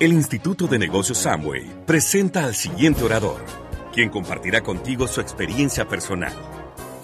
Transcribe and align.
El 0.00 0.12
Instituto 0.12 0.68
de 0.68 0.78
Negocios 0.78 1.18
Samway 1.18 1.84
presenta 1.84 2.44
al 2.44 2.54
siguiente 2.54 3.02
orador, 3.02 3.40
quien 3.92 4.10
compartirá 4.10 4.60
contigo 4.60 5.08
su 5.08 5.20
experiencia 5.20 5.88
personal. 5.88 6.32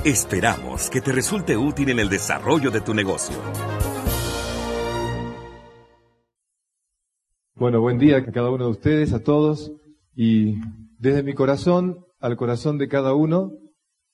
Esperamos 0.04 0.90
que 0.90 1.00
te 1.00 1.10
resulte 1.10 1.56
útil 1.56 1.90
en 1.90 1.98
el 1.98 2.08
desarrollo 2.08 2.70
de 2.70 2.80
tu 2.80 2.94
negocio. 2.94 3.34
Bueno, 7.56 7.80
buen 7.80 7.98
día 7.98 8.18
a 8.18 8.24
cada 8.24 8.48
uno 8.50 8.66
de 8.66 8.70
ustedes, 8.70 9.12
a 9.12 9.24
todos, 9.24 9.72
y 10.14 10.54
desde 10.96 11.24
mi 11.24 11.34
corazón 11.34 11.98
al 12.20 12.36
corazón 12.36 12.78
de 12.78 12.86
cada 12.86 13.12
uno, 13.12 13.50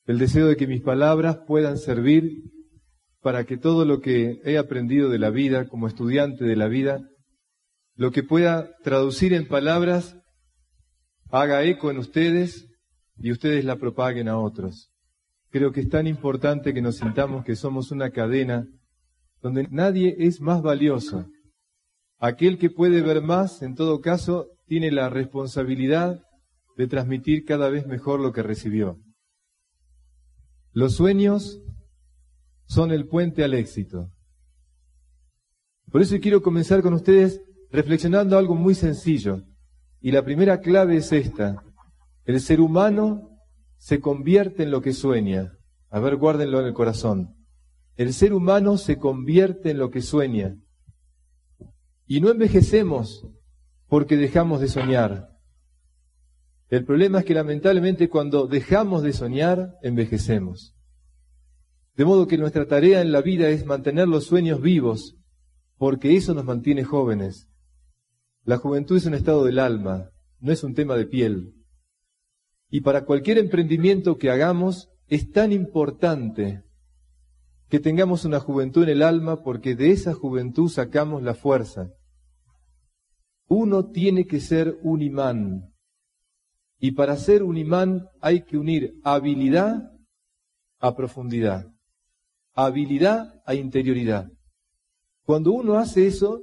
el 0.06 0.18
deseo 0.18 0.46
de 0.46 0.56
que 0.56 0.66
mis 0.66 0.80
palabras 0.80 1.40
puedan 1.46 1.76
servir 1.76 2.44
para 3.20 3.44
que 3.44 3.58
todo 3.58 3.84
lo 3.84 4.00
que 4.00 4.40
he 4.42 4.56
aprendido 4.56 5.10
de 5.10 5.18
la 5.18 5.28
vida, 5.28 5.68
como 5.68 5.86
estudiante 5.86 6.46
de 6.46 6.56
la 6.56 6.68
vida, 6.68 7.02
lo 8.00 8.12
que 8.12 8.22
pueda 8.22 8.78
traducir 8.82 9.34
en 9.34 9.46
palabras, 9.46 10.16
haga 11.28 11.64
eco 11.64 11.90
en 11.90 11.98
ustedes 11.98 12.66
y 13.18 13.30
ustedes 13.30 13.62
la 13.66 13.76
propaguen 13.76 14.26
a 14.26 14.38
otros. 14.38 14.90
Creo 15.50 15.70
que 15.70 15.82
es 15.82 15.90
tan 15.90 16.06
importante 16.06 16.72
que 16.72 16.80
nos 16.80 16.96
sintamos 16.96 17.44
que 17.44 17.56
somos 17.56 17.90
una 17.90 18.08
cadena 18.08 18.66
donde 19.42 19.68
nadie 19.70 20.16
es 20.18 20.40
más 20.40 20.62
valioso. 20.62 21.26
Aquel 22.18 22.56
que 22.56 22.70
puede 22.70 23.02
ver 23.02 23.20
más, 23.20 23.60
en 23.60 23.74
todo 23.74 24.00
caso, 24.00 24.46
tiene 24.64 24.90
la 24.90 25.10
responsabilidad 25.10 26.22
de 26.78 26.86
transmitir 26.86 27.44
cada 27.44 27.68
vez 27.68 27.86
mejor 27.86 28.20
lo 28.20 28.32
que 28.32 28.42
recibió. 28.42 28.98
Los 30.72 30.94
sueños 30.94 31.60
son 32.64 32.92
el 32.92 33.06
puente 33.06 33.44
al 33.44 33.52
éxito. 33.52 34.08
Por 35.92 36.00
eso 36.00 36.18
quiero 36.18 36.40
comenzar 36.40 36.80
con 36.80 36.94
ustedes 36.94 37.42
reflexionando 37.70 38.36
algo 38.38 38.54
muy 38.54 38.74
sencillo. 38.74 39.42
Y 40.00 40.12
la 40.12 40.24
primera 40.24 40.60
clave 40.60 40.96
es 40.96 41.12
esta. 41.12 41.62
El 42.24 42.40
ser 42.40 42.60
humano 42.60 43.30
se 43.76 44.00
convierte 44.00 44.62
en 44.62 44.70
lo 44.70 44.80
que 44.80 44.92
sueña. 44.92 45.52
A 45.90 46.00
ver, 46.00 46.16
guárdenlo 46.16 46.60
en 46.60 46.66
el 46.66 46.74
corazón. 46.74 47.34
El 47.96 48.12
ser 48.12 48.32
humano 48.32 48.78
se 48.78 48.98
convierte 48.98 49.70
en 49.70 49.78
lo 49.78 49.90
que 49.90 50.00
sueña. 50.00 50.56
Y 52.06 52.20
no 52.20 52.30
envejecemos 52.30 53.26
porque 53.88 54.16
dejamos 54.16 54.60
de 54.60 54.68
soñar. 54.68 55.28
El 56.68 56.84
problema 56.84 57.18
es 57.18 57.24
que 57.24 57.34
lamentablemente 57.34 58.08
cuando 58.08 58.46
dejamos 58.46 59.02
de 59.02 59.12
soñar, 59.12 59.74
envejecemos. 59.82 60.76
De 61.96 62.04
modo 62.04 62.28
que 62.28 62.38
nuestra 62.38 62.66
tarea 62.66 63.02
en 63.02 63.10
la 63.10 63.20
vida 63.20 63.48
es 63.48 63.66
mantener 63.66 64.06
los 64.06 64.24
sueños 64.24 64.62
vivos, 64.62 65.16
porque 65.76 66.16
eso 66.16 66.32
nos 66.32 66.44
mantiene 66.44 66.84
jóvenes. 66.84 67.49
La 68.44 68.56
juventud 68.56 68.96
es 68.96 69.06
un 69.06 69.14
estado 69.14 69.44
del 69.44 69.58
alma, 69.58 70.10
no 70.40 70.52
es 70.52 70.64
un 70.64 70.74
tema 70.74 70.96
de 70.96 71.06
piel. 71.06 71.54
Y 72.70 72.80
para 72.80 73.04
cualquier 73.04 73.38
emprendimiento 73.38 74.16
que 74.16 74.30
hagamos 74.30 74.88
es 75.08 75.30
tan 75.30 75.52
importante 75.52 76.62
que 77.68 77.80
tengamos 77.80 78.24
una 78.24 78.40
juventud 78.40 78.84
en 78.84 78.88
el 78.90 79.02
alma 79.02 79.42
porque 79.42 79.74
de 79.76 79.90
esa 79.90 80.14
juventud 80.14 80.68
sacamos 80.68 81.22
la 81.22 81.34
fuerza. 81.34 81.90
Uno 83.46 83.90
tiene 83.90 84.26
que 84.26 84.40
ser 84.40 84.78
un 84.82 85.02
imán. 85.02 85.74
Y 86.78 86.92
para 86.92 87.16
ser 87.16 87.42
un 87.42 87.58
imán 87.58 88.08
hay 88.20 88.44
que 88.44 88.56
unir 88.56 88.94
habilidad 89.04 89.92
a 90.78 90.96
profundidad, 90.96 91.66
habilidad 92.54 93.42
a 93.44 93.54
interioridad. 93.54 94.30
Cuando 95.24 95.52
uno 95.52 95.74
hace 95.74 96.06
eso, 96.06 96.42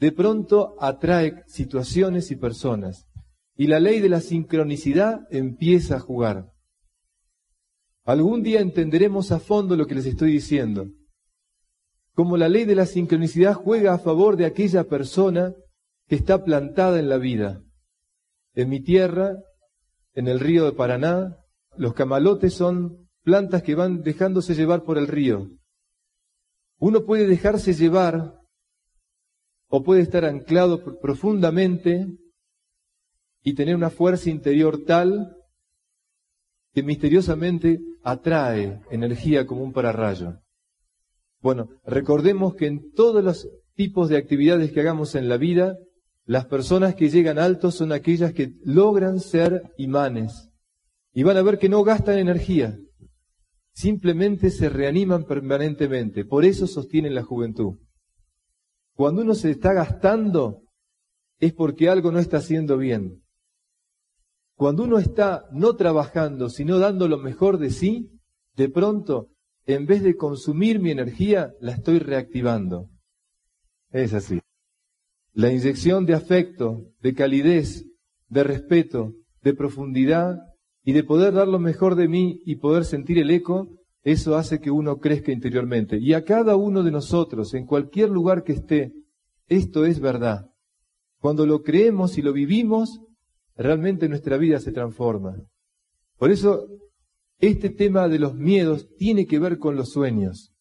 de 0.00 0.12
pronto 0.12 0.76
atrae 0.80 1.44
situaciones 1.46 2.30
y 2.30 2.36
personas. 2.36 3.06
Y 3.54 3.66
la 3.66 3.78
ley 3.78 4.00
de 4.00 4.08
la 4.08 4.20
sincronicidad 4.20 5.26
empieza 5.30 5.96
a 5.96 6.00
jugar. 6.00 6.50
Algún 8.04 8.42
día 8.42 8.60
entenderemos 8.60 9.30
a 9.30 9.38
fondo 9.38 9.76
lo 9.76 9.86
que 9.86 9.94
les 9.94 10.06
estoy 10.06 10.32
diciendo. 10.32 10.88
Como 12.14 12.38
la 12.38 12.48
ley 12.48 12.64
de 12.64 12.74
la 12.74 12.86
sincronicidad 12.86 13.52
juega 13.52 13.92
a 13.92 13.98
favor 13.98 14.36
de 14.36 14.46
aquella 14.46 14.84
persona 14.84 15.54
que 16.08 16.16
está 16.16 16.42
plantada 16.42 16.98
en 16.98 17.10
la 17.10 17.18
vida. 17.18 17.62
En 18.54 18.70
mi 18.70 18.82
tierra, 18.82 19.36
en 20.14 20.28
el 20.28 20.40
río 20.40 20.64
de 20.64 20.72
Paraná, 20.72 21.36
los 21.76 21.92
camalotes 21.92 22.54
son 22.54 23.08
plantas 23.22 23.62
que 23.62 23.74
van 23.74 24.02
dejándose 24.02 24.54
llevar 24.54 24.82
por 24.82 24.96
el 24.96 25.06
río. 25.06 25.50
Uno 26.78 27.04
puede 27.04 27.26
dejarse 27.26 27.74
llevar 27.74 28.39
o 29.70 29.82
puede 29.82 30.02
estar 30.02 30.24
anclado 30.24 30.82
profundamente 31.00 32.06
y 33.42 33.54
tener 33.54 33.76
una 33.76 33.88
fuerza 33.88 34.28
interior 34.28 34.84
tal 34.84 35.36
que 36.72 36.82
misteriosamente 36.82 37.80
atrae 38.02 38.80
energía 38.90 39.46
como 39.46 39.62
un 39.62 39.72
pararrayo. 39.72 40.40
Bueno, 41.40 41.68
recordemos 41.84 42.54
que 42.54 42.66
en 42.66 42.92
todos 42.92 43.24
los 43.24 43.48
tipos 43.74 44.08
de 44.08 44.18
actividades 44.18 44.72
que 44.72 44.80
hagamos 44.80 45.14
en 45.14 45.28
la 45.28 45.36
vida, 45.36 45.76
las 46.24 46.46
personas 46.46 46.96
que 46.96 47.08
llegan 47.08 47.38
altos 47.38 47.76
son 47.76 47.92
aquellas 47.92 48.34
que 48.34 48.52
logran 48.64 49.20
ser 49.20 49.62
imanes. 49.78 50.50
Y 51.12 51.22
van 51.22 51.36
a 51.36 51.42
ver 51.42 51.58
que 51.58 51.68
no 51.68 51.82
gastan 51.82 52.18
energía, 52.18 52.78
simplemente 53.72 54.50
se 54.50 54.68
reaniman 54.68 55.24
permanentemente. 55.24 56.24
Por 56.24 56.44
eso 56.44 56.66
sostienen 56.66 57.14
la 57.14 57.22
juventud. 57.22 57.78
Cuando 59.00 59.22
uno 59.22 59.34
se 59.34 59.50
está 59.50 59.72
gastando 59.72 60.60
es 61.38 61.54
porque 61.54 61.88
algo 61.88 62.12
no 62.12 62.18
está 62.18 62.36
haciendo 62.36 62.76
bien. 62.76 63.22
Cuando 64.56 64.82
uno 64.82 64.98
está 64.98 65.46
no 65.52 65.74
trabajando, 65.74 66.50
sino 66.50 66.78
dando 66.78 67.08
lo 67.08 67.16
mejor 67.16 67.56
de 67.56 67.70
sí, 67.70 68.10
de 68.56 68.68
pronto, 68.68 69.30
en 69.64 69.86
vez 69.86 70.02
de 70.02 70.16
consumir 70.16 70.80
mi 70.80 70.90
energía, 70.90 71.54
la 71.62 71.72
estoy 71.72 71.98
reactivando. 71.98 72.90
Es 73.88 74.12
así. 74.12 74.38
La 75.32 75.50
inyección 75.50 76.04
de 76.04 76.12
afecto, 76.12 76.84
de 77.00 77.14
calidez, 77.14 77.86
de 78.28 78.44
respeto, 78.44 79.14
de 79.40 79.54
profundidad 79.54 80.40
y 80.84 80.92
de 80.92 81.04
poder 81.04 81.32
dar 81.32 81.48
lo 81.48 81.58
mejor 81.58 81.94
de 81.94 82.06
mí 82.06 82.42
y 82.44 82.56
poder 82.56 82.84
sentir 82.84 83.18
el 83.18 83.30
eco, 83.30 83.79
eso 84.02 84.36
hace 84.36 84.60
que 84.60 84.70
uno 84.70 84.98
crezca 84.98 85.32
interiormente. 85.32 85.98
Y 85.98 86.14
a 86.14 86.24
cada 86.24 86.56
uno 86.56 86.82
de 86.82 86.90
nosotros, 86.90 87.54
en 87.54 87.66
cualquier 87.66 88.10
lugar 88.10 88.42
que 88.42 88.52
esté, 88.52 88.92
esto 89.46 89.84
es 89.84 90.00
verdad. 90.00 90.50
Cuando 91.18 91.44
lo 91.44 91.62
creemos 91.62 92.16
y 92.16 92.22
lo 92.22 92.32
vivimos, 92.32 93.00
realmente 93.56 94.08
nuestra 94.08 94.38
vida 94.38 94.58
se 94.58 94.72
transforma. 94.72 95.36
Por 96.16 96.30
eso, 96.30 96.66
este 97.38 97.70
tema 97.70 98.08
de 98.08 98.18
los 98.18 98.34
miedos 98.34 98.88
tiene 98.96 99.26
que 99.26 99.38
ver 99.38 99.58
con 99.58 99.76
los 99.76 99.90
sueños. 99.90 100.52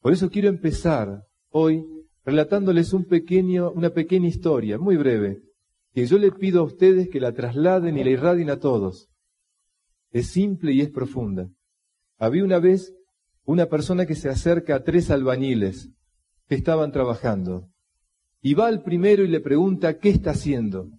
Por 0.00 0.12
eso 0.12 0.30
quiero 0.30 0.48
empezar 0.48 1.24
hoy 1.50 1.84
relatándoles 2.24 2.92
una 2.92 3.08
pequeña 3.90 4.28
historia, 4.28 4.78
muy 4.78 4.96
breve, 4.96 5.42
que 5.92 6.06
yo 6.06 6.18
le 6.18 6.30
pido 6.30 6.60
a 6.60 6.64
ustedes 6.64 7.08
que 7.08 7.20
la 7.20 7.32
trasladen 7.32 7.96
y 7.96 8.04
la 8.04 8.10
irradien 8.10 8.50
a 8.50 8.58
todos. 8.58 9.08
Es 10.10 10.28
simple 10.28 10.72
y 10.72 10.82
es 10.82 10.90
profunda. 10.90 11.50
Había 12.18 12.44
una 12.44 12.58
vez 12.58 12.92
una 13.44 13.66
persona 13.66 14.04
que 14.04 14.14
se 14.14 14.28
acerca 14.28 14.74
a 14.74 14.84
tres 14.84 15.10
albañiles 15.10 15.90
que 16.48 16.54
estaban 16.56 16.92
trabajando. 16.92 17.68
Y 18.42 18.54
va 18.54 18.66
al 18.66 18.82
primero 18.82 19.24
y 19.24 19.28
le 19.28 19.40
pregunta, 19.40 19.98
¿qué 19.98 20.10
está 20.10 20.30
haciendo? 20.30 20.90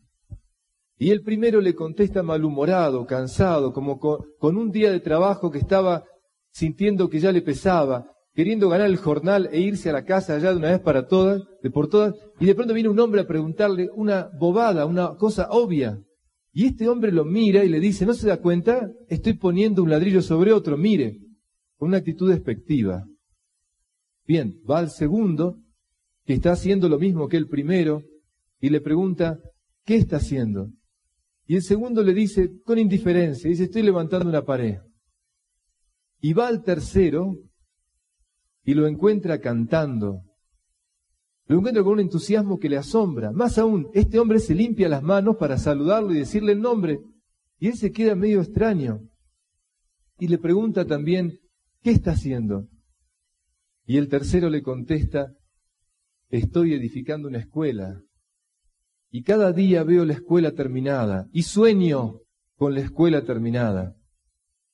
Y 0.98 1.12
el 1.12 1.22
primero 1.22 1.62
le 1.62 1.76
contesta 1.76 2.24
malhumorado, 2.24 3.06
cansado, 3.06 3.72
como 3.72 4.00
con, 4.00 4.58
un 4.58 4.72
día 4.72 4.92
de 4.92 5.00
trabajo 5.00 5.52
que 5.52 5.60
estaba 5.60 6.04
sintiendo 6.52 7.10
que 7.10 7.20
ya 7.20 7.32
le 7.32 7.42
pesaba, 7.42 8.12
queriendo 8.34 8.68
ganar 8.68 8.88
el 8.88 8.98
jornal 8.98 9.50
e 9.52 9.60
irse 9.60 9.90
a 9.90 9.94
la 9.94 10.04
casa 10.04 10.38
ya 10.40 10.52
de 10.52 10.58
una 10.58 10.72
vez 10.72 10.80
para 10.80 11.08
todas, 11.08 11.42
de 11.64 11.72
por 11.72 11.88
todas, 11.88 12.16
y 12.40 12.46
de 12.46 12.56
pronto 12.56 12.74
viene 12.74 12.90
un 12.90 13.00
hombre 13.00 13.22
a 13.22 13.28
preguntarle 13.28 13.90
una 13.94 14.30
bobada, 14.38 14.86
una 14.86 15.16
cosa 15.16 15.48
obvia. 15.52 16.02
Y 16.52 16.66
este 16.66 16.88
hombre 16.88 17.12
lo 17.12 17.26
mira 17.26 17.64
y 17.64 17.70
le 17.70 17.80
dice, 17.80 18.06
¿no 18.06 18.14
se 18.14 18.28
da 18.28 18.42
cuenta? 18.42 18.92
Estoy 19.08 19.34
poniendo 19.34 19.84
un 19.84 19.90
ladrillo 19.90 20.22
sobre 20.22 20.52
otro, 20.52 20.78
mire, 20.78 21.20
con 21.78 21.90
una 21.90 21.98
actitud 21.98 22.30
despectiva. 22.30 23.06
Bien, 24.26 24.60
va 24.70 24.80
al 24.80 24.90
segundo, 24.90 25.62
que 26.26 26.34
está 26.34 26.52
haciendo 26.52 26.90
lo 26.90 27.00
mismo 27.00 27.28
que 27.28 27.38
el 27.38 27.48
primero, 27.48 28.04
y 28.60 28.70
le 28.70 28.82
pregunta, 28.82 29.40
¿qué 29.86 29.96
está 29.96 30.18
haciendo? 30.18 30.72
Y 31.46 31.56
el 31.56 31.64
segundo 31.64 32.04
le 32.04 32.14
dice, 32.14 32.62
con 32.64 32.78
indiferencia, 32.78 33.50
dice, 33.50 33.64
estoy 33.64 33.82
levantando 33.82 34.30
una 34.30 34.46
pared. 34.46 34.78
Y 36.22 36.34
va 36.34 36.48
al 36.48 36.64
tercero 36.64 37.38
y 38.64 38.74
lo 38.74 38.86
encuentra 38.86 39.40
cantando. 39.40 40.22
Lo 41.50 41.58
encuentra 41.58 41.84
con 41.84 41.94
un 41.94 42.00
entusiasmo 42.00 42.60
que 42.60 42.70
le 42.70 42.78
asombra. 42.78 43.32
Más 43.32 43.58
aún, 43.58 43.90
este 43.96 44.20
hombre 44.20 44.38
se 44.40 44.54
limpia 44.54 44.88
las 44.88 45.02
manos 45.02 45.36
para 45.38 45.58
saludarlo 45.58 46.14
y 46.14 46.20
decirle 46.20 46.52
el 46.52 46.62
nombre. 46.62 47.00
Y 47.58 47.68
él 47.70 47.74
se 47.76 47.92
queda 47.92 48.14
medio 48.14 48.40
extraño. 48.40 49.02
Y 50.20 50.28
le 50.28 50.38
pregunta 50.38 50.86
también, 50.86 51.40
¿qué 51.82 51.90
está 51.90 52.12
haciendo? 52.12 52.68
Y 53.84 53.98
el 53.98 54.10
tercero 54.10 54.52
le 54.52 54.62
contesta, 54.62 55.34
estoy 56.30 56.76
edificando 56.76 57.28
una 57.28 57.40
escuela. 57.40 58.00
y 59.12 59.24
cada 59.24 59.52
día 59.52 59.84
veo 59.84 60.06
la 60.06 60.14
escuela 60.14 60.52
terminada 60.52 61.28
y 61.32 61.42
sueño 61.42 62.20
con 62.58 62.76
la 62.76 62.82
escuela 62.82 63.24
terminada. 63.24 63.96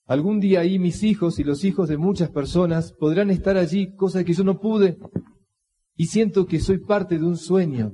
Algún 0.07 0.41
día 0.41 0.59
ahí 0.59 0.77
mis 0.77 1.03
hijos 1.03 1.39
y 1.39 1.45
los 1.45 1.63
hijos 1.63 1.87
de 1.87 1.97
muchas 1.97 2.31
personas 2.31 2.91
podrán 2.91 3.29
estar 3.29 3.55
allí, 3.55 3.95
cosa 3.95 4.25
que 4.25 4.33
yo 4.33 4.43
no 4.43 4.59
pude, 4.59 4.97
y 5.95 6.07
siento 6.07 6.45
que 6.45 6.59
soy 6.59 6.79
parte 6.79 7.17
de 7.17 7.25
un 7.25 7.37
sueño. 7.37 7.93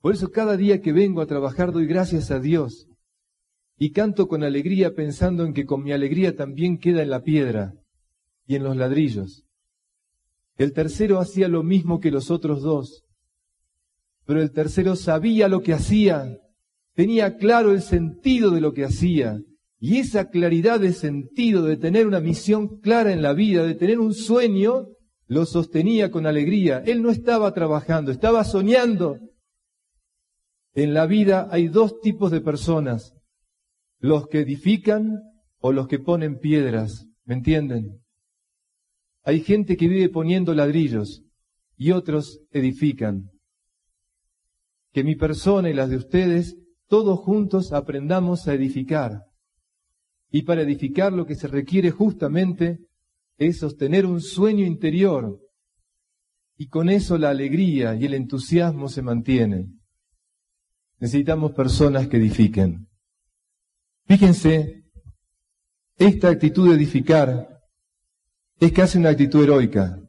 Por 0.00 0.14
eso 0.14 0.30
cada 0.30 0.56
día 0.56 0.80
que 0.80 0.92
vengo 0.92 1.20
a 1.20 1.26
trabajar 1.26 1.72
doy 1.72 1.86
gracias 1.86 2.30
a 2.30 2.40
Dios 2.40 2.88
y 3.78 3.92
canto 3.92 4.26
con 4.26 4.42
alegría 4.42 4.94
pensando 4.94 5.44
en 5.44 5.52
que 5.52 5.66
con 5.66 5.82
mi 5.82 5.92
alegría 5.92 6.34
también 6.34 6.78
queda 6.78 7.02
en 7.02 7.10
la 7.10 7.22
piedra 7.22 7.74
y 8.46 8.56
en 8.56 8.64
los 8.64 8.76
ladrillos. 8.76 9.44
El 10.56 10.72
tercero 10.72 11.18
hacía 11.18 11.48
lo 11.48 11.62
mismo 11.62 12.00
que 12.00 12.10
los 12.10 12.30
otros 12.30 12.62
dos, 12.62 13.04
pero 14.24 14.40
el 14.40 14.52
tercero 14.52 14.96
sabía 14.96 15.48
lo 15.48 15.60
que 15.60 15.74
hacía, 15.74 16.38
tenía 16.94 17.36
claro 17.36 17.72
el 17.72 17.82
sentido 17.82 18.50
de 18.50 18.60
lo 18.60 18.72
que 18.72 18.84
hacía, 18.84 19.38
y 19.78 19.98
esa 19.98 20.30
claridad 20.30 20.80
de 20.80 20.94
sentido, 20.94 21.62
de 21.62 21.76
tener 21.76 22.06
una 22.06 22.20
misión 22.20 22.80
clara 22.80 23.12
en 23.12 23.20
la 23.20 23.34
vida, 23.34 23.64
de 23.64 23.74
tener 23.74 24.00
un 24.00 24.14
sueño, 24.14 24.88
lo 25.26 25.44
sostenía 25.44 26.10
con 26.10 26.26
alegría. 26.26 26.82
Él 26.86 27.02
no 27.02 27.10
estaba 27.10 27.52
trabajando, 27.52 28.10
estaba 28.10 28.44
soñando. 28.44 29.18
En 30.74 30.94
la 30.94 31.06
vida 31.06 31.48
hay 31.50 31.68
dos 31.68 32.00
tipos 32.00 32.30
de 32.30 32.40
personas, 32.40 33.14
los 33.98 34.28
que 34.28 34.40
edifican 34.40 35.22
o 35.58 35.72
los 35.72 35.88
que 35.88 35.98
ponen 35.98 36.38
piedras, 36.38 37.06
¿me 37.24 37.34
entienden? 37.34 38.02
Hay 39.22 39.40
gente 39.40 39.76
que 39.76 39.88
vive 39.88 40.08
poniendo 40.08 40.54
ladrillos 40.54 41.24
y 41.76 41.90
otros 41.90 42.40
edifican. 42.50 43.30
Que 44.92 45.02
mi 45.02 45.16
persona 45.16 45.68
y 45.68 45.74
las 45.74 45.90
de 45.90 45.96
ustedes, 45.96 46.56
todos 46.86 47.18
juntos 47.18 47.72
aprendamos 47.72 48.46
a 48.46 48.54
edificar. 48.54 49.24
Y 50.30 50.42
para 50.42 50.62
edificar 50.62 51.12
lo 51.12 51.26
que 51.26 51.34
se 51.34 51.48
requiere 51.48 51.90
justamente 51.90 52.85
es 53.38 53.58
sostener 53.58 54.06
un 54.06 54.20
sueño 54.20 54.64
interior. 54.64 55.40
Y 56.56 56.68
con 56.68 56.88
eso 56.88 57.18
la 57.18 57.30
alegría 57.30 57.94
y 57.94 58.06
el 58.06 58.14
entusiasmo 58.14 58.88
se 58.88 59.02
mantienen. 59.02 59.80
Necesitamos 60.98 61.52
personas 61.52 62.08
que 62.08 62.16
edifiquen. 62.16 62.88
Fíjense, 64.06 64.84
esta 65.96 66.28
actitud 66.28 66.68
de 66.68 66.76
edificar 66.76 67.60
es 68.58 68.72
casi 68.72 68.98
una 68.98 69.10
actitud 69.10 69.42
heroica. 69.42 70.00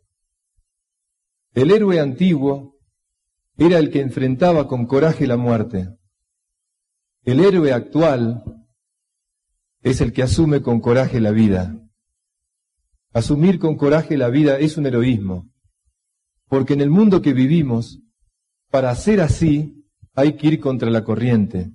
El 1.53 1.71
héroe 1.71 1.99
antiguo 1.99 2.77
era 3.57 3.79
el 3.79 3.89
que 3.91 4.01
enfrentaba 4.01 4.67
con 4.67 4.85
coraje 4.85 5.27
la 5.27 5.35
muerte. 5.35 5.89
El 7.23 7.41
héroe 7.41 7.73
actual 7.73 8.43
es 9.81 9.99
el 9.99 10.13
que 10.13 10.23
asume 10.23 10.61
con 10.61 10.79
coraje 10.79 11.19
la 11.19 11.31
vida. 11.31 11.86
Asumir 13.13 13.59
con 13.59 13.75
coraje 13.77 14.17
la 14.17 14.29
vida 14.29 14.59
es 14.59 14.77
un 14.77 14.85
heroísmo, 14.85 15.49
porque 16.47 16.73
en 16.73 16.81
el 16.81 16.89
mundo 16.89 17.21
que 17.21 17.33
vivimos, 17.33 17.99
para 18.69 18.93
ser 18.95 19.21
así, 19.21 19.85
hay 20.13 20.33
que 20.33 20.47
ir 20.47 20.59
contra 20.59 20.89
la 20.89 21.03
corriente. 21.03 21.71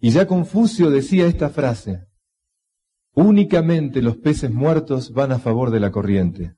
Y 0.00 0.10
ya 0.10 0.26
Confucio 0.26 0.90
decía 0.90 1.26
esta 1.26 1.50
frase, 1.50 2.06
únicamente 3.14 4.02
los 4.02 4.16
peces 4.16 4.50
muertos 4.50 5.12
van 5.12 5.32
a 5.32 5.38
favor 5.38 5.70
de 5.70 5.80
la 5.80 5.90
corriente. 5.90 6.54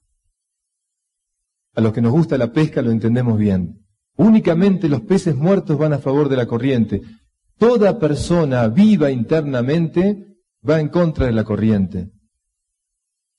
A 1.74 1.80
los 1.80 1.92
que 1.92 2.02
nos 2.02 2.12
gusta 2.12 2.36
la 2.36 2.52
pesca 2.52 2.82
lo 2.82 2.90
entendemos 2.90 3.38
bien. 3.38 3.86
Únicamente 4.16 4.88
los 4.88 5.02
peces 5.02 5.36
muertos 5.36 5.78
van 5.78 5.92
a 5.92 5.98
favor 5.98 6.28
de 6.28 6.36
la 6.36 6.46
corriente. 6.46 7.00
Toda 7.56 7.98
persona 7.98 8.68
viva 8.68 9.10
internamente 9.10 10.36
va 10.68 10.80
en 10.80 10.88
contra 10.88 11.26
de 11.26 11.32
la 11.32 11.44
corriente. 11.44 12.10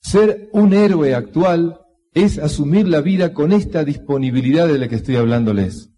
Ser 0.02 0.50
un 0.52 0.74
héroe 0.74 1.14
actual 1.14 1.80
es 2.12 2.38
asumir 2.38 2.86
la 2.86 3.00
vida 3.00 3.32
con 3.32 3.52
esta 3.52 3.84
disponibilidad 3.84 4.68
de 4.68 4.78
la 4.78 4.88
que 4.88 4.96
estoy 4.96 5.16
hablándoles. 5.16 5.90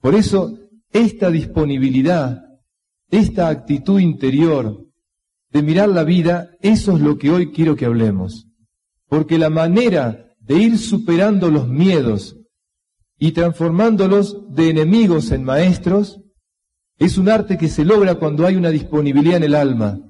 Por 0.00 0.14
eso, 0.14 0.58
esta 0.92 1.30
disponibilidad 1.30 2.46
esta 3.10 3.48
actitud 3.48 4.00
interior 4.00 4.84
de 5.50 5.62
mirar 5.62 5.88
la 5.88 6.04
vida, 6.04 6.50
eso 6.60 6.96
es 6.96 7.00
lo 7.00 7.18
que 7.18 7.30
hoy 7.30 7.52
quiero 7.52 7.76
que 7.76 7.86
hablemos. 7.86 8.48
Porque 9.08 9.38
la 9.38 9.50
manera 9.50 10.34
de 10.40 10.56
ir 10.56 10.78
superando 10.78 11.50
los 11.50 11.68
miedos 11.68 12.36
y 13.18 13.32
transformándolos 13.32 14.52
de 14.54 14.70
enemigos 14.70 15.30
en 15.30 15.44
maestros 15.44 16.20
es 16.98 17.16
un 17.18 17.28
arte 17.28 17.56
que 17.56 17.68
se 17.68 17.84
logra 17.84 18.16
cuando 18.16 18.46
hay 18.46 18.56
una 18.56 18.70
disponibilidad 18.70 19.36
en 19.36 19.44
el 19.44 19.54
alma. 19.54 20.00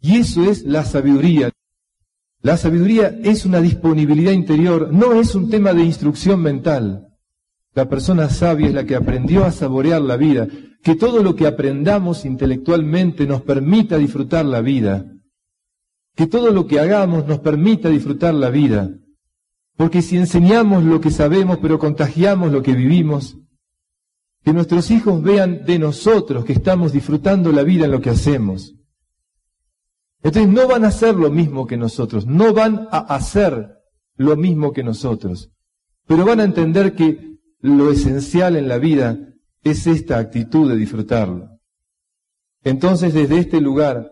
Y 0.00 0.16
eso 0.16 0.44
es 0.44 0.62
la 0.64 0.84
sabiduría. 0.84 1.50
La 2.46 2.56
sabiduría 2.56 3.18
es 3.24 3.44
una 3.44 3.60
disponibilidad 3.60 4.30
interior, 4.30 4.92
no 4.92 5.14
es 5.14 5.34
un 5.34 5.50
tema 5.50 5.74
de 5.74 5.82
instrucción 5.82 6.40
mental. 6.40 7.08
La 7.74 7.88
persona 7.88 8.28
sabia 8.28 8.68
es 8.68 8.72
la 8.72 8.86
que 8.86 8.94
aprendió 8.94 9.44
a 9.44 9.50
saborear 9.50 10.00
la 10.00 10.16
vida, 10.16 10.46
que 10.80 10.94
todo 10.94 11.24
lo 11.24 11.34
que 11.34 11.48
aprendamos 11.48 12.24
intelectualmente 12.24 13.26
nos 13.26 13.42
permita 13.42 13.98
disfrutar 13.98 14.44
la 14.44 14.60
vida, 14.60 15.06
que 16.14 16.28
todo 16.28 16.52
lo 16.52 16.68
que 16.68 16.78
hagamos 16.78 17.26
nos 17.26 17.40
permita 17.40 17.88
disfrutar 17.88 18.32
la 18.32 18.50
vida, 18.50 18.90
porque 19.76 20.00
si 20.00 20.16
enseñamos 20.16 20.84
lo 20.84 21.00
que 21.00 21.10
sabemos 21.10 21.58
pero 21.60 21.80
contagiamos 21.80 22.52
lo 22.52 22.62
que 22.62 22.74
vivimos, 22.74 23.38
que 24.44 24.52
nuestros 24.52 24.92
hijos 24.92 25.20
vean 25.20 25.64
de 25.64 25.80
nosotros 25.80 26.44
que 26.44 26.52
estamos 26.52 26.92
disfrutando 26.92 27.50
la 27.50 27.64
vida 27.64 27.86
en 27.86 27.90
lo 27.90 28.00
que 28.00 28.10
hacemos. 28.10 28.76
Entonces 30.22 30.52
no 30.52 30.66
van 30.66 30.84
a 30.84 30.88
hacer 30.88 31.14
lo 31.14 31.30
mismo 31.30 31.66
que 31.66 31.76
nosotros, 31.76 32.26
no 32.26 32.52
van 32.52 32.88
a 32.90 32.98
hacer 33.14 33.76
lo 34.16 34.36
mismo 34.36 34.72
que 34.72 34.82
nosotros, 34.82 35.50
pero 36.06 36.24
van 36.24 36.40
a 36.40 36.44
entender 36.44 36.94
que 36.94 37.38
lo 37.60 37.90
esencial 37.90 38.56
en 38.56 38.68
la 38.68 38.78
vida 38.78 39.18
es 39.62 39.86
esta 39.86 40.18
actitud 40.18 40.68
de 40.70 40.76
disfrutarlo. 40.76 41.50
Entonces, 42.62 43.14
desde 43.14 43.38
este 43.38 43.60
lugar, 43.60 44.10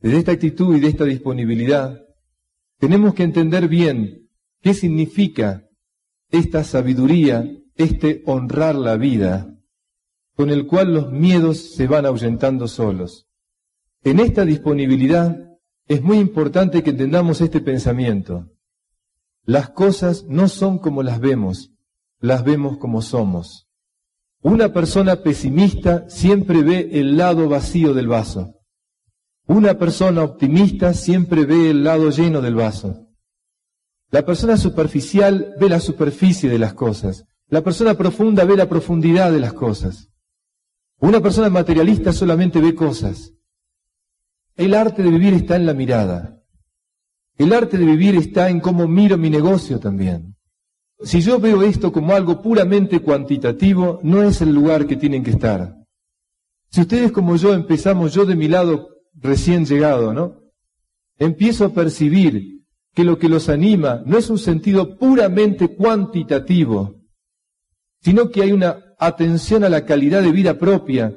desde 0.00 0.18
esta 0.18 0.32
actitud 0.32 0.76
y 0.76 0.80
de 0.80 0.88
esta 0.88 1.04
disponibilidad, 1.04 2.00
tenemos 2.78 3.14
que 3.14 3.22
entender 3.22 3.68
bien 3.68 4.28
qué 4.60 4.74
significa 4.74 5.64
esta 6.30 6.64
sabiduría, 6.64 7.48
este 7.74 8.22
honrar 8.26 8.74
la 8.74 8.96
vida, 8.96 9.54
con 10.34 10.50
el 10.50 10.66
cual 10.66 10.94
los 10.94 11.12
miedos 11.12 11.74
se 11.74 11.86
van 11.86 12.06
ahuyentando 12.06 12.68
solos. 12.68 13.25
En 14.02 14.20
esta 14.20 14.44
disponibilidad 14.44 15.36
es 15.86 16.02
muy 16.02 16.18
importante 16.18 16.82
que 16.82 16.90
entendamos 16.90 17.40
este 17.40 17.60
pensamiento. 17.60 18.50
Las 19.44 19.70
cosas 19.70 20.24
no 20.28 20.48
son 20.48 20.78
como 20.78 21.02
las 21.02 21.20
vemos, 21.20 21.72
las 22.20 22.44
vemos 22.44 22.78
como 22.78 23.02
somos. 23.02 23.68
Una 24.42 24.72
persona 24.72 25.22
pesimista 25.22 26.08
siempre 26.08 26.62
ve 26.62 26.90
el 26.92 27.16
lado 27.16 27.48
vacío 27.48 27.94
del 27.94 28.08
vaso. 28.08 28.54
Una 29.46 29.78
persona 29.78 30.24
optimista 30.24 30.92
siempre 30.94 31.44
ve 31.44 31.70
el 31.70 31.84
lado 31.84 32.10
lleno 32.10 32.40
del 32.40 32.56
vaso. 32.56 33.06
La 34.10 34.24
persona 34.24 34.56
superficial 34.56 35.54
ve 35.60 35.68
la 35.68 35.80
superficie 35.80 36.48
de 36.48 36.58
las 36.58 36.74
cosas. 36.74 37.24
La 37.48 37.62
persona 37.62 37.94
profunda 37.94 38.44
ve 38.44 38.56
la 38.56 38.68
profundidad 38.68 39.30
de 39.30 39.40
las 39.40 39.52
cosas. 39.52 40.10
Una 40.98 41.20
persona 41.20 41.50
materialista 41.50 42.12
solamente 42.12 42.60
ve 42.60 42.74
cosas. 42.74 43.32
El 44.56 44.72
arte 44.74 45.02
de 45.02 45.10
vivir 45.10 45.34
está 45.34 45.56
en 45.56 45.66
la 45.66 45.74
mirada. 45.74 46.42
El 47.36 47.52
arte 47.52 47.76
de 47.76 47.84
vivir 47.84 48.14
está 48.14 48.48
en 48.48 48.60
cómo 48.60 48.88
miro 48.88 49.18
mi 49.18 49.28
negocio 49.28 49.78
también. 49.78 50.34
Si 51.02 51.20
yo 51.20 51.38
veo 51.38 51.62
esto 51.62 51.92
como 51.92 52.14
algo 52.14 52.40
puramente 52.40 53.00
cuantitativo, 53.00 54.00
no 54.02 54.22
es 54.22 54.40
el 54.40 54.54
lugar 54.54 54.86
que 54.86 54.96
tienen 54.96 55.22
que 55.22 55.32
estar. 55.32 55.76
Si 56.70 56.80
ustedes 56.80 57.12
como 57.12 57.36
yo 57.36 57.52
empezamos, 57.52 58.14
yo 58.14 58.24
de 58.24 58.34
mi 58.34 58.48
lado 58.48 58.88
recién 59.14 59.66
llegado, 59.66 60.14
¿no? 60.14 60.40
Empiezo 61.18 61.66
a 61.66 61.74
percibir 61.74 62.62
que 62.94 63.04
lo 63.04 63.18
que 63.18 63.28
los 63.28 63.50
anima 63.50 64.02
no 64.06 64.16
es 64.16 64.30
un 64.30 64.38
sentido 64.38 64.96
puramente 64.96 65.68
cuantitativo, 65.76 67.02
sino 68.00 68.30
que 68.30 68.42
hay 68.42 68.52
una 68.52 68.94
atención 68.98 69.64
a 69.64 69.68
la 69.68 69.84
calidad 69.84 70.22
de 70.22 70.32
vida 70.32 70.58
propia 70.58 71.14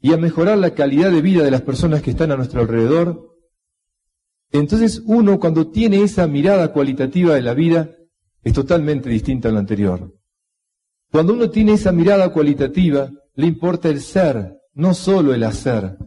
y 0.00 0.12
a 0.12 0.16
mejorar 0.16 0.58
la 0.58 0.74
calidad 0.74 1.10
de 1.10 1.20
vida 1.20 1.44
de 1.44 1.50
las 1.50 1.62
personas 1.62 2.02
que 2.02 2.10
están 2.10 2.32
a 2.32 2.36
nuestro 2.36 2.60
alrededor. 2.60 3.36
Entonces 4.50 5.02
uno 5.04 5.38
cuando 5.38 5.70
tiene 5.70 6.02
esa 6.02 6.26
mirada 6.26 6.72
cualitativa 6.72 7.34
de 7.34 7.42
la 7.42 7.54
vida, 7.54 7.90
es 8.42 8.52
totalmente 8.54 9.10
distinta 9.10 9.48
a 9.48 9.52
lo 9.52 9.58
anterior. 9.58 10.14
Cuando 11.10 11.34
uno 11.34 11.50
tiene 11.50 11.72
esa 11.72 11.92
mirada 11.92 12.32
cualitativa, 12.32 13.10
le 13.34 13.46
importa 13.46 13.88
el 13.88 14.00
ser, 14.00 14.56
no 14.72 14.94
solo 14.94 15.34
el 15.34 15.44
hacer. 15.44 15.98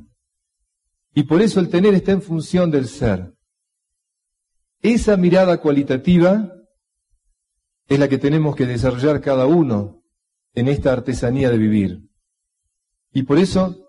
Y 1.13 1.23
por 1.23 1.41
eso 1.41 1.59
el 1.59 1.69
tener 1.69 1.93
está 1.93 2.11
en 2.11 2.21
función 2.21 2.71
del 2.71 2.87
ser. 2.87 3.33
Esa 4.81 5.15
mirada 5.15 5.59
cualitativa 5.59 6.51
es 7.87 7.99
la 7.99 8.07
que 8.07 8.17
tenemos 8.17 8.55
que 8.55 8.65
desarrollar 8.65 9.21
cada 9.21 9.45
uno 9.45 10.03
en 10.55 10.67
esta 10.67 10.91
artesanía 10.91 11.49
de 11.49 11.57
vivir. 11.57 12.09
Y 13.11 13.23
por 13.23 13.37
eso, 13.37 13.82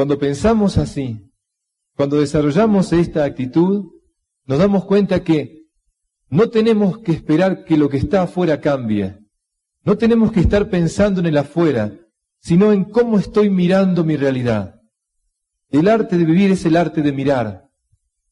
cuando 0.00 0.18
pensamos 0.18 0.78
así, 0.78 1.30
cuando 1.94 2.20
desarrollamos 2.20 2.90
esta 2.94 3.22
actitud, 3.22 3.84
nos 4.46 4.58
damos 4.58 4.86
cuenta 4.86 5.22
que 5.22 5.66
no 6.30 6.48
tenemos 6.48 7.00
que 7.00 7.12
esperar 7.12 7.66
que 7.66 7.76
lo 7.76 7.90
que 7.90 7.98
está 7.98 8.22
afuera 8.22 8.62
cambie. 8.62 9.18
No 9.84 9.98
tenemos 9.98 10.32
que 10.32 10.40
estar 10.40 10.70
pensando 10.70 11.20
en 11.20 11.26
el 11.26 11.36
afuera, 11.36 11.92
sino 12.38 12.72
en 12.72 12.84
cómo 12.84 13.18
estoy 13.18 13.50
mirando 13.50 14.02
mi 14.02 14.16
realidad. 14.16 14.76
El 15.68 15.86
arte 15.86 16.16
de 16.16 16.24
vivir 16.24 16.50
es 16.50 16.64
el 16.64 16.76
arte 16.76 17.02
de 17.02 17.12
mirar. 17.12 17.68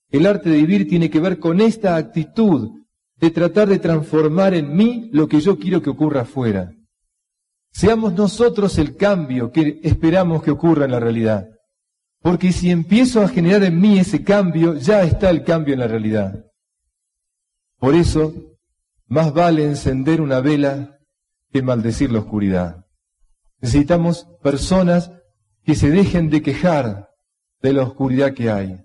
El 0.09 0.25
arte 0.25 0.49
de 0.49 0.57
vivir 0.57 0.89
tiene 0.89 1.11
que 1.11 1.21
ver 1.21 1.39
con 1.39 1.61
esta 1.61 1.97
actitud 1.97 2.81
de 3.17 3.31
tratar 3.31 3.69
de 3.69 3.79
transformar 3.79 4.55
en 4.55 4.75
mí 4.75 5.11
lo 5.13 5.29
que 5.29 5.43
yo 5.43 5.59
quiero 5.59 5.83
que 5.83 5.91
ocurra 5.91 6.23
afuera. 6.23 6.73
Seamos 7.73 8.15
nosotros 8.15 8.79
el 8.79 8.97
cambio 8.97 9.53
que 9.53 9.81
esperamos 9.83 10.43
que 10.43 10.51
ocurra 10.51 10.87
en 10.87 10.93
la 10.93 11.01
realidad. 11.01 11.51
Porque 12.29 12.53
si 12.53 12.71
empiezo 12.71 13.23
a 13.23 13.29
generar 13.29 13.65
en 13.65 13.81
mí 13.81 13.99
ese 13.99 14.23
cambio, 14.23 14.75
ya 14.75 15.03
está 15.03 15.31
el 15.31 15.45
cambio 15.45 15.73
en 15.73 15.81
la 15.81 15.89
realidad. 15.89 16.45
Por 17.79 17.95
eso, 17.95 18.35
más 19.07 19.33
vale 19.33 19.65
encender 19.65 20.21
una 20.21 20.41
vela 20.41 20.99
que 21.51 21.63
maldecir 21.63 22.13
la 22.13 22.19
oscuridad. 22.19 22.85
Necesitamos 23.63 24.29
personas 24.43 25.11
que 25.65 25.75
se 25.75 25.89
dejen 25.89 26.29
de 26.29 26.43
quejar 26.43 27.09
de 27.63 27.73
la 27.73 27.85
oscuridad 27.85 28.35
que 28.35 28.51
hay 28.51 28.79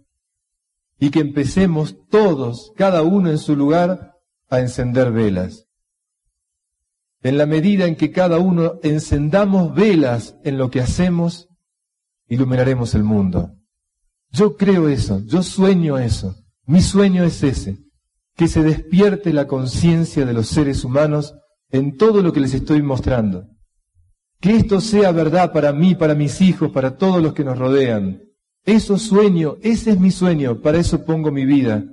y 0.98 1.10
que 1.10 1.20
empecemos 1.20 1.98
todos, 2.10 2.72
cada 2.78 3.02
uno 3.02 3.30
en 3.30 3.40
su 3.40 3.58
lugar, 3.58 4.14
a 4.50 4.62
encender 4.62 5.12
velas. 5.12 5.68
En 7.22 7.38
la 7.38 7.46
medida 7.46 7.88
en 7.88 7.98
que 7.98 8.14
cada 8.14 8.38
uno 8.38 8.80
encendamos 8.84 9.76
velas 9.76 10.38
en 10.46 10.58
lo 10.58 10.72
que 10.72 10.80
hacemos, 10.80 11.50
iluminaremos 12.28 12.96
el 12.96 13.04
mundo. 13.04 13.52
Yo 14.32 14.58
creo 14.58 14.90
eso, 14.90 15.22
yo 15.26 15.44
sueño 15.44 15.98
eso. 15.98 16.36
Mi 16.66 16.82
sueño 16.82 17.24
es 17.24 17.44
ese, 17.44 17.78
que 18.36 18.48
se 18.48 18.64
despierte 18.64 19.32
la 19.34 19.48
conciencia 19.48 20.26
de 20.26 20.34
los 20.34 20.48
seres 20.48 20.84
humanos 20.84 21.36
en 21.70 21.98
todo 21.98 22.22
lo 22.22 22.34
que 22.34 22.40
les 22.40 22.54
estoy 22.54 22.82
mostrando. 22.82 23.48
Que 24.40 24.56
esto 24.56 24.82
sea 24.82 25.12
verdad 25.12 25.52
para 25.52 25.72
mí, 25.72 25.96
para 25.96 26.16
mis 26.16 26.42
hijos, 26.42 26.72
para 26.72 26.98
todos 26.98 27.22
los 27.22 27.34
que 27.34 27.44
nos 27.44 27.58
rodean. 27.58 28.22
Eso 28.66 28.98
sueño, 28.98 29.58
ese 29.62 29.92
es 29.92 30.00
mi 30.00 30.10
sueño, 30.10 30.62
para 30.62 30.80
eso 30.80 31.06
pongo 31.06 31.32
mi 31.32 31.46
vida, 31.46 31.84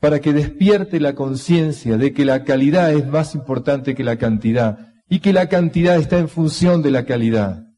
para 0.00 0.20
que 0.20 0.32
despierte 0.32 1.00
la 1.00 1.14
conciencia 1.14 1.98
de 1.98 2.12
que 2.12 2.24
la 2.24 2.44
calidad 2.44 2.92
es 2.92 3.06
más 3.06 3.34
importante 3.34 3.94
que 3.94 4.04
la 4.04 4.16
cantidad 4.16 4.94
y 5.08 5.20
que 5.20 5.32
la 5.32 5.48
cantidad 5.48 5.96
está 5.96 6.18
en 6.18 6.28
función 6.28 6.82
de 6.82 6.92
la 6.92 7.04
calidad 7.04 7.71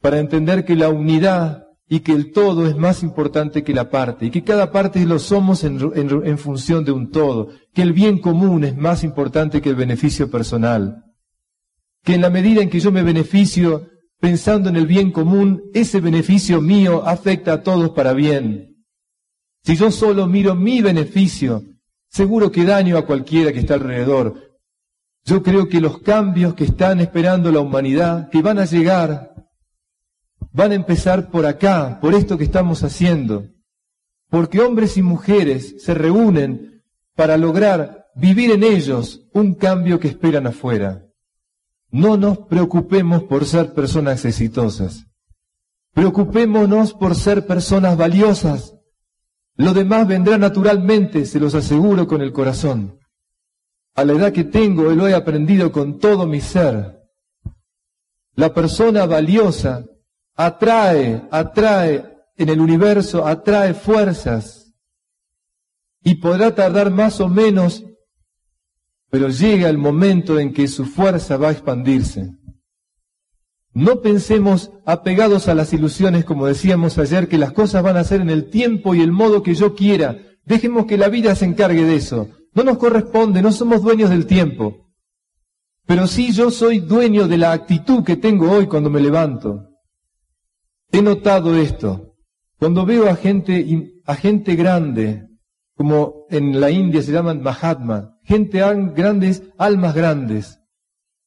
para 0.00 0.18
entender 0.18 0.64
que 0.64 0.76
la 0.76 0.88
unidad 0.88 1.64
y 1.88 2.00
que 2.00 2.12
el 2.12 2.32
todo 2.32 2.66
es 2.66 2.76
más 2.76 3.02
importante 3.02 3.64
que 3.64 3.72
la 3.72 3.88
parte, 3.88 4.26
y 4.26 4.30
que 4.30 4.44
cada 4.44 4.70
parte 4.70 5.04
lo 5.06 5.18
somos 5.18 5.64
en, 5.64 6.38
función 6.38 6.84
de 6.84 6.92
un 6.92 7.10
todo, 7.10 7.48
que 7.72 7.82
el 7.82 7.94
bien 7.94 8.18
común 8.18 8.64
es 8.64 8.76
más 8.76 9.04
importante 9.04 9.62
que 9.62 9.70
el 9.70 9.76
beneficio 9.76 10.30
personal, 10.30 11.04
que 12.04 12.14
en 12.14 12.20
la 12.20 12.30
medida 12.30 12.60
en 12.62 12.68
que 12.68 12.80
yo 12.80 12.92
me 12.92 13.02
beneficio 13.02 13.88
pensando 14.20 14.68
en 14.68 14.76
el 14.76 14.86
bien 14.86 15.12
común, 15.12 15.62
ese 15.72 16.00
beneficio 16.00 16.60
mío 16.60 17.04
afecta 17.06 17.54
a 17.54 17.62
todos 17.62 17.90
para 17.90 18.12
bien. 18.12 18.76
Si 19.64 19.76
yo 19.76 19.90
solo 19.90 20.26
miro 20.26 20.54
mi 20.54 20.82
beneficio, 20.82 21.64
seguro 22.08 22.50
que 22.50 22.64
daño 22.64 22.98
a 22.98 23.06
cualquiera 23.06 23.52
que 23.52 23.60
está 23.60 23.74
alrededor. 23.74 24.58
Yo 25.24 25.42
creo 25.42 25.68
que 25.68 25.80
los 25.80 26.00
cambios 26.00 26.54
que 26.54 26.64
están 26.64 27.00
esperando 27.00 27.52
la 27.52 27.60
humanidad, 27.60 28.28
que 28.30 28.42
van 28.42 28.58
a 28.58 28.64
llegar, 28.64 29.37
van 30.52 30.72
a 30.72 30.74
empezar 30.74 31.30
por 31.30 31.46
acá, 31.46 31.98
por 32.00 32.14
esto 32.14 32.38
que 32.38 32.44
estamos 32.44 32.82
haciendo. 32.82 33.46
Porque 34.30 34.60
hombres 34.60 34.96
y 34.96 35.02
mujeres 35.02 35.82
se 35.82 35.94
reúnen 35.94 36.82
para 37.14 37.36
lograr 37.36 38.06
vivir 38.14 38.50
en 38.50 38.62
ellos 38.62 39.26
un 39.32 39.54
cambio 39.54 39.98
que 40.00 40.08
esperan 40.08 40.46
afuera. 40.46 41.06
No 41.90 42.16
nos 42.16 42.38
preocupemos 42.38 43.22
por 43.24 43.46
ser 43.46 43.72
personas 43.72 44.24
exitosas. 44.24 45.06
Preocupémonos 45.94 46.92
por 46.92 47.14
ser 47.14 47.46
personas 47.46 47.96
valiosas. 47.96 48.74
Lo 49.56 49.72
demás 49.72 50.06
vendrá 50.06 50.38
naturalmente, 50.38 51.26
se 51.26 51.40
los 51.40 51.54
aseguro 51.54 52.06
con 52.06 52.20
el 52.20 52.32
corazón. 52.32 52.98
A 53.94 54.04
la 54.04 54.12
edad 54.12 54.32
que 54.32 54.44
tengo, 54.44 54.84
lo 54.84 55.08
he 55.08 55.14
aprendido 55.14 55.72
con 55.72 55.98
todo 55.98 56.26
mi 56.26 56.40
ser. 56.40 57.00
La 58.34 58.54
persona 58.54 59.06
valiosa 59.06 59.84
atrae, 60.38 61.26
atrae 61.32 62.16
en 62.36 62.48
el 62.48 62.60
universo, 62.60 63.26
atrae 63.26 63.74
fuerzas. 63.74 64.72
Y 66.02 66.14
podrá 66.14 66.54
tardar 66.54 66.92
más 66.92 67.20
o 67.20 67.28
menos, 67.28 67.84
pero 69.10 69.28
llega 69.28 69.68
el 69.68 69.78
momento 69.78 70.38
en 70.38 70.54
que 70.54 70.68
su 70.68 70.86
fuerza 70.86 71.36
va 71.36 71.48
a 71.48 71.52
expandirse. 71.52 72.30
No 73.74 74.00
pensemos 74.00 74.70
apegados 74.86 75.48
a 75.48 75.54
las 75.54 75.72
ilusiones, 75.72 76.24
como 76.24 76.46
decíamos 76.46 76.96
ayer, 76.98 77.28
que 77.28 77.36
las 77.36 77.52
cosas 77.52 77.82
van 77.82 77.96
a 77.96 78.04
ser 78.04 78.20
en 78.20 78.30
el 78.30 78.48
tiempo 78.48 78.94
y 78.94 79.02
el 79.02 79.12
modo 79.12 79.42
que 79.42 79.54
yo 79.54 79.74
quiera. 79.74 80.16
Dejemos 80.44 80.86
que 80.86 80.96
la 80.96 81.08
vida 81.08 81.34
se 81.34 81.44
encargue 81.46 81.84
de 81.84 81.96
eso. 81.96 82.28
No 82.54 82.62
nos 82.62 82.78
corresponde, 82.78 83.42
no 83.42 83.52
somos 83.52 83.82
dueños 83.82 84.10
del 84.10 84.26
tiempo. 84.26 84.88
Pero 85.84 86.06
sí 86.06 86.32
yo 86.32 86.50
soy 86.50 86.78
dueño 86.78 87.26
de 87.26 87.38
la 87.38 87.52
actitud 87.52 88.04
que 88.04 88.16
tengo 88.16 88.50
hoy 88.50 88.66
cuando 88.66 88.88
me 88.88 89.00
levanto. 89.00 89.67
He 90.90 91.02
notado 91.02 91.56
esto. 91.56 92.16
Cuando 92.58 92.84
veo 92.86 93.08
a 93.08 93.16
gente, 93.16 93.92
a 94.04 94.14
gente 94.14 94.56
grande, 94.56 95.28
como 95.76 96.26
en 96.28 96.60
la 96.60 96.70
India 96.70 97.02
se 97.02 97.12
llaman 97.12 97.42
Mahatma, 97.42 98.18
gente 98.24 98.58
grandes, 98.94 99.42
almas 99.58 99.94
grandes. 99.94 100.58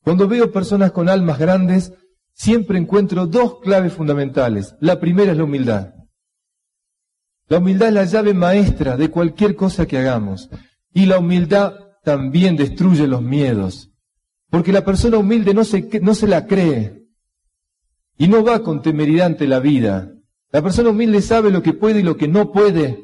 Cuando 0.03 0.27
veo 0.27 0.51
personas 0.51 0.91
con 0.91 1.08
almas 1.08 1.39
grandes, 1.39 1.94
siempre 2.34 2.77
encuentro 2.77 3.27
dos 3.27 3.60
claves 3.62 3.94
fundamentales. 3.94 4.75
La 4.80 5.00
primera 5.00 5.32
es 5.32 5.38
la 5.38 5.44
humildad. 5.44 5.94
La 7.48 7.60
humildad 7.60 7.89
es 7.89 7.94
la 7.94 8.06
llave 8.06 8.34
maestra 8.34 8.98
de 8.98 9.10
cualquier 9.10 9.56
cosa 9.56 9.86
que 9.86 9.98
hagamos. 9.98 10.50
Y 10.94 11.06
la 11.06 11.20
humildad 11.20 11.74
también 12.03 12.56
destruye 12.56 13.08
los 13.08 13.22
miedos. 13.22 13.91
Porque 14.50 14.74
la 14.74 14.84
persona 14.84 15.18
humilde 15.18 15.53
no 15.53 15.63
se, 15.63 15.88
no 16.01 16.13
se 16.13 16.27
la 16.27 16.46
cree. 16.46 17.00
Y 18.21 18.27
no 18.27 18.43
va 18.43 18.61
con 18.61 18.83
temeridad 18.83 19.25
ante 19.25 19.47
la 19.47 19.59
vida. 19.59 20.13
La 20.51 20.61
persona 20.61 20.91
humilde 20.91 21.23
sabe 21.23 21.49
lo 21.49 21.63
que 21.63 21.73
puede 21.73 22.01
y 22.01 22.03
lo 22.03 22.17
que 22.17 22.27
no 22.27 22.51
puede. 22.51 23.03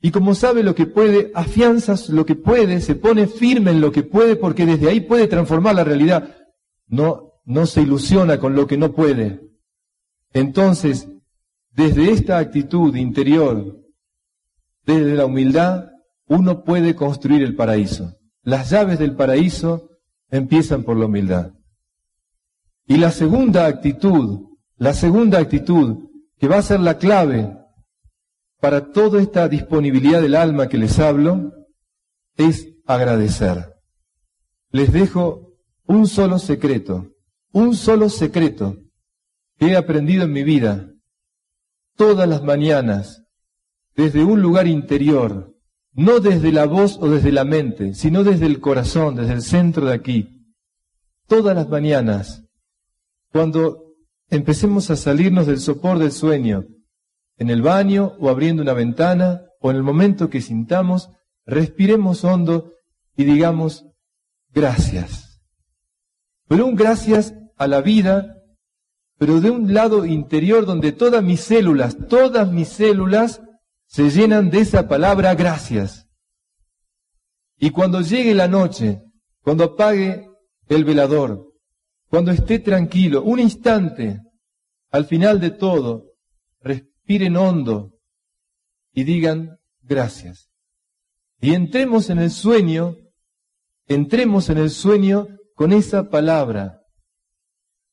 Y 0.00 0.10
como 0.10 0.34
sabe 0.34 0.64
lo 0.64 0.74
que 0.74 0.86
puede, 0.86 1.30
afianza 1.32 1.94
lo 2.08 2.26
que 2.26 2.34
puede, 2.34 2.80
se 2.80 2.96
pone 2.96 3.28
firme 3.28 3.70
en 3.70 3.80
lo 3.80 3.92
que 3.92 4.02
puede 4.02 4.34
porque 4.34 4.66
desde 4.66 4.88
ahí 4.88 4.98
puede 4.98 5.28
transformar 5.28 5.76
la 5.76 5.84
realidad. 5.84 6.34
No, 6.88 7.34
no 7.44 7.66
se 7.66 7.82
ilusiona 7.82 8.40
con 8.40 8.56
lo 8.56 8.66
que 8.66 8.78
no 8.78 8.92
puede. 8.92 9.40
Entonces, 10.32 11.06
desde 11.70 12.10
esta 12.10 12.38
actitud 12.38 12.96
interior, 12.96 13.80
desde 14.84 15.14
la 15.14 15.26
humildad, 15.26 15.90
uno 16.26 16.64
puede 16.64 16.96
construir 16.96 17.44
el 17.44 17.54
paraíso. 17.54 18.12
Las 18.42 18.70
llaves 18.70 18.98
del 18.98 19.14
paraíso 19.14 19.88
empiezan 20.30 20.82
por 20.82 20.96
la 20.96 21.06
humildad. 21.06 21.55
Y 22.86 22.98
la 22.98 23.10
segunda 23.10 23.66
actitud, 23.66 24.46
la 24.76 24.94
segunda 24.94 25.38
actitud 25.38 26.08
que 26.38 26.48
va 26.48 26.58
a 26.58 26.62
ser 26.62 26.80
la 26.80 26.98
clave 26.98 27.56
para 28.60 28.92
toda 28.92 29.20
esta 29.20 29.48
disponibilidad 29.48 30.20
del 30.22 30.36
alma 30.36 30.68
que 30.68 30.78
les 30.78 30.98
hablo, 30.98 31.52
es 32.36 32.68
agradecer. 32.86 33.74
Les 34.70 34.92
dejo 34.92 35.54
un 35.86 36.06
solo 36.06 36.38
secreto, 36.38 37.12
un 37.52 37.74
solo 37.74 38.08
secreto 38.08 38.76
que 39.58 39.68
he 39.68 39.76
aprendido 39.76 40.24
en 40.24 40.32
mi 40.32 40.44
vida 40.44 40.92
todas 41.96 42.28
las 42.28 42.42
mañanas, 42.42 43.24
desde 43.96 44.22
un 44.22 44.42
lugar 44.42 44.66
interior, 44.66 45.54
no 45.92 46.20
desde 46.20 46.52
la 46.52 46.66
voz 46.66 46.98
o 47.00 47.08
desde 47.08 47.32
la 47.32 47.44
mente, 47.44 47.94
sino 47.94 48.22
desde 48.22 48.46
el 48.46 48.60
corazón, 48.60 49.16
desde 49.16 49.32
el 49.32 49.42
centro 49.42 49.86
de 49.86 49.94
aquí. 49.94 50.46
Todas 51.26 51.56
las 51.56 51.68
mañanas 51.68 52.45
cuando 53.32 53.94
empecemos 54.28 54.90
a 54.90 54.96
salirnos 54.96 55.46
del 55.46 55.60
sopor 55.60 55.98
del 55.98 56.12
sueño, 56.12 56.66
en 57.38 57.50
el 57.50 57.62
baño 57.62 58.14
o 58.18 58.28
abriendo 58.28 58.62
una 58.62 58.72
ventana 58.72 59.42
o 59.60 59.70
en 59.70 59.76
el 59.76 59.82
momento 59.82 60.30
que 60.30 60.40
sintamos, 60.40 61.10
respiremos 61.44 62.24
hondo 62.24 62.72
y 63.16 63.24
digamos 63.24 63.86
gracias. 64.52 65.40
Pero 66.48 66.66
un 66.66 66.76
gracias 66.76 67.34
a 67.56 67.66
la 67.66 67.80
vida, 67.80 68.36
pero 69.18 69.40
de 69.40 69.50
un 69.50 69.74
lado 69.74 70.04
interior 70.04 70.66
donde 70.66 70.92
todas 70.92 71.22
mis 71.22 71.40
células, 71.40 71.96
todas 72.08 72.50
mis 72.50 72.68
células 72.68 73.42
se 73.86 74.10
llenan 74.10 74.50
de 74.50 74.60
esa 74.60 74.88
palabra 74.88 75.34
gracias. 75.34 76.08
Y 77.58 77.70
cuando 77.70 78.00
llegue 78.00 78.34
la 78.34 78.48
noche, 78.48 79.02
cuando 79.42 79.64
apague 79.64 80.28
el 80.68 80.84
velador, 80.84 81.52
cuando 82.08 82.30
esté 82.30 82.58
tranquilo, 82.58 83.22
un 83.22 83.40
instante, 83.40 84.20
al 84.90 85.06
final 85.06 85.40
de 85.40 85.50
todo, 85.50 86.12
respiren 86.60 87.36
hondo 87.36 87.94
y 88.92 89.04
digan 89.04 89.58
gracias. 89.82 90.48
Y 91.40 91.54
entremos 91.54 92.08
en 92.10 92.18
el 92.18 92.30
sueño, 92.30 92.96
entremos 93.86 94.48
en 94.48 94.58
el 94.58 94.70
sueño 94.70 95.28
con 95.54 95.72
esa 95.72 96.08
palabra. 96.08 96.82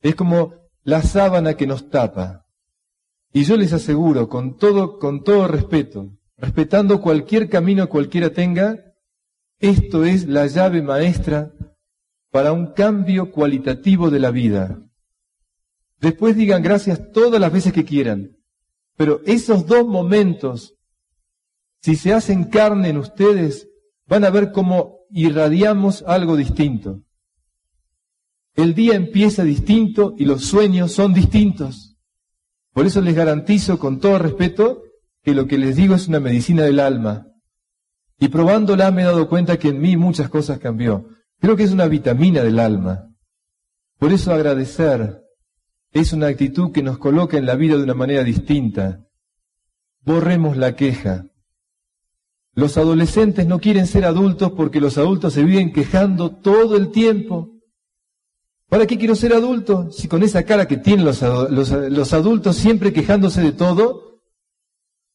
Es 0.01 0.15
como 0.15 0.53
la 0.83 1.01
sábana 1.01 1.55
que 1.55 1.67
nos 1.67 1.89
tapa. 1.89 2.45
Y 3.31 3.43
yo 3.43 3.57
les 3.57 3.73
aseguro, 3.73 4.29
con 4.29 4.57
todo, 4.57 4.99
con 4.99 5.23
todo 5.23 5.47
respeto, 5.47 6.11
respetando 6.37 7.01
cualquier 7.01 7.49
camino 7.49 7.89
cualquiera 7.89 8.29
tenga, 8.29 8.77
esto 9.59 10.03
es 10.03 10.27
la 10.27 10.45
llave 10.45 10.81
maestra 10.81 11.51
para 12.33 12.51
un 12.51 12.73
cambio 12.73 13.29
cualitativo 13.31 14.09
de 14.09 14.17
la 14.17 14.31
vida. 14.31 14.81
Después 15.99 16.35
digan 16.35 16.63
gracias 16.63 17.11
todas 17.11 17.39
las 17.39 17.53
veces 17.53 17.73
que 17.73 17.85
quieran, 17.85 18.37
pero 18.97 19.21
esos 19.27 19.67
dos 19.67 19.85
momentos, 19.85 20.73
si 21.79 21.95
se 21.95 22.11
hacen 22.11 22.45
carne 22.45 22.89
en 22.89 22.97
ustedes, 22.97 23.69
van 24.07 24.25
a 24.25 24.31
ver 24.31 24.51
cómo 24.51 25.01
irradiamos 25.11 26.03
algo 26.07 26.35
distinto. 26.35 27.03
El 28.55 28.73
día 28.73 28.95
empieza 28.95 29.43
distinto 29.43 30.15
y 30.17 30.25
los 30.25 30.43
sueños 30.43 30.91
son 30.91 31.13
distintos. 31.13 31.97
Por 32.71 32.87
eso 32.87 32.99
les 33.01 33.13
garantizo 33.13 33.77
con 33.77 33.99
todo 33.99 34.17
respeto 34.17 34.81
que 35.21 35.35
lo 35.35 35.45
que 35.45 35.59
les 35.59 35.75
digo 35.75 35.93
es 35.93 36.07
una 36.07 36.19
medicina 36.19 36.63
del 36.63 36.79
alma. 36.79 37.27
Y 38.17 38.29
probándola 38.29 38.89
me 38.89 39.03
he 39.03 39.05
dado 39.05 39.29
cuenta 39.29 39.59
que 39.59 39.67
en 39.67 39.79
mí 39.79 39.97
muchas 39.97 40.29
cosas 40.29 40.57
cambió. 40.57 41.09
Creo 41.43 41.57
que 41.57 41.63
es 41.63 41.73
una 41.73 41.89
vitamina 41.89 42.41
del 42.41 42.57
alma. 42.57 43.13
Por 43.99 44.13
eso 44.13 44.31
agradecer 44.31 45.25
es 45.91 46.13
una 46.13 46.27
actitud 46.27 46.71
que 46.71 46.81
nos 46.81 46.97
coloca 46.97 47.37
en 47.37 47.45
la 47.45 47.55
vida 47.55 47.75
de 47.75 47.83
una 47.83 47.93
manera 47.93 48.23
distinta. 48.23 49.05
Borremos 50.05 50.55
la 50.55 50.77
queja. 50.77 51.25
Los 52.53 52.77
adolescentes 52.77 53.45
no 53.45 53.59
quieren 53.59 53.87
ser 53.87 54.05
adultos 54.05 54.53
porque 54.53 54.79
los 54.79 54.97
adultos 54.97 55.33
se 55.33 55.43
viven 55.43 55.73
quejando 55.73 56.33
todo 56.33 56.77
el 56.77 56.91
tiempo. 56.91 57.51
¿Para 58.69 58.87
qué 58.87 58.97
quiero 58.97 59.13
ser 59.13 59.33
adulto? 59.33 59.91
Si 59.91 60.07
con 60.07 60.23
esa 60.23 60.43
cara 60.43 60.65
que 60.65 60.77
tienen 60.77 61.03
los, 61.03 62.13
adultos 62.13 62.55
siempre 62.55 62.93
quejándose 62.93 63.41
de 63.41 63.51
todo, 63.51 64.21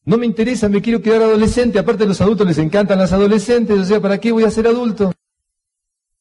no 0.05 0.19
me 0.19 0.27
interesa, 0.27 0.69
me 0.69 0.83
quiero 0.83 1.01
quedar 1.01 1.23
adolescente. 1.23 1.79
Aparte 1.79 2.05
los 2.05 2.21
adultos 2.21 2.45
les 2.45 2.59
encantan 2.59 2.99
las 2.99 3.13
adolescentes, 3.13 3.79
o 3.79 3.83
sea, 3.83 3.99
¿para 3.99 4.19
qué 4.19 4.31
voy 4.31 4.43
a 4.43 4.51
ser 4.51 4.67
adulto? 4.67 5.11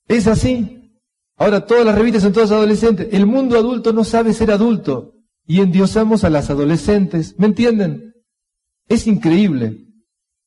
Es 0.08 0.26
así. 0.26 1.00
Ahora 1.36 1.66
todas 1.66 1.84
las 1.84 1.94
revistas 1.94 2.22
son 2.22 2.32
todas 2.32 2.50
adolescentes. 2.50 3.08
El 3.12 3.26
mundo 3.26 3.56
adulto 3.56 3.92
no 3.92 4.02
sabe 4.02 4.32
ser 4.32 4.50
adulto 4.50 5.14
y 5.46 5.60
endiosamos 5.60 6.24
a 6.24 6.30
las 6.30 6.50
adolescentes. 6.50 7.36
¿Me 7.38 7.46
entienden? 7.46 8.14
Es 8.88 9.06
increíble. 9.06 9.86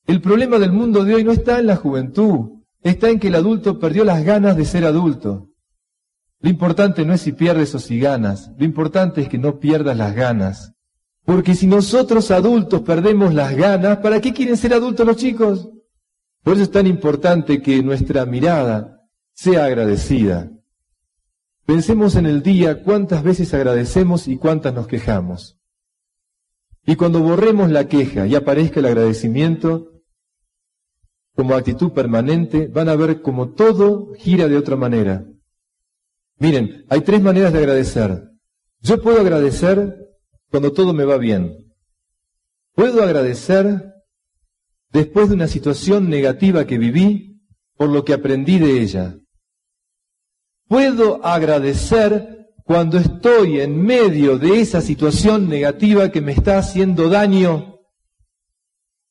El 0.08 0.20
problema 0.20 0.58
del 0.60 0.72
mundo 0.72 1.06
de 1.06 1.14
hoy 1.14 1.24
no 1.24 1.32
está 1.32 1.60
en 1.60 1.68
la 1.68 1.76
juventud, 1.76 2.64
está 2.82 3.10
en 3.10 3.20
que 3.20 3.28
el 3.28 3.36
adulto 3.36 3.80
perdió 3.80 4.04
las 4.04 4.24
ganas 4.24 4.58
de 4.58 4.66
ser 4.66 4.84
adulto. 4.84 5.50
Lo 6.40 6.50
importante 6.50 7.06
no 7.06 7.14
es 7.14 7.22
si 7.22 7.34
pierdes 7.34 7.74
o 7.76 7.80
si 7.80 8.00
ganas, 8.00 8.52
lo 8.58 8.66
importante 8.66 9.22
es 9.22 9.30
que 9.30 9.38
no 9.38 9.60
pierdas 9.60 9.96
las 9.96 10.16
ganas. 10.16 10.74
Porque 11.24 11.54
si 11.54 11.68
nosotros 11.68 12.32
adultos 12.32 12.82
perdemos 12.82 13.34
las 13.36 13.56
ganas, 13.56 14.00
¿para 14.00 14.20
qué 14.20 14.34
quieren 14.34 14.58
ser 14.58 14.74
adultos 14.74 15.06
los 15.06 15.18
chicos? 15.18 15.70
Por 16.44 16.56
eso 16.56 16.64
es 16.64 16.72
tan 16.72 16.88
importante 16.88 17.62
que 17.62 17.84
nuestra 17.84 18.26
mirada 18.26 19.01
sea 19.42 19.66
agradecida. 19.66 20.52
Pensemos 21.66 22.16
en 22.16 22.28
el 22.28 22.44
día 22.44 22.84
cuántas 22.84 23.24
veces 23.24 23.52
agradecemos 23.56 24.28
y 24.28 24.38
cuántas 24.38 24.72
nos 24.72 24.86
quejamos. 24.86 25.58
Y 26.86 26.96
cuando 26.96 27.22
borremos 27.22 27.72
la 27.72 27.88
queja 27.88 28.28
y 28.28 28.36
aparezca 28.36 28.82
el 28.82 28.86
agradecimiento, 28.86 30.04
como 31.36 31.56
actitud 31.56 31.92
permanente, 31.92 32.68
van 32.68 32.88
a 32.88 32.96
ver 32.96 33.24
como 33.24 33.54
todo 33.54 34.14
gira 34.14 34.48
de 34.48 34.58
otra 34.58 34.76
manera. 34.76 35.26
Miren, 36.38 36.86
hay 36.90 37.02
tres 37.02 37.20
maneras 37.20 37.52
de 37.52 37.60
agradecer. 37.60 38.30
Yo 38.82 39.02
puedo 39.02 39.22
agradecer 39.22 40.08
cuando 40.52 40.72
todo 40.72 40.94
me 40.94 41.06
va 41.06 41.18
bien. 41.18 41.74
Puedo 42.76 43.02
agradecer 43.02 43.92
después 44.92 45.30
de 45.30 45.34
una 45.34 45.48
situación 45.48 46.12
negativa 46.12 46.68
que 46.68 46.78
viví 46.78 47.42
por 47.76 47.90
lo 47.90 48.06
que 48.06 48.14
aprendí 48.14 48.60
de 48.60 48.80
ella. 48.82 49.18
Puedo 50.72 51.20
agradecer 51.26 52.48
cuando 52.64 52.98
estoy 52.98 53.60
en 53.60 53.84
medio 53.84 54.38
de 54.38 54.62
esa 54.62 54.80
situación 54.80 55.50
negativa 55.50 56.14
que 56.14 56.22
me 56.22 56.32
está 56.32 56.60
haciendo 56.60 57.10
daño 57.10 57.82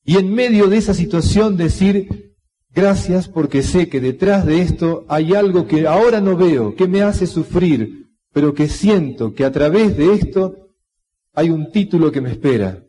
y 0.03 0.17
en 0.17 0.33
medio 0.33 0.69
de 0.69 0.79
esa 0.79 0.95
situación 0.95 1.59
decir, 1.59 2.33
Gracias 2.73 3.29
porque 3.29 3.63
sé 3.63 3.91
que 3.91 4.01
detrás 4.01 4.47
de 4.47 4.63
esto 4.63 5.05
hay 5.11 5.35
algo 5.35 5.67
que 5.67 5.87
ahora 5.87 6.23
no 6.23 6.35
veo, 6.35 6.75
que 6.77 6.89
me 6.89 7.03
hace 7.03 7.27
sufrir, 7.27 8.11
pero 8.33 8.55
que 8.55 8.67
siento 8.67 9.35
que 9.35 9.45
a 9.45 9.53
través 9.53 9.99
de 9.99 10.15
esto 10.15 10.71
hay 11.35 11.51
un 11.51 11.73
título 11.73 12.11
que 12.11 12.23
me 12.23 12.31
espera. 12.31 12.87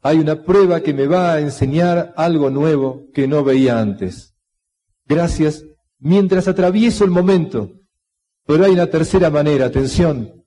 Hay 0.00 0.18
una 0.18 0.44
prueba 0.44 0.80
que 0.80 0.94
me 0.94 1.06
va 1.06 1.34
a 1.34 1.40
enseñar 1.40 2.14
algo 2.16 2.48
nuevo 2.48 3.02
que 3.12 3.28
no 3.28 3.44
veía 3.44 3.80
antes. 3.80 4.34
Gracias 5.04 5.62
mientras 5.98 6.48
atravieso 6.48 7.04
el 7.04 7.10
momento. 7.10 7.72
Pero 8.46 8.64
hay 8.64 8.72
una 8.72 8.86
tercera 8.86 9.30
manera, 9.30 9.66
atención. 9.66 10.44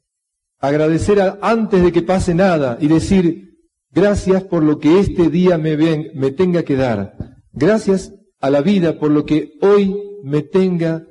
Agradecer 0.59 1.37
antes 1.41 1.83
de 1.83 1.91
que 1.91 2.01
pase 2.01 2.33
nada 2.33 2.77
y 2.79 2.87
decir, 2.87 3.57
gracias 3.91 4.43
por 4.43 4.63
lo 4.63 4.79
que 4.79 4.99
este 4.99 5.29
día 5.29 5.57
me, 5.57 5.75
ven, 5.75 6.11
me 6.15 6.31
tenga 6.31 6.63
que 6.63 6.75
dar. 6.75 7.15
Gracias 7.51 8.13
a 8.39 8.49
la 8.49 8.61
vida 8.61 8.99
por 8.99 9.11
lo 9.11 9.25
que 9.25 9.53
hoy 9.61 9.95
me 10.23 10.41
tenga 10.41 11.05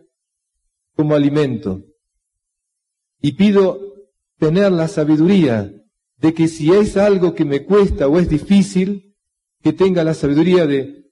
como 0.95 1.15
alimento. 1.15 1.85
Y 3.21 3.33
pido 3.33 3.81
tener 4.39 4.73
la 4.73 4.89
sabiduría 4.89 5.73
de 6.17 6.35
que 6.35 6.49
si 6.49 6.73
es 6.73 6.97
algo 6.97 7.35
que 7.35 7.45
me 7.45 7.65
cuesta 7.65 8.09
o 8.09 8.19
es 8.19 8.29
difícil, 8.29 9.15
que 9.63 9.73
tenga 9.73 10.05
la 10.05 10.15
sabiduría 10.15 10.67
de 10.67 11.08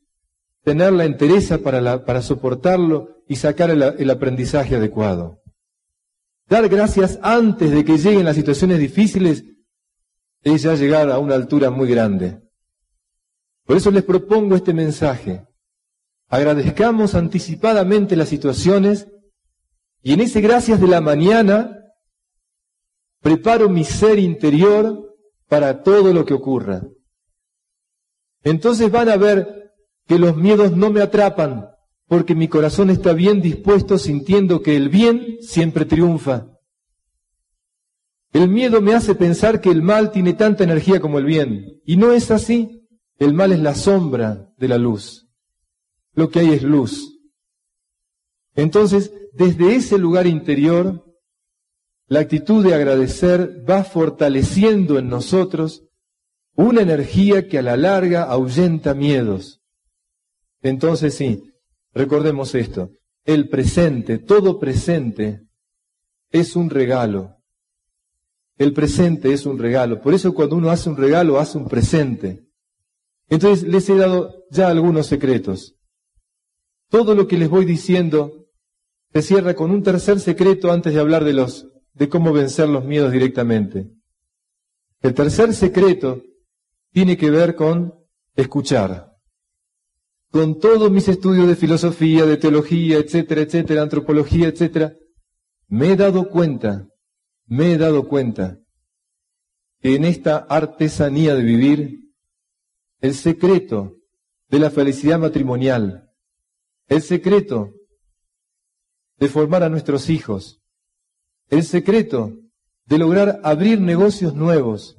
tener 0.67 0.93
la 0.93 1.05
entereza 1.05 1.59
para, 1.59 2.05
para 2.05 2.21
soportarlo 2.21 3.23
y 3.29 3.37
sacar 3.37 3.71
el, 3.71 3.81
el 3.85 4.11
aprendizaje 4.11 4.75
adecuado. 4.75 5.41
Dar 6.49 6.69
gracias 6.69 7.21
antes 7.23 7.71
de 7.71 7.85
que 7.85 7.97
lleguen 7.97 8.25
las 8.25 8.35
situaciones 8.35 8.81
difíciles 8.81 9.45
es 10.43 10.63
ya 10.63 10.75
llegar 10.75 11.09
a 11.09 11.21
una 11.21 11.37
altura 11.37 11.71
muy 11.71 11.89
grande. 11.89 12.43
Por 13.65 13.77
eso 13.77 13.93
les 13.93 14.03
propongo 14.03 14.57
este 14.57 14.75
mensaje. 14.75 15.47
Agradezcamos 16.27 17.15
anticipadamente 17.15 18.17
las 18.17 18.29
situaciones 18.29 19.07
y 20.03 20.15
en 20.15 20.21
ese 20.21 20.41
gracias 20.41 20.81
de 20.81 20.89
la 20.89 21.01
mañana 21.01 21.79
preparo 23.21 23.69
mi 23.69 23.85
ser 23.85 24.19
interior 24.19 25.17
para 25.47 25.85
todo 25.85 26.13
lo 26.13 26.25
que 26.25 26.35
ocurra. 26.35 26.83
Entonces 28.43 28.91
van 28.91 29.09
a 29.09 29.17
ver 29.17 29.66
que 30.07 30.19
los 30.19 30.37
miedos 30.37 30.77
no 30.77 30.91
me 30.91 31.01
atrapan 31.01 31.69
porque 32.09 32.35
mi 32.35 32.49
corazón 32.49 32.91
está 32.91 33.13
bien 33.13 33.41
dispuesto 33.41 33.99
sintiendo 33.99 34.63
que 34.63 34.77
el 34.77 34.89
bien 34.89 35.39
siempre 35.41 35.85
triunfa. 35.85 36.47
El 38.33 38.49
miedo 38.49 38.81
me 38.81 38.95
hace 38.95 39.15
pensar 39.15 39.61
que 39.61 39.71
el 39.71 39.83
mal 39.83 40.13
tiene 40.13 40.35
tanta 40.35 40.63
energía 40.63 41.01
como 41.01 41.19
el 41.19 41.25
bien 41.25 41.81
y 41.85 41.97
no 41.97 42.13
es 42.13 42.31
así. 42.31 42.87
El 43.19 43.35
mal 43.35 43.53
es 43.53 43.61
la 43.61 43.75
sombra 43.75 44.53
de 44.57 44.69
la 44.69 44.79
luz 44.79 45.27
lo 46.17 46.31
que 46.31 46.41
hay 46.41 46.51
es 46.51 46.63
luz. 46.63 47.21
Entonces, 48.57 49.13
desde 49.33 49.77
ese 49.77 49.99
lugar 49.99 50.27
interior, 50.27 51.05
la 52.09 52.21
actitud 52.21 52.65
de 52.65 52.75
agradecer 52.75 53.65
va 53.69 53.85
fortaleciendo 53.85 54.99
en 54.99 55.09
nosotros 55.09 55.85
una 56.55 56.81
energía 56.81 57.49
que 57.49 57.59
a 57.59 57.63
la 57.63 57.77
larga 57.77 58.25
ahuyenta 58.25 58.95
miedos. 58.95 59.56
Entonces 60.63 61.15
sí, 61.15 61.53
recordemos 61.93 62.55
esto, 62.55 62.91
el 63.25 63.49
presente, 63.49 64.19
todo 64.19 64.59
presente, 64.59 65.47
es 66.31 66.57
un 66.57 66.71
regalo. 66.71 67.37
El 68.57 68.73
presente 68.73 69.33
es 69.33 69.47
un 69.47 69.59
regalo. 69.59 70.01
Por 70.01 70.15
eso 70.15 70.35
cuando 70.35 70.57
uno 70.57 70.71
hace 70.71 70.89
un 70.89 70.97
regalo, 70.97 71.39
hace 71.39 71.59
un 71.59 71.69
presente. 71.69 72.47
Entonces 73.29 73.69
les 73.69 73.89
he 73.89 73.97
dado 73.97 74.45
ya 74.51 74.69
algunos 74.69 75.07
secretos. 75.07 75.77
Todo 76.89 77.15
lo 77.15 77.27
que 77.27 77.37
les 77.37 77.49
voy 77.49 77.65
diciendo 77.65 78.47
se 79.13 79.23
cierra 79.23 79.55
con 79.55 79.71
un 79.71 79.83
tercer 79.83 80.21
secreto 80.21 80.71
antes 80.71 80.95
de 80.95 81.01
hablar 81.01 81.25
de 81.25 81.33
los 81.33 81.69
de 81.95 82.09
cómo 82.09 82.33
vencer 82.33 82.69
los 82.69 82.85
miedos 82.85 83.11
directamente. 83.11 83.91
El 85.01 85.15
tercer 85.15 85.55
secreto 85.55 86.23
tiene 86.93 87.17
que 87.17 87.31
ver 87.31 87.55
con 87.55 87.95
escuchar. 88.35 89.16
Con 90.31 90.59
todos 90.59 90.91
mis 90.91 91.09
estudios 91.09 91.47
de 91.47 91.57
filosofía, 91.57 92.27
de 92.27 92.37
teología, 92.37 92.99
etcétera, 92.99 93.43
etcétera, 93.43 93.83
antropología, 93.83 94.49
etcétera, 94.49 94.95
me 95.69 95.93
he 95.93 95.97
dado 95.97 96.29
cuenta, 96.29 96.89
me 97.47 97.73
he 97.73 97.79
dado 97.79 98.09
cuenta 98.09 98.59
que 99.81 99.95
en 99.95 100.05
esta 100.05 100.39
artesanía 100.39 101.35
de 101.35 101.43
vivir, 101.43 102.01
el 103.01 103.15
secreto 103.15 103.97
de 104.49 104.59
la 104.59 104.71
felicidad 104.71 105.19
matrimonial, 105.19 106.11
el 106.89 107.03
secreto 107.03 107.73
de 109.19 109.29
formar 109.29 109.63
a 109.63 109.69
nuestros 109.69 110.09
hijos, 110.09 110.61
el 111.49 111.65
secreto 111.65 112.33
de 112.85 112.99
lograr 112.99 113.41
abrir 113.43 113.81
negocios 113.81 114.35
nuevos, 114.35 114.97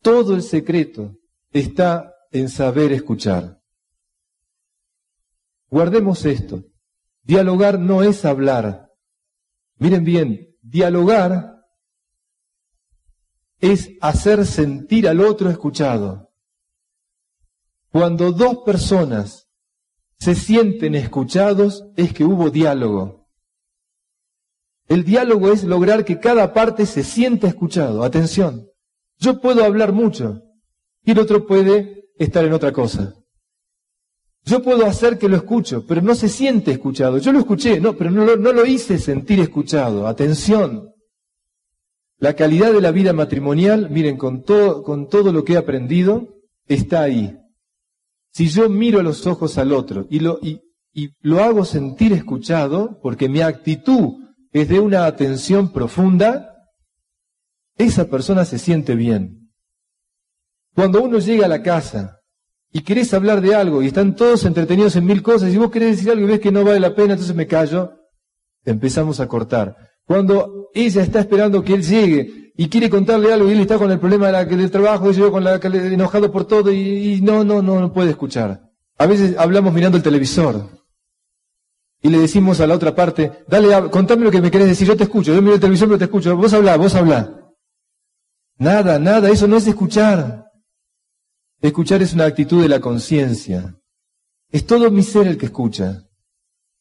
todo 0.00 0.34
el 0.34 0.42
secreto 0.42 1.16
está 1.50 2.12
en 2.30 2.48
saber 2.48 2.92
escuchar. 2.92 3.55
Guardemos 5.68 6.24
esto. 6.24 6.64
Dialogar 7.22 7.78
no 7.78 8.02
es 8.02 8.24
hablar. 8.24 8.90
Miren 9.78 10.04
bien, 10.04 10.56
dialogar 10.62 11.56
es 13.58 13.90
hacer 14.00 14.46
sentir 14.46 15.08
al 15.08 15.20
otro 15.20 15.50
escuchado. 15.50 16.30
Cuando 17.90 18.32
dos 18.32 18.58
personas 18.64 19.48
se 20.18 20.34
sienten 20.34 20.94
escuchados 20.94 21.84
es 21.96 22.12
que 22.12 22.24
hubo 22.24 22.50
diálogo. 22.50 23.28
El 24.88 25.04
diálogo 25.04 25.50
es 25.52 25.64
lograr 25.64 26.04
que 26.04 26.20
cada 26.20 26.52
parte 26.52 26.86
se 26.86 27.02
sienta 27.02 27.48
escuchado. 27.48 28.04
Atención, 28.04 28.68
yo 29.18 29.40
puedo 29.40 29.64
hablar 29.64 29.92
mucho 29.92 30.42
y 31.02 31.10
el 31.10 31.18
otro 31.18 31.46
puede 31.46 32.08
estar 32.18 32.44
en 32.44 32.52
otra 32.52 32.72
cosa. 32.72 33.14
Yo 34.48 34.62
puedo 34.62 34.86
hacer 34.86 35.18
que 35.18 35.28
lo 35.28 35.36
escucho, 35.36 35.84
pero 35.86 36.00
no 36.02 36.14
se 36.14 36.28
siente 36.28 36.70
escuchado. 36.70 37.18
Yo 37.18 37.32
lo 37.32 37.40
escuché, 37.40 37.80
no, 37.80 37.96
pero 37.96 38.12
no 38.12 38.24
lo, 38.36 38.64
hice 38.64 38.96
sentir 38.96 39.40
escuchado. 39.40 40.06
Atención. 40.06 40.92
La 42.18 42.34
calidad 42.34 42.72
de 42.72 42.80
la 42.80 42.92
vida 42.92 43.12
matrimonial, 43.12 43.90
miren, 43.90 44.16
con 44.16 44.44
todo, 44.44 44.84
con 44.84 45.08
todo 45.08 45.32
lo 45.32 45.44
que 45.44 45.54
he 45.54 45.56
aprendido, 45.56 46.28
está 46.66 47.02
ahí. 47.02 47.36
Si 48.30 48.46
yo 48.46 48.68
miro 48.68 49.02
los 49.02 49.26
ojos 49.26 49.58
al 49.58 49.72
otro 49.72 50.06
y 50.10 50.20
lo, 50.20 50.38
y, 50.40 50.60
y 50.92 51.10
lo 51.22 51.42
hago 51.42 51.64
sentir 51.64 52.12
escuchado, 52.12 53.00
porque 53.02 53.28
mi 53.28 53.40
actitud 53.40 54.14
es 54.52 54.68
de 54.68 54.78
una 54.78 55.06
atención 55.06 55.72
profunda, 55.72 56.54
esa 57.76 58.08
persona 58.08 58.44
se 58.44 58.60
siente 58.60 58.94
bien. 58.94 59.50
Cuando 60.72 61.02
uno 61.02 61.18
llega 61.18 61.46
a 61.46 61.48
la 61.48 61.62
casa 61.64 62.15
y 62.76 62.82
querés 62.82 63.14
hablar 63.14 63.40
de 63.40 63.54
algo 63.54 63.82
y 63.82 63.86
están 63.86 64.14
todos 64.14 64.44
entretenidos 64.44 64.96
en 64.96 65.06
mil 65.06 65.22
cosas 65.22 65.50
y 65.50 65.56
vos 65.56 65.70
querés 65.70 65.96
decir 65.96 66.10
algo 66.10 66.26
y 66.26 66.28
ves 66.28 66.40
que 66.40 66.52
no 66.52 66.62
vale 66.62 66.78
la 66.78 66.94
pena, 66.94 67.14
entonces 67.14 67.34
me 67.34 67.46
callo, 67.46 67.90
empezamos 68.66 69.18
a 69.18 69.26
cortar. 69.26 69.74
Cuando 70.04 70.68
ella 70.74 71.02
está 71.02 71.20
esperando 71.20 71.64
que 71.64 71.72
él 71.72 71.82
llegue 71.82 72.52
y 72.54 72.68
quiere 72.68 72.90
contarle 72.90 73.32
algo 73.32 73.48
y 73.48 73.52
él 73.52 73.60
está 73.60 73.78
con 73.78 73.90
el 73.90 73.98
problema 73.98 74.30
del 74.30 74.70
trabajo 74.70 75.10
y 75.10 75.14
yo 75.14 75.32
con 75.32 75.42
la, 75.42 75.54
enojado 75.54 76.30
por 76.30 76.44
todo 76.44 76.70
y, 76.70 77.18
no, 77.22 77.44
no, 77.44 77.62
no, 77.62 77.80
no 77.80 77.94
puede 77.94 78.10
escuchar. 78.10 78.60
A 78.98 79.06
veces 79.06 79.36
hablamos 79.38 79.72
mirando 79.72 79.96
el 79.96 80.02
televisor 80.02 80.68
y 82.02 82.10
le 82.10 82.18
decimos 82.18 82.60
a 82.60 82.66
la 82.66 82.74
otra 82.74 82.94
parte, 82.94 83.32
dale, 83.48 83.88
contame 83.88 84.24
lo 84.24 84.30
que 84.30 84.42
me 84.42 84.50
querés 84.50 84.68
decir, 84.68 84.86
yo 84.86 84.98
te 84.98 85.04
escucho, 85.04 85.32
yo 85.32 85.40
miro 85.40 85.54
el 85.54 85.60
televisor 85.60 85.88
pero 85.88 85.98
te 85.98 86.04
escucho, 86.04 86.36
vos 86.36 86.52
hablá, 86.52 86.76
vos 86.76 86.94
hablá. 86.94 87.54
Nada, 88.58 88.98
nada, 88.98 89.30
eso 89.30 89.46
no 89.48 89.56
es 89.56 89.66
escuchar. 89.66 90.45
Escuchar 91.60 92.02
es 92.02 92.12
una 92.12 92.24
actitud 92.24 92.62
de 92.62 92.68
la 92.68 92.80
conciencia. 92.80 93.76
Es 94.50 94.66
todo 94.66 94.90
mi 94.90 95.02
ser 95.02 95.26
el 95.26 95.38
que 95.38 95.46
escucha. 95.46 96.04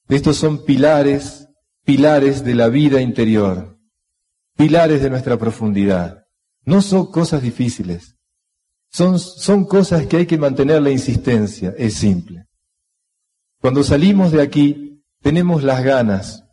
Estos 0.08 0.38
son 0.38 0.66
pilares, 0.66 1.48
pilares 1.84 2.44
de 2.44 2.56
la 2.56 2.68
vida 2.68 3.02
interior, 3.02 3.80
pilares 4.56 5.02
de 5.02 5.10
nuestra 5.10 5.38
profundidad. 5.38 6.26
No 6.64 6.82
son 6.82 7.12
cosas 7.12 7.42
difíciles. 7.42 8.16
Son, 8.92 9.20
son 9.20 9.66
cosas 9.66 10.06
que 10.08 10.18
hay 10.18 10.26
que 10.26 10.38
mantener 10.38 10.82
la 10.82 10.92
insistencia. 10.92 11.74
Es 11.78 11.96
simple. 11.96 12.46
Cuando 13.60 13.84
salimos 13.84 14.32
de 14.32 14.42
aquí, 14.42 15.04
tenemos 15.22 15.64
las 15.64 15.84
ganas 15.84 16.44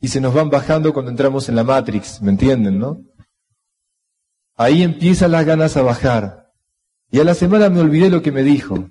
y 0.00 0.08
se 0.08 0.20
nos 0.20 0.32
van 0.32 0.50
bajando 0.50 0.92
cuando 0.92 1.10
entramos 1.10 1.48
en 1.48 1.56
la 1.56 1.64
Matrix, 1.64 2.22
¿me 2.22 2.30
entienden, 2.30 2.78
no? 2.78 3.02
Ahí 4.54 4.82
empiezan 4.82 5.32
las 5.32 5.44
ganas 5.44 5.76
a 5.76 5.82
bajar. 5.82 6.45
Y 7.10 7.20
a 7.20 7.24
la 7.24 7.34
semana 7.34 7.68
me 7.70 7.80
olvidé 7.80 8.10
lo 8.10 8.22
que 8.22 8.32
me 8.32 8.42
dijo. 8.42 8.90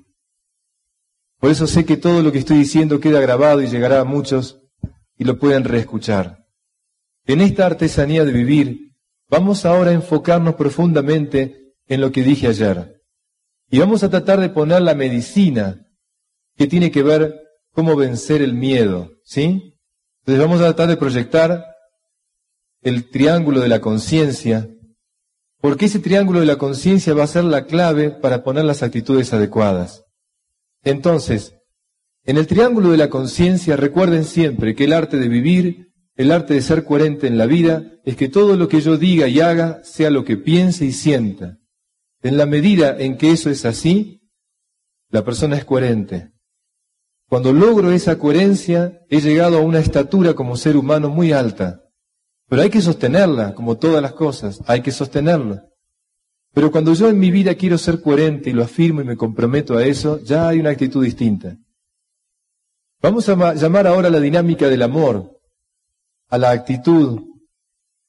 Por 1.40 1.52
eso 1.52 1.68
sé 1.68 1.86
que 1.86 1.98
todo 1.98 2.22
lo 2.22 2.32
que 2.32 2.40
estoy 2.40 2.58
diciendo 2.58 3.00
queda 3.00 3.20
grabado 3.20 3.62
y 3.62 3.68
llegará 3.68 4.00
a 4.00 4.06
muchos 4.06 4.62
y 5.18 5.26
lo 5.26 5.38
pueden 5.38 5.64
reescuchar. 5.64 6.46
En 7.26 7.42
esta 7.42 7.66
artesanía 7.66 8.24
de 8.24 8.32
vivir, 8.32 8.94
vamos 9.30 9.66
ahora 9.66 9.92
a 9.92 9.94
enfocarnos 9.94 10.56
profundamente 10.56 11.74
en 11.88 12.02
lo 12.02 12.12
que 12.12 12.24
dije 12.24 12.48
ayer. 12.48 13.02
Y 13.70 13.80
vamos 13.80 14.04
a 14.04 14.10
tratar 14.10 14.40
de 14.40 14.50
poner 14.50 14.82
la 14.82 14.96
medicina 14.96 15.88
que 16.56 16.68
tiene 16.68 16.92
que 16.92 17.04
ver 17.04 17.42
cómo 17.72 17.96
vencer 17.96 18.42
el 18.42 18.54
miedo, 18.54 19.12
¿sí? 19.24 19.76
Entonces 20.20 20.42
vamos 20.42 20.62
a 20.62 20.66
tratar 20.66 20.88
de 20.88 20.98
proyectar 20.98 21.66
el 22.82 23.10
triángulo 23.10 23.60
de 23.60 23.68
la 23.68 23.82
conciencia 23.82 24.70
porque 25.66 25.86
ese 25.86 25.98
triángulo 25.98 26.42
de 26.42 26.46
la 26.46 26.60
conciencia 26.60 27.16
va 27.16 27.24
a 27.24 27.28
ser 27.28 27.44
la 27.44 27.66
clave 27.66 28.12
para 28.12 28.44
poner 28.44 28.66
las 28.66 28.84
actitudes 28.84 29.34
adecuadas. 29.34 30.06
Entonces, 30.84 31.56
en 32.24 32.38
el 32.38 32.46
triángulo 32.46 32.92
de 32.92 32.98
la 32.98 33.10
conciencia 33.10 33.76
recuerden 33.76 34.26
siempre 34.26 34.76
que 34.76 34.84
el 34.84 34.94
arte 34.94 35.18
de 35.18 35.28
vivir, 35.28 35.92
el 36.18 36.32
arte 36.32 36.54
de 36.54 36.62
ser 36.62 36.84
coherente 36.84 37.26
en 37.26 37.40
la 37.40 37.48
vida, 37.48 37.82
es 38.04 38.16
que 38.16 38.30
todo 38.30 38.58
lo 38.58 38.68
que 38.68 38.80
yo 38.80 38.98
diga 38.98 39.28
y 39.28 39.40
haga 39.40 39.84
sea 39.84 40.12
lo 40.12 40.24
que 40.24 40.38
piense 40.38 40.86
y 40.86 40.92
sienta. 40.92 41.58
En 42.22 42.38
la 42.38 42.46
medida 42.46 42.96
en 43.00 43.18
que 43.18 43.32
eso 43.32 43.50
es 43.50 43.66
así, 43.66 44.22
la 45.10 45.26
persona 45.26 45.58
es 45.58 45.66
coherente. 45.66 46.30
Cuando 47.28 47.54
logro 47.54 47.92
esa 47.92 48.20
coherencia, 48.20 49.02
he 49.10 49.20
llegado 49.20 49.58
a 49.58 49.62
una 49.62 49.80
estatura 49.80 50.36
como 50.36 50.58
ser 50.58 50.78
humano 50.78 51.10
muy 51.10 51.32
alta. 51.32 51.85
Pero 52.48 52.62
hay 52.62 52.70
que 52.70 52.82
sostenerla, 52.82 53.56
como 53.56 53.78
todas 53.78 54.02
las 54.02 54.14
cosas, 54.14 54.62
hay 54.68 54.82
que 54.82 54.92
sostenerla. 54.92 55.66
Pero 56.54 56.72
cuando 56.72 56.94
yo 56.94 57.10
en 57.10 57.20
mi 57.20 57.32
vida 57.32 57.56
quiero 57.56 57.78
ser 57.78 58.02
coherente 58.02 58.50
y 58.50 58.54
lo 58.54 58.64
afirmo 58.64 59.02
y 59.02 59.06
me 59.06 59.18
comprometo 59.18 59.78
a 59.78 59.84
eso, 59.84 60.20
ya 60.24 60.48
hay 60.48 60.60
una 60.60 60.70
actitud 60.70 61.04
distinta. 61.04 61.58
Vamos 63.02 63.28
a 63.30 63.54
llamar 63.56 63.88
ahora 63.88 64.10
la 64.10 64.20
dinámica 64.20 64.70
del 64.70 64.82
amor, 64.82 65.40
a 66.30 66.38
la 66.38 66.52
actitud 66.52 67.22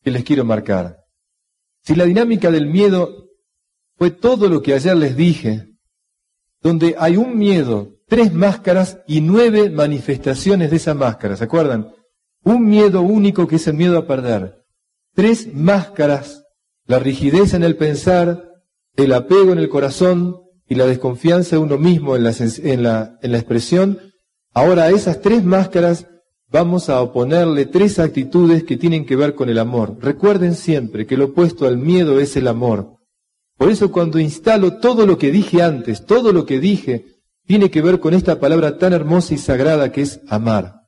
que 0.02 0.10
les 0.10 0.22
quiero 0.22 0.44
marcar. 0.44 0.98
Si 1.82 1.94
la 1.94 2.04
dinámica 2.04 2.50
del 2.50 2.66
miedo 2.66 3.30
fue 3.96 4.10
todo 4.10 4.48
lo 4.48 4.62
que 4.62 4.74
ayer 4.74 4.96
les 4.96 5.16
dije, 5.16 5.68
donde 6.60 6.94
hay 6.98 7.16
un 7.16 7.36
miedo, 7.36 7.96
tres 8.06 8.32
máscaras 8.32 8.98
y 9.06 9.20
nueve 9.20 9.70
manifestaciones 9.70 10.70
de 10.70 10.76
esa 10.76 10.94
máscara, 10.94 11.36
¿se 11.36 11.44
acuerdan? 11.44 11.92
Un 12.46 12.64
miedo 12.68 13.02
único 13.02 13.48
que 13.48 13.56
es 13.56 13.66
el 13.66 13.74
miedo 13.74 13.98
a 13.98 14.06
perder. 14.06 14.62
Tres 15.16 15.52
máscaras, 15.52 16.44
la 16.86 17.00
rigidez 17.00 17.54
en 17.54 17.64
el 17.64 17.74
pensar, 17.74 18.52
el 18.94 19.12
apego 19.14 19.50
en 19.50 19.58
el 19.58 19.68
corazón 19.68 20.36
y 20.68 20.76
la 20.76 20.86
desconfianza 20.86 21.56
de 21.56 21.62
uno 21.62 21.76
mismo 21.76 22.14
en 22.14 22.22
la, 22.22 22.32
en 22.38 22.82
la, 22.84 23.18
expresión. 23.36 23.98
Ahora 24.54 24.84
a 24.84 24.90
esas 24.90 25.20
tres 25.20 25.42
máscaras 25.42 26.06
vamos 26.48 26.88
a 26.88 27.00
oponerle 27.02 27.66
tres 27.66 27.98
actitudes 27.98 28.62
que 28.62 28.76
tienen 28.76 29.06
que 29.06 29.16
ver 29.16 29.34
con 29.34 29.48
el 29.48 29.58
amor. 29.58 29.98
Recuerden 30.00 30.54
siempre 30.54 31.04
que 31.04 31.16
lo 31.16 31.24
opuesto 31.24 31.66
al 31.66 31.78
miedo 31.78 32.20
es 32.20 32.36
el 32.36 32.46
amor. 32.46 32.94
Por 33.58 33.70
eso 33.70 33.90
cuando 33.90 34.20
instalo 34.20 34.78
todo 34.78 35.04
lo 35.04 35.18
que 35.18 35.32
dije 35.32 35.62
antes, 35.62 36.06
todo 36.06 36.32
lo 36.32 36.46
que 36.46 36.60
dije, 36.60 37.06
tiene 37.44 37.72
que 37.72 37.82
ver 37.82 37.98
con 37.98 38.14
esta 38.14 38.38
palabra 38.38 38.78
tan 38.78 38.92
hermosa 38.92 39.34
y 39.34 39.38
sagrada 39.38 39.90
que 39.90 40.02
es 40.02 40.20
amar. 40.28 40.85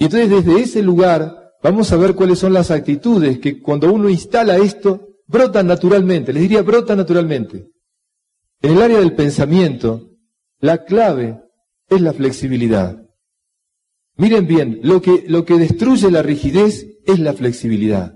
Y 0.00 0.04
entonces 0.04 0.30
desde 0.30 0.62
ese 0.62 0.82
lugar 0.82 1.52
vamos 1.62 1.92
a 1.92 1.96
ver 1.98 2.14
cuáles 2.14 2.38
son 2.38 2.54
las 2.54 2.70
actitudes 2.70 3.38
que 3.38 3.60
cuando 3.60 3.92
uno 3.92 4.08
instala 4.08 4.56
esto, 4.56 5.08
brotan 5.26 5.66
naturalmente, 5.66 6.32
les 6.32 6.42
diría 6.42 6.62
brotan 6.62 6.96
naturalmente. 6.96 7.68
En 8.62 8.72
el 8.72 8.82
área 8.82 8.98
del 8.98 9.14
pensamiento, 9.14 10.08
la 10.58 10.84
clave 10.84 11.42
es 11.90 12.00
la 12.00 12.14
flexibilidad. 12.14 12.96
Miren 14.16 14.46
bien, 14.46 14.80
lo 14.82 15.02
que, 15.02 15.24
lo 15.28 15.44
que 15.44 15.58
destruye 15.58 16.10
la 16.10 16.22
rigidez 16.22 16.86
es 17.06 17.18
la 17.18 17.34
flexibilidad. 17.34 18.14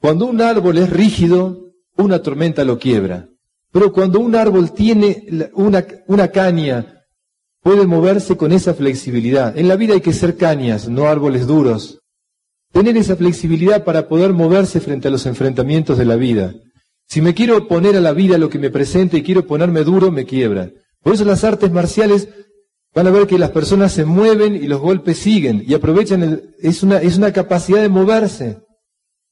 Cuando 0.00 0.24
un 0.24 0.40
árbol 0.40 0.78
es 0.78 0.88
rígido, 0.88 1.74
una 1.98 2.22
tormenta 2.22 2.64
lo 2.64 2.78
quiebra. 2.78 3.28
Pero 3.72 3.92
cuando 3.92 4.20
un 4.20 4.34
árbol 4.34 4.72
tiene 4.72 5.50
una, 5.52 5.86
una 6.06 6.28
caña 6.28 6.97
puede 7.62 7.86
moverse 7.86 8.36
con 8.36 8.52
esa 8.52 8.74
flexibilidad. 8.74 9.56
En 9.56 9.68
la 9.68 9.76
vida 9.76 9.94
hay 9.94 10.00
que 10.00 10.12
ser 10.12 10.36
cañas, 10.36 10.88
no 10.88 11.06
árboles 11.06 11.46
duros. 11.46 12.00
Tener 12.72 12.96
esa 12.96 13.16
flexibilidad 13.16 13.84
para 13.84 14.08
poder 14.08 14.32
moverse 14.32 14.80
frente 14.80 15.08
a 15.08 15.10
los 15.10 15.26
enfrentamientos 15.26 15.98
de 15.98 16.04
la 16.04 16.16
vida. 16.16 16.54
Si 17.06 17.22
me 17.22 17.34
quiero 17.34 17.66
poner 17.68 17.96
a 17.96 18.00
la 18.00 18.12
vida 18.12 18.36
lo 18.36 18.50
que 18.50 18.58
me 18.58 18.70
presenta 18.70 19.16
y 19.16 19.22
quiero 19.22 19.46
ponerme 19.46 19.82
duro, 19.82 20.10
me 20.10 20.26
quiebra. 20.26 20.70
Por 21.02 21.14
eso 21.14 21.24
las 21.24 21.42
artes 21.44 21.72
marciales 21.72 22.28
van 22.94 23.06
a 23.06 23.10
ver 23.10 23.26
que 23.26 23.38
las 23.38 23.50
personas 23.50 23.92
se 23.92 24.04
mueven 24.04 24.54
y 24.54 24.66
los 24.66 24.80
golpes 24.80 25.18
siguen 25.18 25.64
y 25.66 25.72
aprovechan, 25.72 26.22
el, 26.22 26.54
es, 26.58 26.82
una, 26.82 26.98
es 26.98 27.16
una 27.16 27.32
capacidad 27.32 27.80
de 27.80 27.88
moverse. 27.88 28.58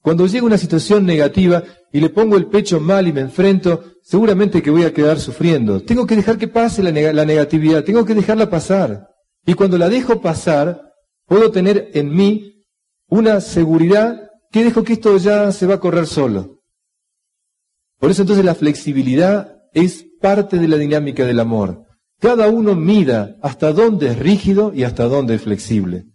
Cuando 0.06 0.28
llega 0.28 0.46
una 0.46 0.56
situación 0.56 1.04
negativa 1.04 1.64
y 1.92 1.98
le 1.98 2.10
pongo 2.10 2.36
el 2.36 2.46
pecho 2.46 2.78
mal 2.78 3.08
y 3.08 3.12
me 3.12 3.22
enfrento, 3.22 3.82
seguramente 4.04 4.62
que 4.62 4.70
voy 4.70 4.84
a 4.84 4.94
quedar 4.94 5.18
sufriendo. 5.18 5.82
Tengo 5.82 6.06
que 6.06 6.14
dejar 6.14 6.38
que 6.38 6.46
pase 6.46 6.80
la, 6.80 6.92
la 7.12 7.24
negatividad, 7.24 7.82
tengo 7.82 8.04
que 8.04 8.14
dejarla 8.14 8.48
pasar. 8.48 9.08
Y 9.44 9.54
cuando 9.54 9.76
la 9.76 9.88
dejo 9.88 10.20
pasar, 10.20 10.92
puedo 11.24 11.50
tener 11.50 11.90
en 11.94 12.14
mí 12.14 12.64
una 13.08 13.40
seguridad 13.40 14.30
que 14.52 14.62
dejo 14.62 14.84
que 14.84 14.92
esto 14.92 15.16
ya 15.16 15.50
se 15.50 15.66
va 15.66 15.74
a 15.74 15.80
correr 15.80 16.06
solo. 16.06 16.60
Por 17.98 18.12
eso 18.12 18.22
entonces 18.22 18.44
la 18.44 18.54
flexibilidad 18.54 19.56
es 19.74 20.06
parte 20.20 20.60
de 20.60 20.68
la 20.68 20.76
dinámica 20.76 21.26
del 21.26 21.40
amor. 21.40 21.82
Cada 22.20 22.46
uno 22.46 22.76
mida 22.76 23.38
hasta 23.42 23.72
dónde 23.72 24.12
es 24.12 24.18
rígido 24.20 24.70
y 24.72 24.84
hasta 24.84 25.06
dónde 25.08 25.34
es 25.34 25.42
flexible. 25.42 26.06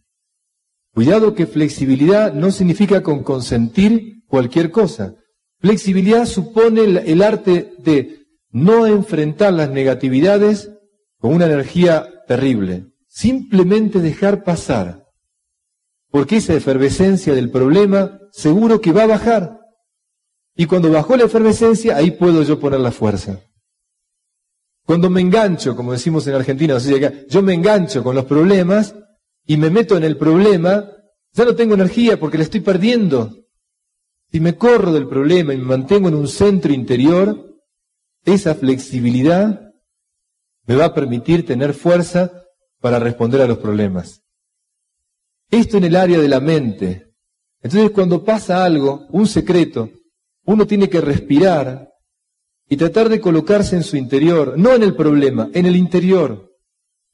Cuidado 0.94 1.34
que 1.34 1.48
flexibilidad 1.48 2.34
no 2.34 2.52
significa 2.52 3.02
con 3.02 3.24
consentir 3.24 4.24
cualquier 4.28 4.72
cosa. 4.72 5.16
Flexibilidad 5.60 6.26
supone 6.26 6.84
el, 6.84 7.22
arte 7.22 7.74
de 7.80 8.26
no 8.50 8.86
enfrentar 8.86 9.54
las 9.54 9.70
negatividades 9.70 10.70
con 11.18 11.34
una 11.34 11.46
energía 11.46 12.10
terrible. 12.28 12.88
Simplemente 13.08 14.00
dejar 14.00 14.44
pasar. 14.44 15.06
Porque 16.10 16.38
esa 16.38 16.56
efervescencia 16.56 17.34
del 17.34 17.52
problema 17.52 18.20
seguro 18.32 18.82
que 18.82 18.92
va 18.92 19.04
a 19.04 19.08
bajar. 19.08 19.60
Y 20.56 20.66
cuando 20.66 20.92
bajó 20.92 21.16
la 21.16 21.26
efervescencia, 21.26 21.96
ahí 21.96 22.12
puedo 22.12 22.44
yo 22.44 22.60
poner 22.60 22.82
la 22.82 22.92
fuerza. 22.92 23.40
Cuando 24.86 25.10
me 25.10 25.22
engancho, 25.22 25.76
como 25.76 25.94
decimos 25.94 26.28
en 26.28 26.36
Argentina, 26.36 26.78
yo 27.30 27.42
me 27.42 27.54
engancho 27.54 28.04
con 28.04 28.16
los 28.16 28.26
problemas 28.26 28.94
y 29.52 29.58
me 29.58 29.70
meto 29.70 29.98
en 29.98 30.06
el 30.06 30.16
problema, 30.16 30.90
ya 31.34 31.44
no 31.44 31.56
tengo 31.56 31.74
energía 31.74 32.18
porque 32.18 32.38
la 32.38 32.46
estoy 32.46 32.62
perdiendo. 32.62 33.36
Si 34.32 34.40
me 34.40 34.56
corro 34.56 34.94
del 34.94 35.10
problema 35.10 35.54
y 35.54 35.58
me 35.58 35.66
mantengo 35.66 36.08
en 36.08 36.16
un 36.16 36.30
centro 36.30 36.72
interior, 36.72 37.60
esa 38.24 38.56
flexibilidad 38.56 39.74
me 40.68 40.76
va 40.76 40.86
a 40.86 40.94
permitir 40.94 41.46
tener 41.46 41.74
fuerza 41.74 42.32
para 42.80 42.98
responder 42.98 43.42
a 43.42 43.46
los 43.46 43.58
problemas. 43.58 44.24
Esto 45.50 45.76
en 45.76 45.84
el 45.84 45.98
área 45.98 46.22
de 46.22 46.30
la 46.30 46.40
mente. 46.40 47.12
Entonces 47.62 47.92
cuando 47.92 48.24
pasa 48.24 48.64
algo, 48.64 49.06
un 49.10 49.28
secreto, 49.28 49.90
uno 50.46 50.66
tiene 50.66 50.88
que 50.88 51.02
respirar 51.02 51.90
y 52.70 52.78
tratar 52.78 53.10
de 53.10 53.20
colocarse 53.20 53.76
en 53.76 53.84
su 53.84 53.98
interior, 53.98 54.54
no 54.58 54.74
en 54.74 54.84
el 54.84 54.96
problema, 54.96 55.50
en 55.54 55.66
el 55.66 55.76
interior. 55.76 56.51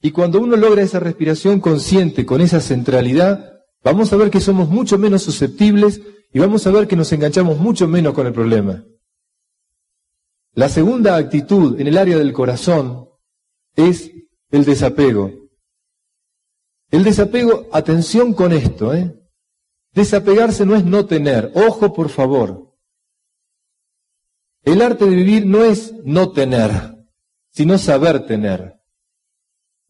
Y 0.02 0.12
cuando 0.12 0.40
uno 0.40 0.56
logra 0.56 0.82
esa 0.82 1.00
respiración 1.00 1.60
consciente, 1.60 2.26
con 2.26 2.42
esa 2.42 2.62
centralidad, 2.62 3.62
vamos 3.84 4.14
a 4.14 4.18
ver 4.18 4.30
que 4.30 4.40
somos 4.40 4.70
mucho 4.70 4.98
menos 4.98 5.24
susceptibles 5.24 6.02
y 6.32 6.40
vamos 6.40 6.68
a 6.68 6.72
ver 6.72 6.88
que 6.88 6.96
nos 6.96 7.12
enganchamos 7.12 7.58
mucho 7.58 7.88
menos 7.88 8.14
con 8.14 8.28
el 8.28 8.34
problema. 8.34 8.86
La 10.54 10.70
segunda 10.70 11.16
actitud 11.16 11.80
en 11.80 11.88
el 11.88 11.98
área 11.98 12.18
del 12.18 12.34
corazón 12.34 13.10
es 13.76 14.12
el 14.50 14.66
desapego. 14.66 15.32
El 16.90 17.04
desapego, 17.04 17.68
atención 17.72 18.34
con 18.34 18.54
esto, 18.54 18.94
¿eh? 18.94 19.14
Desapegarse 19.94 20.66
no 20.66 20.76
es 20.76 20.86
no 20.86 21.06
tener, 21.06 21.52
ojo 21.56 21.94
por 21.94 22.10
favor. 22.10 22.76
El 24.64 24.82
arte 24.82 25.06
de 25.06 25.16
vivir 25.16 25.46
no 25.46 25.64
es 25.64 25.94
no 26.04 26.32
tener, 26.32 26.72
sino 27.50 27.78
saber 27.78 28.26
tener. 28.26 28.77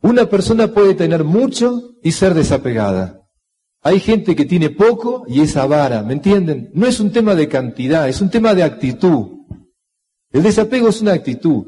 Una 0.07 0.29
persona 0.29 0.73
puede 0.73 0.93
tener 0.93 1.25
mucho 1.25 1.97
y 2.01 2.13
ser 2.13 2.33
desapegada. 2.33 3.27
Hay 3.81 3.99
gente 3.99 4.37
que 4.37 4.45
tiene 4.45 4.69
poco 4.69 5.25
y 5.27 5.41
es 5.41 5.57
avara, 5.57 6.01
¿me 6.01 6.13
entienden? 6.13 6.71
No 6.73 6.87
es 6.87 7.01
un 7.01 7.11
tema 7.11 7.35
de 7.35 7.49
cantidad, 7.49 8.07
es 8.07 8.21
un 8.21 8.29
tema 8.29 8.55
de 8.55 8.63
actitud. 8.63 9.39
El 10.31 10.43
desapego 10.43 10.87
es 10.87 11.01
una 11.01 11.11
actitud. 11.11 11.65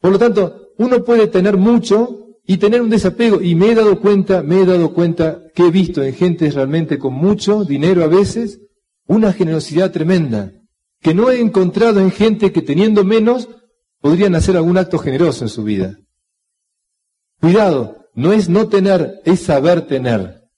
Por 0.00 0.12
lo 0.12 0.18
tanto, 0.18 0.70
uno 0.78 1.04
puede 1.04 1.26
tener 1.26 1.58
mucho 1.58 2.38
y 2.46 2.56
tener 2.56 2.80
un 2.80 2.88
desapego. 2.88 3.42
Y 3.42 3.54
me 3.54 3.72
he 3.72 3.74
dado 3.74 4.00
cuenta, 4.00 4.42
me 4.42 4.62
he 4.62 4.64
dado 4.64 4.94
cuenta 4.94 5.42
que 5.54 5.66
he 5.66 5.70
visto 5.70 6.02
en 6.02 6.14
gente 6.14 6.50
realmente 6.50 6.98
con 6.98 7.12
mucho 7.12 7.66
dinero 7.66 8.02
a 8.02 8.06
veces, 8.06 8.62
una 9.06 9.30
generosidad 9.30 9.92
tremenda 9.92 10.54
que 11.02 11.12
no 11.12 11.30
he 11.30 11.38
encontrado 11.38 12.00
en 12.00 12.12
gente 12.12 12.50
que 12.50 12.62
teniendo 12.62 13.04
menos 13.04 13.50
podrían 14.00 14.36
hacer 14.36 14.56
algún 14.56 14.78
acto 14.78 14.96
generoso 14.96 15.44
en 15.44 15.50
su 15.50 15.64
vida. 15.64 15.98
Cuidado, 17.42 18.08
no 18.14 18.32
es 18.32 18.48
no 18.48 18.68
tener, 18.68 19.20
es 19.24 19.42
saber 19.42 19.88
tener. 19.88 20.48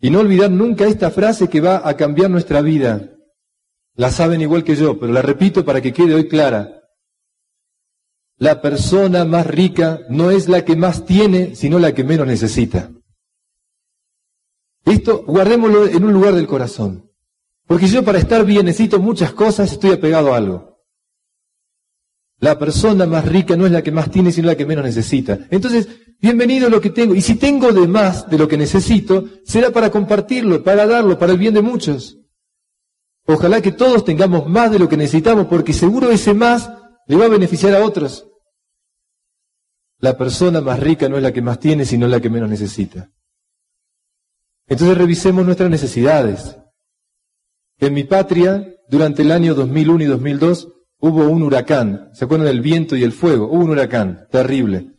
Y 0.00 0.08
no 0.08 0.20
olvidar 0.20 0.52
nunca 0.52 0.86
esta 0.86 1.10
frase 1.10 1.48
que 1.48 1.60
va 1.60 1.82
a 1.86 1.96
cambiar 1.96 2.30
nuestra 2.30 2.60
vida. 2.60 3.10
La 3.96 4.12
saben 4.12 4.40
igual 4.40 4.62
que 4.62 4.76
yo, 4.76 4.96
pero 5.00 5.12
la 5.12 5.20
repito 5.20 5.64
para 5.64 5.80
que 5.80 5.92
quede 5.92 6.14
hoy 6.14 6.28
clara. 6.28 6.80
La 8.36 8.62
persona 8.62 9.24
más 9.24 9.48
rica 9.48 10.02
no 10.10 10.30
es 10.30 10.48
la 10.48 10.64
que 10.64 10.76
más 10.76 11.04
tiene, 11.04 11.56
sino 11.56 11.80
la 11.80 11.92
que 11.92 12.04
menos 12.04 12.28
necesita. 12.28 12.92
Esto 14.84 15.24
guardémoslo 15.26 15.88
en 15.88 16.04
un 16.04 16.12
lugar 16.12 16.34
del 16.34 16.46
corazón. 16.46 17.10
Porque 17.66 17.88
yo 17.88 18.04
para 18.04 18.18
estar 18.18 18.44
bien 18.44 18.66
necesito 18.66 19.00
muchas 19.00 19.32
cosas, 19.32 19.72
estoy 19.72 19.90
apegado 19.90 20.32
a 20.32 20.36
algo. 20.36 20.73
La 22.44 22.58
persona 22.58 23.06
más 23.06 23.24
rica 23.24 23.56
no 23.56 23.64
es 23.64 23.72
la 23.72 23.80
que 23.80 23.90
más 23.90 24.10
tiene, 24.10 24.30
sino 24.30 24.48
la 24.48 24.54
que 24.54 24.66
menos 24.66 24.84
necesita. 24.84 25.38
Entonces, 25.48 25.88
bienvenido 26.20 26.68
lo 26.68 26.78
que 26.78 26.90
tengo. 26.90 27.14
Y 27.14 27.22
si 27.22 27.36
tengo 27.36 27.72
de 27.72 27.88
más 27.88 28.28
de 28.28 28.36
lo 28.36 28.46
que 28.46 28.58
necesito, 28.58 29.24
será 29.46 29.70
para 29.70 29.90
compartirlo, 29.90 30.62
para 30.62 30.86
darlo, 30.86 31.18
para 31.18 31.32
el 31.32 31.38
bien 31.38 31.54
de 31.54 31.62
muchos. 31.62 32.18
Ojalá 33.24 33.62
que 33.62 33.72
todos 33.72 34.04
tengamos 34.04 34.46
más 34.46 34.70
de 34.70 34.78
lo 34.78 34.90
que 34.90 34.98
necesitamos, 34.98 35.46
porque 35.46 35.72
seguro 35.72 36.10
ese 36.10 36.34
más 36.34 36.70
le 37.06 37.16
va 37.16 37.24
a 37.24 37.28
beneficiar 37.28 37.74
a 37.74 37.82
otros. 37.82 38.28
La 40.00 40.18
persona 40.18 40.60
más 40.60 40.78
rica 40.78 41.08
no 41.08 41.16
es 41.16 41.22
la 41.22 41.32
que 41.32 41.40
más 41.40 41.58
tiene, 41.58 41.86
sino 41.86 42.06
la 42.06 42.20
que 42.20 42.28
menos 42.28 42.50
necesita. 42.50 43.10
Entonces 44.66 44.98
revisemos 44.98 45.46
nuestras 45.46 45.70
necesidades. 45.70 46.58
En 47.78 47.94
mi 47.94 48.04
patria, 48.04 48.76
durante 48.90 49.22
el 49.22 49.32
año 49.32 49.54
2001 49.54 50.04
y 50.04 50.06
2002, 50.08 50.73
hubo 51.04 51.28
un 51.28 51.42
huracán. 51.42 52.08
¿Se 52.14 52.24
acuerdan 52.24 52.46
del 52.46 52.62
viento 52.62 52.96
y 52.96 53.02
el 53.02 53.12
fuego? 53.12 53.46
Hubo 53.46 53.64
un 53.64 53.70
huracán 53.70 54.26
terrible. 54.30 54.92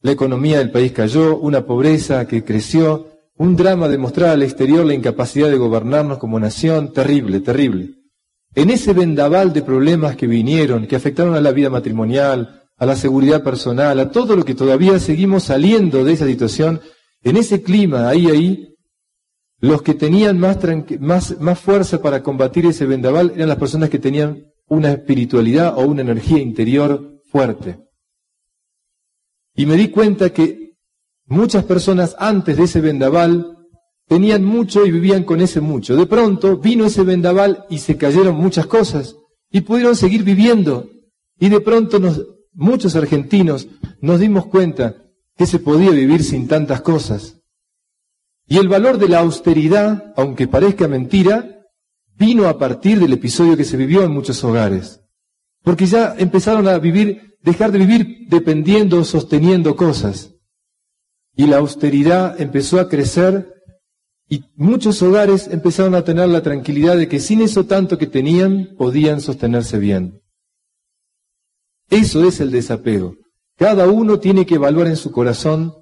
La 0.00 0.12
economía 0.12 0.56
del 0.56 0.70
país 0.70 0.92
cayó, 0.92 1.36
una 1.36 1.66
pobreza 1.66 2.26
que 2.26 2.42
creció, 2.42 3.08
un 3.36 3.56
drama 3.56 3.86
de 3.86 3.98
mostrar 3.98 4.30
al 4.30 4.42
exterior 4.42 4.86
la 4.86 4.94
incapacidad 4.94 5.50
de 5.50 5.58
gobernarnos 5.58 6.16
como 6.16 6.40
nación, 6.40 6.94
terrible, 6.94 7.40
terrible. 7.40 7.90
En 8.54 8.70
ese 8.70 8.94
vendaval 8.94 9.52
de 9.52 9.60
problemas 9.60 10.16
que 10.16 10.26
vinieron, 10.26 10.86
que 10.86 10.96
afectaron 10.96 11.34
a 11.34 11.42
la 11.42 11.52
vida 11.52 11.68
matrimonial, 11.68 12.62
a 12.78 12.86
la 12.86 12.96
seguridad 12.96 13.44
personal, 13.44 14.00
a 14.00 14.10
todo 14.10 14.36
lo 14.36 14.46
que 14.46 14.54
todavía 14.54 14.98
seguimos 14.98 15.42
saliendo 15.42 16.04
de 16.04 16.14
esa 16.14 16.26
situación, 16.26 16.80
en 17.22 17.36
ese 17.36 17.62
clima, 17.62 18.08
ahí, 18.08 18.28
ahí, 18.28 18.74
los 19.58 19.82
que 19.82 19.92
tenían 19.92 20.38
más, 20.38 20.56
más, 21.00 21.38
más 21.38 21.58
fuerza 21.58 22.00
para 22.00 22.22
combatir 22.22 22.64
ese 22.64 22.86
vendaval 22.86 23.32
eran 23.36 23.48
las 23.48 23.58
personas 23.58 23.90
que 23.90 23.98
tenían 23.98 24.49
una 24.70 24.92
espiritualidad 24.92 25.76
o 25.76 25.82
una 25.82 26.02
energía 26.02 26.38
interior 26.38 27.20
fuerte. 27.24 27.78
Y 29.54 29.66
me 29.66 29.76
di 29.76 29.88
cuenta 29.88 30.30
que 30.30 30.76
muchas 31.26 31.64
personas 31.64 32.16
antes 32.18 32.56
de 32.56 32.64
ese 32.64 32.80
vendaval 32.80 33.58
tenían 34.06 34.44
mucho 34.44 34.86
y 34.86 34.90
vivían 34.90 35.24
con 35.24 35.40
ese 35.40 35.60
mucho. 35.60 35.96
De 35.96 36.06
pronto 36.06 36.56
vino 36.56 36.86
ese 36.86 37.02
vendaval 37.02 37.66
y 37.68 37.78
se 37.78 37.96
cayeron 37.96 38.36
muchas 38.36 38.66
cosas 38.66 39.16
y 39.50 39.60
pudieron 39.62 39.96
seguir 39.96 40.22
viviendo. 40.22 40.88
Y 41.38 41.48
de 41.48 41.60
pronto 41.60 41.98
nos, 41.98 42.24
muchos 42.52 42.94
argentinos 42.94 43.66
nos 44.00 44.20
dimos 44.20 44.46
cuenta 44.46 44.96
que 45.36 45.46
se 45.46 45.58
podía 45.58 45.90
vivir 45.90 46.22
sin 46.22 46.46
tantas 46.46 46.80
cosas. 46.80 47.40
Y 48.46 48.58
el 48.58 48.68
valor 48.68 48.98
de 48.98 49.08
la 49.08 49.18
austeridad, 49.20 50.12
aunque 50.16 50.46
parezca 50.46 50.86
mentira, 50.86 51.59
vino 52.20 52.46
a 52.48 52.58
partir 52.58 53.00
del 53.00 53.14
episodio 53.14 53.56
que 53.56 53.64
se 53.64 53.78
vivió 53.78 54.04
en 54.04 54.12
muchos 54.12 54.44
hogares. 54.44 55.00
Porque 55.62 55.86
ya 55.86 56.14
empezaron 56.18 56.68
a 56.68 56.78
vivir, 56.78 57.38
dejar 57.40 57.72
de 57.72 57.78
vivir 57.78 58.26
dependiendo 58.28 59.02
sosteniendo 59.04 59.74
cosas. 59.74 60.34
Y 61.34 61.46
la 61.46 61.56
austeridad 61.56 62.38
empezó 62.38 62.78
a 62.78 62.90
crecer 62.90 63.54
y 64.28 64.44
muchos 64.54 65.00
hogares 65.00 65.48
empezaron 65.48 65.94
a 65.94 66.04
tener 66.04 66.28
la 66.28 66.42
tranquilidad 66.42 66.98
de 66.98 67.08
que 67.08 67.20
sin 67.20 67.40
eso 67.40 67.64
tanto 67.64 67.96
que 67.96 68.06
tenían 68.06 68.74
podían 68.76 69.22
sostenerse 69.22 69.78
bien. 69.78 70.20
Eso 71.88 72.28
es 72.28 72.38
el 72.40 72.50
desapego. 72.50 73.16
Cada 73.56 73.88
uno 73.88 74.20
tiene 74.20 74.44
que 74.44 74.56
evaluar 74.56 74.88
en 74.88 74.96
su 74.96 75.10
corazón 75.10 75.74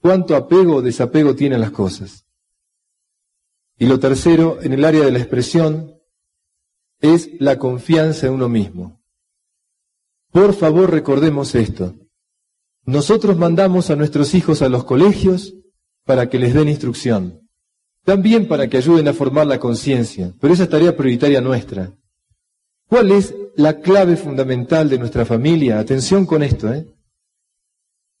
cuánto 0.00 0.34
apego 0.36 0.76
o 0.76 0.82
desapego 0.82 1.34
tienen 1.34 1.60
las 1.60 1.70
cosas. 1.70 2.24
Y 3.80 3.86
lo 3.86 3.98
tercero, 3.98 4.58
en 4.60 4.74
el 4.74 4.84
área 4.84 5.06
de 5.06 5.10
la 5.10 5.20
expresión, 5.20 5.94
es 7.00 7.30
la 7.40 7.58
confianza 7.58 8.26
en 8.26 8.34
uno 8.34 8.46
mismo. 8.46 9.00
Por 10.30 10.52
favor, 10.52 10.90
recordemos 10.90 11.54
esto. 11.54 11.96
nosotros 12.84 13.38
mandamos 13.38 13.88
a 13.88 13.96
nuestros 13.96 14.34
hijos 14.34 14.60
a 14.62 14.68
los 14.68 14.84
colegios 14.84 15.54
para 16.04 16.28
que 16.28 16.38
les 16.38 16.52
den 16.52 16.68
instrucción, 16.68 17.48
también 18.04 18.48
para 18.48 18.68
que 18.68 18.76
ayuden 18.76 19.08
a 19.08 19.14
formar 19.14 19.46
la 19.46 19.58
conciencia, 19.58 20.34
pero 20.40 20.52
esa 20.52 20.64
es 20.64 20.70
tarea 20.70 20.96
prioritaria 20.96 21.40
nuestra. 21.40 21.96
¿Cuál 22.86 23.12
es 23.12 23.34
la 23.56 23.80
clave 23.80 24.16
fundamental 24.16 24.90
de 24.90 24.98
nuestra 24.98 25.24
familia? 25.24 25.78
Atención 25.78 26.26
con 26.26 26.42
esto, 26.42 26.72
¿eh? 26.72 26.86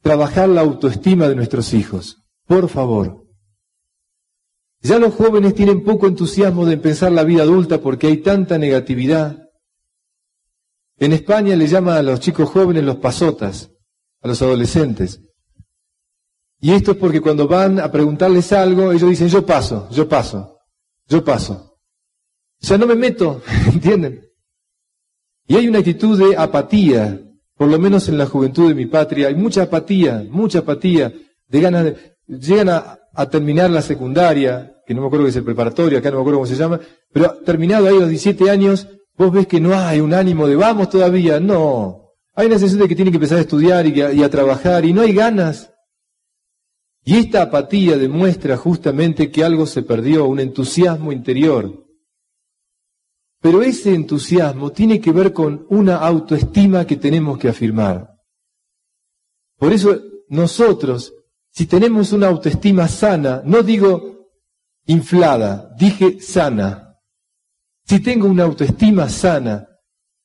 Trabajar 0.02 0.48
la 0.48 0.62
autoestima 0.62 1.28
de 1.28 1.34
nuestros 1.34 1.74
hijos. 1.74 2.22
Por 2.46 2.68
favor. 2.68 3.29
Ya 4.82 4.98
los 4.98 5.14
jóvenes 5.14 5.54
tienen 5.54 5.84
poco 5.84 6.06
entusiasmo 6.06 6.64
de 6.64 6.74
empezar 6.74 7.12
la 7.12 7.24
vida 7.24 7.42
adulta 7.42 7.80
porque 7.80 8.06
hay 8.06 8.18
tanta 8.18 8.56
negatividad. 8.56 9.50
En 10.98 11.12
España 11.12 11.54
le 11.56 11.66
llaman 11.66 11.98
a 11.98 12.02
los 12.02 12.20
chicos 12.20 12.48
jóvenes 12.48 12.84
los 12.84 12.96
pasotas, 12.96 13.70
a 14.22 14.28
los 14.28 14.40
adolescentes. 14.40 15.20
Y 16.60 16.72
esto 16.72 16.92
es 16.92 16.96
porque 16.98 17.20
cuando 17.20 17.48
van 17.48 17.80
a 17.80 17.90
preguntarles 17.90 18.52
algo, 18.52 18.92
ellos 18.92 19.08
dicen, 19.08 19.28
yo 19.28 19.44
paso, 19.44 19.88
yo 19.90 20.08
paso, 20.08 20.58
yo 21.06 21.24
paso. 21.24 21.78
O 22.62 22.66
sea, 22.66 22.76
no 22.76 22.86
me 22.86 22.94
meto, 22.94 23.42
¿entienden? 23.72 24.26
Y 25.46 25.56
hay 25.56 25.68
una 25.68 25.78
actitud 25.78 26.18
de 26.18 26.36
apatía, 26.36 27.20
por 27.56 27.68
lo 27.68 27.78
menos 27.78 28.08
en 28.08 28.18
la 28.18 28.26
juventud 28.26 28.68
de 28.68 28.74
mi 28.74 28.86
patria, 28.86 29.28
hay 29.28 29.34
mucha 29.34 29.64
apatía, 29.64 30.24
mucha 30.30 30.60
apatía, 30.60 31.12
de 31.48 31.60
ganas 31.60 31.84
de, 31.84 32.16
llegan 32.26 32.68
a, 32.68 32.99
a 33.14 33.28
terminar 33.28 33.70
la 33.70 33.82
secundaria, 33.82 34.82
que 34.86 34.94
no 34.94 35.00
me 35.00 35.06
acuerdo 35.06 35.24
que 35.26 35.30
es 35.30 35.36
el 35.36 35.44
preparatorio, 35.44 35.98
acá 35.98 36.10
no 36.10 36.16
me 36.16 36.22
acuerdo 36.22 36.38
cómo 36.38 36.46
se 36.46 36.56
llama, 36.56 36.80
pero 37.12 37.38
terminado 37.44 37.86
ahí 37.86 37.98
los 37.98 38.08
17 38.08 38.50
años, 38.50 38.88
vos 39.16 39.32
ves 39.32 39.46
que 39.46 39.60
no 39.60 39.74
hay 39.74 40.00
un 40.00 40.14
ánimo 40.14 40.46
de 40.46 40.56
vamos 40.56 40.90
todavía, 40.90 41.40
no. 41.40 42.12
Hay 42.34 42.46
una 42.46 42.58
sensación 42.58 42.82
de 42.82 42.88
que 42.88 42.94
tienen 42.94 43.12
que 43.12 43.16
empezar 43.16 43.38
a 43.38 43.42
estudiar 43.42 43.86
y, 43.86 44.00
y 44.00 44.22
a 44.22 44.30
trabajar 44.30 44.84
y 44.84 44.92
no 44.92 45.02
hay 45.02 45.12
ganas. 45.12 45.72
Y 47.04 47.16
esta 47.16 47.42
apatía 47.42 47.96
demuestra 47.96 48.56
justamente 48.56 49.30
que 49.30 49.42
algo 49.44 49.66
se 49.66 49.82
perdió, 49.82 50.26
un 50.26 50.40
entusiasmo 50.40 51.12
interior. 51.12 51.86
Pero 53.40 53.62
ese 53.62 53.94
entusiasmo 53.94 54.70
tiene 54.70 55.00
que 55.00 55.12
ver 55.12 55.32
con 55.32 55.66
una 55.70 55.96
autoestima 55.96 56.86
que 56.86 56.96
tenemos 56.96 57.38
que 57.38 57.48
afirmar. 57.48 58.10
Por 59.56 59.72
eso 59.72 59.98
nosotros 60.28 61.14
si 61.52 61.66
tenemos 61.66 62.12
una 62.12 62.28
autoestima 62.28 62.88
sana, 62.88 63.42
no 63.44 63.62
digo 63.62 64.28
inflada, 64.86 65.74
dije 65.78 66.20
sana. 66.20 66.96
Si 67.84 68.00
tengo 68.00 68.26
una 68.28 68.44
autoestima 68.44 69.08
sana 69.08 69.68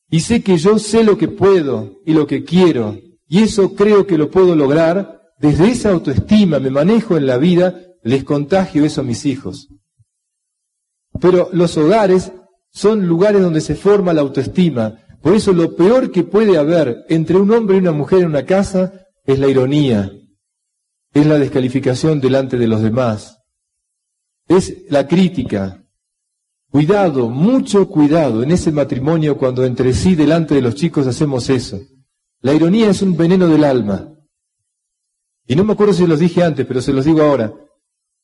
y 0.10 0.20
sé 0.20 0.44
que 0.44 0.58
yo 0.58 0.78
sé 0.78 1.04
lo 1.04 1.18
que 1.18 1.28
puedo 1.28 2.02
y 2.06 2.14
lo 2.14 2.28
que 2.28 2.44
quiero, 2.44 2.98
y 3.28 3.42
eso 3.42 3.74
creo 3.74 4.06
que 4.06 4.18
lo 4.18 4.30
puedo 4.30 4.56
lograr, 4.56 5.22
desde 5.40 5.70
esa 5.70 5.90
autoestima 5.90 6.60
me 6.60 6.70
manejo 6.70 7.18
en 7.18 7.26
la 7.26 7.38
vida, 7.38 7.82
les 8.04 8.24
contagio 8.24 8.86
eso 8.86 9.02
a 9.02 9.04
mis 9.04 9.26
hijos. 9.26 9.70
Pero 11.20 11.50
los 11.54 11.76
hogares 11.78 12.32
son 12.72 13.08
lugares 13.08 13.42
donde 13.42 13.62
se 13.62 13.76
forma 13.76 14.14
la 14.14 14.22
autoestima. 14.22 15.00
Por 15.22 15.34
eso 15.34 15.54
lo 15.54 15.76
peor 15.76 16.12
que 16.12 16.24
puede 16.24 16.58
haber 16.58 17.04
entre 17.10 17.38
un 17.38 17.52
hombre 17.52 17.78
y 17.78 17.80
una 17.80 17.94
mujer 17.94 18.20
en 18.20 18.28
una 18.28 18.46
casa 18.46 19.08
es 19.26 19.40
la 19.40 19.48
ironía, 19.48 20.12
es 21.16 21.26
la 21.26 21.40
descalificación 21.40 22.20
delante 22.20 22.58
de 22.58 22.68
los 22.68 22.82
demás, 22.82 23.42
es 24.50 24.84
la 24.90 25.08
crítica. 25.08 25.82
Cuidado, 26.70 27.30
mucho 27.30 27.88
cuidado 27.88 28.44
en 28.44 28.52
ese 28.52 28.70
matrimonio 28.70 29.38
cuando 29.38 29.64
entre 29.64 29.94
sí 29.94 30.14
delante 30.14 30.56
de 30.56 30.62
los 30.62 30.76
chicos 30.76 31.08
hacemos 31.08 31.50
eso. 31.50 31.80
La 32.42 32.54
ironía 32.54 32.90
es 32.90 33.02
un 33.02 33.16
veneno 33.16 33.48
del 33.48 33.64
alma. 33.64 34.14
Y 35.48 35.56
no 35.56 35.64
me 35.64 35.72
acuerdo 35.72 35.94
si 35.94 36.06
los 36.06 36.20
dije 36.20 36.44
antes, 36.44 36.66
pero 36.66 36.82
se 36.82 36.92
los 36.92 37.06
digo 37.06 37.22
ahora. 37.22 37.54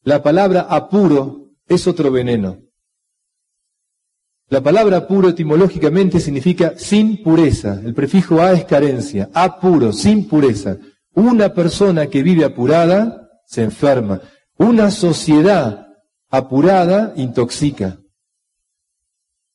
La 0.04 0.22
palabra 0.22 0.68
apuro 0.70 1.54
es 1.68 1.88
otro 1.88 2.12
veneno. 2.12 2.60
La 4.50 4.62
palabra 4.62 4.98
apuro 4.98 5.30
etimológicamente 5.30 6.20
significa 6.20 6.74
sin 6.76 7.24
pureza. 7.24 7.80
El 7.86 7.94
prefijo 7.94 8.42
a 8.42 8.52
es 8.52 8.66
carencia. 8.66 9.30
Apuro, 9.34 9.94
sin 9.94 10.28
pureza. 10.28 10.78
Una 11.13 11.54
persona 11.54 12.08
que 12.08 12.24
vive 12.24 12.45
apurada 12.45 13.30
se 13.45 13.63
enferma. 13.63 14.21
Una 14.58 14.91
sociedad 14.91 15.88
apurada 16.30 17.13
intoxica. 17.15 18.00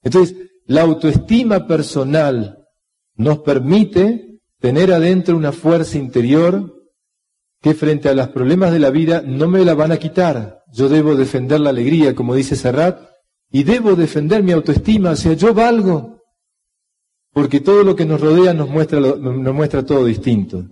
Entonces, 0.02 0.36
la 0.66 0.82
autoestima 0.82 1.66
personal 1.66 2.64
nos 3.14 3.38
permite 3.38 4.40
tener 4.60 4.92
adentro 4.92 5.36
una 5.36 5.52
fuerza 5.52 5.96
interior 5.98 6.74
que 7.60 7.74
frente 7.74 8.08
a 8.08 8.14
los 8.14 8.28
problemas 8.28 8.72
de 8.72 8.78
la 8.78 8.90
vida 8.90 9.22
no 9.24 9.48
me 9.48 9.64
la 9.64 9.74
van 9.74 9.92
a 9.92 9.96
quitar. 9.96 10.62
Yo 10.72 10.88
debo 10.88 11.16
defender 11.16 11.60
la 11.60 11.70
alegría, 11.70 12.14
como 12.14 12.34
dice 12.34 12.56
Serrat, 12.56 13.00
y 13.50 13.64
debo 13.64 13.94
defender 13.94 14.42
mi 14.42 14.52
autoestima, 14.52 15.10
o 15.10 15.16
sea, 15.16 15.32
yo 15.32 15.54
valgo, 15.54 16.20
porque 17.32 17.60
todo 17.60 17.82
lo 17.82 17.94
que 17.96 18.04
nos 18.04 18.20
rodea 18.20 18.52
nos 18.52 18.68
muestra, 18.68 19.00
nos 19.00 19.54
muestra 19.54 19.84
todo 19.84 20.04
distinto. 20.04 20.64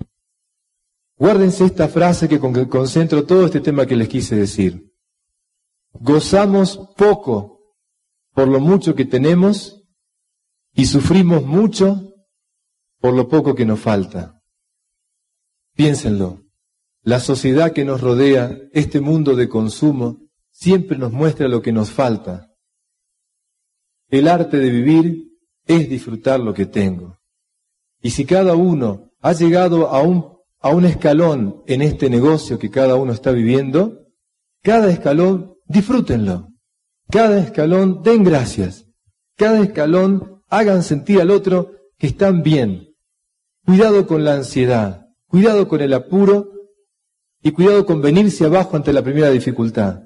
Guárdense 1.16 1.64
esta 1.64 1.88
frase 1.88 2.28
que 2.28 2.40
concentro 2.40 3.24
todo 3.24 3.46
este 3.46 3.60
tema 3.60 3.86
que 3.86 3.96
les 3.96 4.08
quise 4.08 4.34
decir. 4.34 4.92
Gozamos 5.92 6.78
poco 6.96 7.60
por 8.32 8.48
lo 8.48 8.58
mucho 8.58 8.94
que 8.96 9.04
tenemos 9.04 9.84
y 10.72 10.86
sufrimos 10.86 11.44
mucho 11.44 12.14
por 12.98 13.14
lo 13.14 13.28
poco 13.28 13.54
que 13.54 13.64
nos 13.64 13.80
falta. 13.80 14.40
Piénsenlo. 15.74 16.42
La 17.02 17.20
sociedad 17.20 17.72
que 17.72 17.84
nos 17.84 18.00
rodea, 18.00 18.56
este 18.72 19.00
mundo 19.00 19.36
de 19.36 19.48
consumo, 19.48 20.18
siempre 20.50 20.96
nos 20.96 21.12
muestra 21.12 21.48
lo 21.48 21.62
que 21.62 21.70
nos 21.70 21.90
falta. 21.90 22.50
El 24.08 24.26
arte 24.26 24.56
de 24.56 24.70
vivir 24.70 25.28
es 25.66 25.88
disfrutar 25.88 26.40
lo 26.40 26.54
que 26.54 26.66
tengo. 26.66 27.18
Y 28.00 28.10
si 28.10 28.24
cada 28.24 28.54
uno 28.54 29.10
ha 29.20 29.32
llegado 29.32 29.88
a 29.88 30.02
un 30.02 30.33
a 30.64 30.70
un 30.70 30.86
escalón 30.86 31.62
en 31.66 31.82
este 31.82 32.08
negocio 32.08 32.58
que 32.58 32.70
cada 32.70 32.94
uno 32.94 33.12
está 33.12 33.32
viviendo, 33.32 34.06
cada 34.62 34.90
escalón 34.90 35.58
disfrútenlo. 35.66 36.48
Cada 37.10 37.38
escalón 37.38 38.02
den 38.02 38.24
gracias. 38.24 38.86
Cada 39.36 39.60
escalón 39.60 40.42
hagan 40.48 40.82
sentir 40.82 41.20
al 41.20 41.30
otro 41.30 41.72
que 41.98 42.06
están 42.06 42.42
bien. 42.42 42.94
Cuidado 43.66 44.06
con 44.06 44.24
la 44.24 44.36
ansiedad, 44.36 45.08
cuidado 45.26 45.68
con 45.68 45.82
el 45.82 45.92
apuro 45.92 46.48
y 47.42 47.50
cuidado 47.50 47.84
con 47.84 48.00
venirse 48.00 48.46
abajo 48.46 48.74
ante 48.74 48.94
la 48.94 49.02
primera 49.02 49.28
dificultad. 49.28 50.04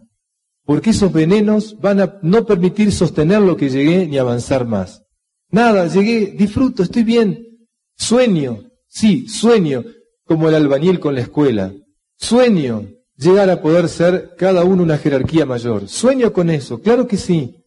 Porque 0.64 0.90
esos 0.90 1.12
venenos 1.12 1.78
van 1.80 2.00
a 2.00 2.18
no 2.22 2.44
permitir 2.44 2.90
sostener 2.90 3.42
lo 3.42 3.56
que 3.56 3.70
llegué 3.70 4.08
ni 4.08 4.18
avanzar 4.18 4.66
más. 4.66 5.04
Nada, 5.52 5.86
llegué, 5.86 6.32
disfruto, 6.36 6.82
estoy 6.82 7.04
bien. 7.04 7.46
Sueño, 7.94 8.72
sí, 8.88 9.28
sueño 9.28 9.84
como 10.28 10.48
el 10.48 10.54
albañil 10.54 11.00
con 11.00 11.14
la 11.14 11.22
escuela. 11.22 11.72
Sueño 12.16 12.86
llegar 13.16 13.48
a 13.50 13.62
poder 13.62 13.88
ser 13.88 14.34
cada 14.36 14.62
uno 14.62 14.82
una 14.82 14.98
jerarquía 14.98 15.46
mayor. 15.46 15.88
Sueño 15.88 16.32
con 16.32 16.50
eso, 16.50 16.80
claro 16.80 17.08
que 17.08 17.16
sí, 17.16 17.64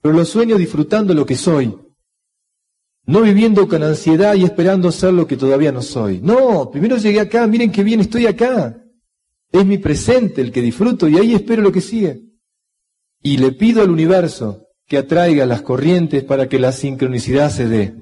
pero 0.00 0.14
lo 0.14 0.24
sueño 0.24 0.56
disfrutando 0.56 1.12
lo 1.12 1.26
que 1.26 1.36
soy. 1.36 1.78
No 3.04 3.20
viviendo 3.20 3.68
con 3.68 3.82
ansiedad 3.82 4.34
y 4.34 4.44
esperando 4.44 4.90
ser 4.90 5.12
lo 5.12 5.26
que 5.26 5.36
todavía 5.36 5.70
no 5.70 5.82
soy. 5.82 6.20
No, 6.20 6.70
primero 6.70 6.96
llegué 6.96 7.20
acá, 7.20 7.46
miren 7.46 7.70
qué 7.70 7.82
bien 7.82 8.00
estoy 8.00 8.26
acá. 8.26 8.82
Es 9.52 9.64
mi 9.64 9.78
presente 9.78 10.40
el 10.40 10.50
que 10.50 10.62
disfruto 10.62 11.08
y 11.08 11.16
ahí 11.16 11.34
espero 11.34 11.62
lo 11.62 11.72
que 11.72 11.80
sigue. 11.80 12.22
Y 13.22 13.36
le 13.36 13.52
pido 13.52 13.82
al 13.82 13.90
universo 13.90 14.66
que 14.86 14.98
atraiga 14.98 15.46
las 15.46 15.62
corrientes 15.62 16.24
para 16.24 16.48
que 16.48 16.58
la 16.58 16.72
sincronicidad 16.72 17.50
se 17.50 17.68
dé. 17.68 17.94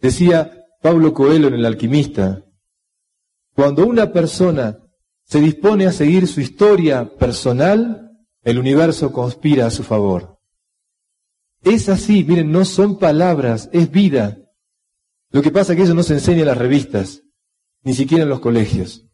Decía 0.00 0.64
Pablo 0.82 1.12
Coelho 1.12 1.48
en 1.48 1.54
El 1.54 1.64
alquimista, 1.64 2.44
cuando 3.54 3.86
una 3.86 4.12
persona 4.12 4.78
se 5.24 5.40
dispone 5.40 5.86
a 5.86 5.92
seguir 5.92 6.26
su 6.26 6.40
historia 6.40 7.16
personal, 7.16 8.10
el 8.42 8.58
universo 8.58 9.12
conspira 9.12 9.66
a 9.66 9.70
su 9.70 9.82
favor. 9.82 10.38
Es 11.62 11.88
así, 11.88 12.24
miren, 12.24 12.52
no 12.52 12.64
son 12.64 12.98
palabras, 12.98 13.70
es 13.72 13.90
vida. 13.90 14.38
Lo 15.30 15.40
que 15.40 15.50
pasa 15.50 15.72
es 15.72 15.78
que 15.78 15.84
eso 15.84 15.94
no 15.94 16.02
se 16.02 16.14
enseña 16.14 16.40
en 16.40 16.46
las 16.46 16.58
revistas, 16.58 17.22
ni 17.82 17.94
siquiera 17.94 18.24
en 18.24 18.28
los 18.28 18.40
colegios. 18.40 19.06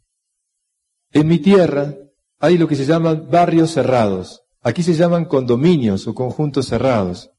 En 1.13 1.29
mi 1.29 1.39
tierra 1.39 1.95
hay 2.39 2.59
lo 2.59 2.67
que 2.67 2.77
se 2.77 2.87
llaman 2.87 3.29
barrios 3.31 3.71
cerrados. 3.71 4.43
Aquí 4.63 4.83
se 4.83 4.95
llaman 4.95 5.27
condominios 5.27 6.07
o 6.07 6.15
conjuntos 6.15 6.67
cerrados. 6.67 7.31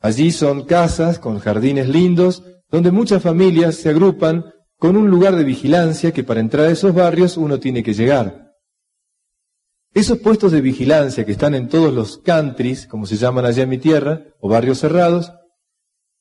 Allí 0.00 0.30
son 0.30 0.64
casas 0.64 1.18
con 1.18 1.38
jardines 1.38 1.88
lindos, 1.88 2.42
donde 2.70 2.90
muchas 2.90 3.22
familias 3.22 3.76
se 3.76 3.90
agrupan 3.90 4.52
con 4.82 4.96
un 4.96 5.08
lugar 5.08 5.36
de 5.36 5.44
vigilancia 5.44 6.10
que 6.10 6.24
para 6.24 6.40
entrar 6.40 6.66
a 6.66 6.70
esos 6.72 6.92
barrios 6.92 7.36
uno 7.36 7.60
tiene 7.60 7.84
que 7.84 7.94
llegar. 7.94 8.52
Esos 9.94 10.18
puestos 10.18 10.50
de 10.50 10.60
vigilancia 10.60 11.24
que 11.24 11.30
están 11.30 11.54
en 11.54 11.68
todos 11.68 11.94
los 11.94 12.18
countries, 12.18 12.88
como 12.88 13.06
se 13.06 13.16
llaman 13.16 13.44
allá 13.44 13.62
en 13.62 13.68
mi 13.68 13.78
tierra, 13.78 14.22
o 14.40 14.48
barrios 14.48 14.80
cerrados, 14.80 15.30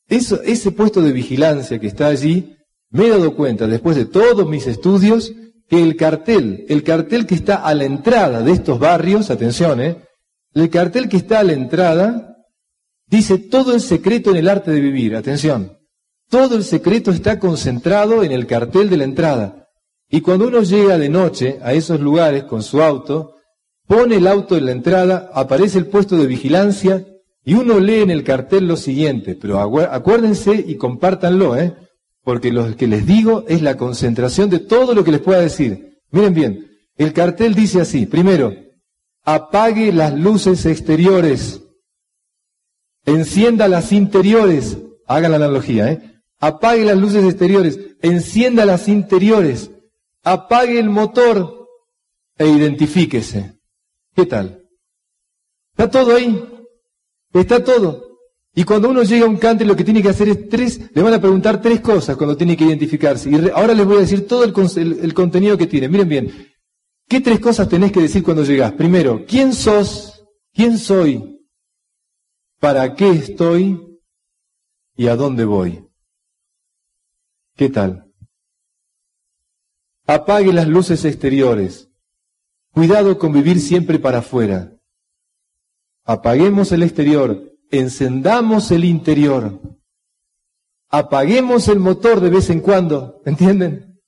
ese 0.07 0.72
puesto 0.74 1.01
de 1.01 1.12
vigilancia 1.12 1.80
que 1.80 1.88
está 1.88 2.05
allí 2.05 2.55
me 2.91 3.07
he 3.07 3.09
dado 3.09 3.36
cuenta, 3.36 3.66
después 3.66 3.95
de 3.95 4.05
todos 4.05 4.47
mis 4.47 4.68
estudios, 4.68 5.34
que 5.68 5.82
el 5.82 5.95
cartel, 5.95 6.64
el 6.70 6.84
cartel 6.84 7.26
que 7.26 7.34
está 7.34 7.66
a 7.66 7.74
la 7.74 7.86
entrada 7.86 8.43
de 8.43 8.51
estos 8.51 8.78
barrios, 8.78 9.32
atención, 9.32 9.82
¿eh? 9.82 9.97
el 10.53 10.70
cartel 10.70 11.09
que 11.09 11.18
está 11.18 11.39
a 11.39 11.43
la 11.43 11.53
entrada 11.53 12.38
dice 13.07 13.39
todo 13.39 13.74
el 13.74 13.82
secreto 13.82 14.30
en 14.30 14.36
el 14.36 14.47
arte 14.47 14.70
de 14.70 14.82
vivir, 14.82 15.16
atención, 15.16 15.81
todo 16.32 16.56
el 16.56 16.64
secreto 16.64 17.12
está 17.12 17.40
concentrado 17.40 18.24
en 18.24 18.32
el 18.32 18.48
cartel 18.48 18.90
de 18.90 18.96
la 18.96 19.04
entrada. 19.04 19.68
Y 20.10 20.22
cuando 20.22 20.48
uno 20.48 20.64
llega 20.64 20.98
de 20.98 21.10
noche 21.10 21.60
a 21.62 21.74
esos 21.74 22.00
lugares 22.00 22.46
con 22.46 22.64
su 22.64 22.82
auto, 22.82 23.36
pone 23.86 24.16
el 24.16 24.26
auto 24.28 24.56
en 24.56 24.66
la 24.66 24.72
entrada, 24.72 25.30
aparece 25.34 25.78
el 25.78 25.88
puesto 25.88 26.16
de 26.16 26.28
vigilancia 26.28 27.06
y 27.44 27.56
uno 27.56 27.82
lee 27.82 28.00
en 28.00 28.12
el 28.12 28.24
cartel 28.24 28.66
lo 28.66 28.78
siguiente, 28.78 29.36
pero 29.36 29.60
acuérdense 29.60 30.56
y 30.66 30.76
compártanlo, 30.76 31.58
¿eh? 31.58 31.76
porque 32.24 32.54
lo 32.54 32.78
que 32.78 32.88
les 32.88 33.06
digo 33.06 33.44
es 33.50 33.62
la 33.62 33.76
concentración 33.76 34.50
de 34.50 34.60
todo 34.60 34.94
lo 34.94 35.04
que 35.04 35.12
les 35.12 35.22
pueda 35.22 35.42
decir. 35.42 36.00
Miren 36.12 36.34
bien, 36.34 36.72
el 36.96 37.12
cartel 37.12 37.56
dice 37.56 37.82
así, 37.82 38.06
primero, 38.06 38.54
apague 39.26 39.92
las 39.92 40.14
luces 40.14 40.66
exteriores, 40.66 41.62
encienda 43.06 43.68
las 43.68 43.92
interiores, 43.92 44.78
haga 45.08 45.28
la 45.28 45.36
analogía, 45.36 45.92
¿eh? 45.92 46.11
Apague 46.42 46.84
las 46.84 46.98
luces 46.98 47.24
exteriores, 47.24 47.80
encienda 48.02 48.66
las 48.66 48.88
interiores, 48.88 49.72
apague 50.24 50.80
el 50.80 50.89
motor 50.89 51.68
e 52.38 52.48
identifíquese. 52.48 53.60
¿Qué 54.16 54.26
tal? 54.26 54.68
Está 55.72 55.89
todo 55.89 56.16
ahí, 56.16 56.44
está 57.34 57.64
todo. 57.64 58.12
Y 58.54 58.66
cuando 58.66 58.89
uno 58.89 59.04
llega 59.04 59.26
a 59.26 59.30
un 59.30 59.38
country 59.38 59.66
lo 59.66 59.78
que 59.78 59.86
tiene 59.86 60.02
que 60.02 60.10
hacer 60.10 60.28
es 60.28 60.50
tres, 60.50 60.82
le 60.94 61.02
van 61.02 61.14
a 61.14 61.22
preguntar 61.22 61.62
tres 61.62 61.80
cosas 61.80 62.18
cuando 62.18 62.36
tiene 62.36 62.58
que 62.58 62.66
identificarse. 62.66 63.30
Y 63.30 63.50
ahora 63.52 63.74
les 63.74 63.86
voy 63.86 63.98
a 63.98 64.02
decir 64.02 64.28
todo 64.28 64.44
el, 64.44 65.14
contenido 65.14 65.58
que 65.58 65.68
tiene. 65.68 65.88
Miren 65.88 66.10
bien, 66.10 66.52
¿qué 67.08 67.22
tres 67.22 67.39
cosas 67.39 67.70
tenés 67.70 67.94
que 67.94 68.02
decir 68.02 68.24
cuando 68.24 68.44
llegás? 68.44 68.74
Primero, 68.74 69.24
¿quién 69.26 69.54
sos? 69.54 70.26
¿Quién 70.54 70.78
soy? 70.78 71.39
¿Para 72.60 72.94
qué 72.96 73.12
estoy? 73.12 73.80
¿Y 74.98 75.08
a 75.08 75.16
dónde 75.16 75.46
voy? 75.46 75.91
¿Qué 77.62 77.70
tal? 77.70 78.12
Apague 80.07 80.51
las 80.51 80.68
luces 80.68 81.05
exteriores. 81.05 81.91
Cuidado 82.72 83.20
con 83.20 83.34
vivir 83.34 83.62
siempre 83.62 83.99
para 83.99 84.18
afuera. 84.18 84.74
Apaguemos 86.03 86.72
el 86.72 86.82
exterior 86.82 87.51
encendamos 87.70 88.72
el 88.72 88.84
interior, 88.84 89.62
apaguemos 90.89 91.68
el 91.68 91.80
motor 91.80 92.20
de 92.20 92.32
vez 92.32 92.49
en 92.49 92.62
cuando, 92.62 93.22
¿entienden? 93.28 94.01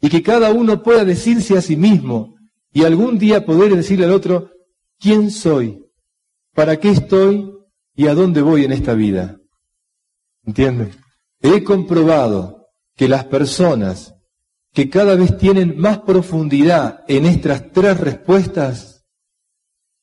Y 0.00 0.08
que 0.08 0.22
cada 0.22 0.52
uno 0.52 0.84
pueda 0.84 1.04
decirse 1.04 1.58
a 1.58 1.62
sí 1.62 1.76
mismo 1.76 2.36
y 2.72 2.84
algún 2.84 3.18
día 3.18 3.44
poder 3.44 3.74
decirle 3.74 4.04
al 4.04 4.12
otro, 4.12 4.52
¿quién 5.00 5.32
soy? 5.32 5.84
¿Para 6.54 6.78
qué 6.78 6.90
estoy? 6.90 7.52
¿Y 7.96 8.06
a 8.06 8.14
dónde 8.14 8.40
voy 8.40 8.64
en 8.64 8.70
esta 8.70 8.94
vida? 8.94 9.40
¿Entienden? 10.44 11.09
He 11.40 11.64
comprobado 11.64 12.68
que 12.96 13.08
las 13.08 13.24
personas 13.24 14.14
que 14.72 14.88
cada 14.88 15.14
vez 15.16 15.36
tienen 15.36 15.78
más 15.78 16.00
profundidad 16.00 17.04
en 17.08 17.26
estas 17.26 17.72
tres 17.72 17.98
respuestas 17.98 19.04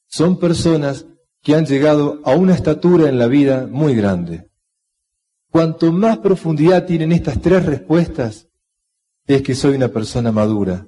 son 0.07 0.39
personas 0.39 1.05
que 1.41 1.55
han 1.55 1.65
llegado 1.65 2.19
a 2.25 2.35
una 2.35 2.53
estatura 2.53 3.07
en 3.07 3.19
la 3.19 3.27
vida 3.27 3.67
muy 3.69 3.95
grande. 3.95 4.49
Cuanto 5.49 5.91
más 5.91 6.17
profundidad 6.17 6.85
tienen 6.85 7.11
estas 7.11 7.41
tres 7.41 7.65
respuestas, 7.65 8.47
es 9.25 9.41
que 9.41 9.55
soy 9.55 9.75
una 9.75 9.89
persona 9.89 10.31
madura. 10.31 10.88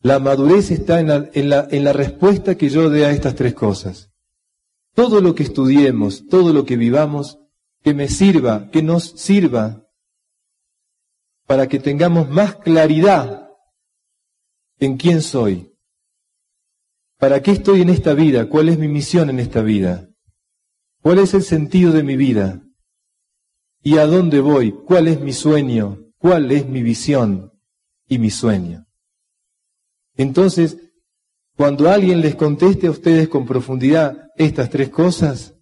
La 0.00 0.20
madurez 0.20 0.70
está 0.70 1.00
en 1.00 1.48
la, 1.48 1.92
respuesta 1.92 2.56
que 2.56 2.68
yo 2.68 2.90
dé 2.90 3.06
a 3.06 3.10
estas 3.10 3.34
tres 3.34 3.54
cosas. 3.54 4.10
Todo 4.94 5.20
lo 5.20 5.34
que 5.34 5.42
estudiemos, 5.42 6.26
todo 6.28 6.52
lo 6.52 6.64
que 6.64 6.76
vivamos, 6.76 7.40
que 7.82 7.94
me 7.94 8.08
sirva, 8.08 8.70
que 8.70 8.82
nos 8.82 9.04
sirva 9.04 9.84
para 11.46 11.66
que 11.66 11.78
tengamos 11.78 12.28
más 12.28 12.56
claridad 12.56 13.48
en 14.78 14.96
quién 14.96 15.22
soy, 15.22 15.68
¿Para 17.18 17.42
qué 17.42 17.50
estoy 17.50 17.82
en 17.82 17.88
esta 17.88 18.14
vida? 18.14 18.48
¿Cuál 18.48 18.68
es 18.68 18.78
mi 18.78 18.86
misión 18.86 19.28
en 19.28 19.40
esta 19.40 19.60
vida? 19.60 20.08
¿Cuál 21.02 21.18
es 21.18 21.34
el 21.34 21.42
sentido 21.42 21.92
de 21.92 22.04
mi 22.04 22.16
vida? 22.16 22.62
¿Y 23.82 23.98
a 23.98 24.06
dónde 24.06 24.40
voy? 24.40 24.70
¿Cuál 24.70 25.08
es 25.08 25.20
mi 25.20 25.32
sueño? 25.32 25.98
¿Cuál 26.18 26.52
es 26.52 26.66
mi 26.68 26.80
visión 26.80 27.52
y 28.06 28.18
mi 28.18 28.30
sueño? 28.30 28.86
Entonces, 30.16 30.78
cuando 31.56 31.90
alguien 31.90 32.20
les 32.20 32.36
conteste 32.36 32.86
a 32.86 32.92
ustedes 32.92 33.28
con 33.28 33.46
profundidad 33.46 34.28
estas 34.36 34.70
tres 34.70 34.88
cosas, 34.88 35.56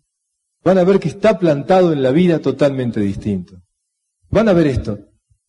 van 0.66 0.78
a 0.78 0.84
ver 0.84 0.98
que 0.98 1.06
está 1.06 1.38
plantado 1.38 1.92
en 1.92 2.02
la 2.02 2.10
vida 2.10 2.40
totalmente 2.40 2.98
distinto. 2.98 3.62
Van 4.30 4.48
a 4.48 4.52
ver 4.52 4.66
esto. 4.66 4.98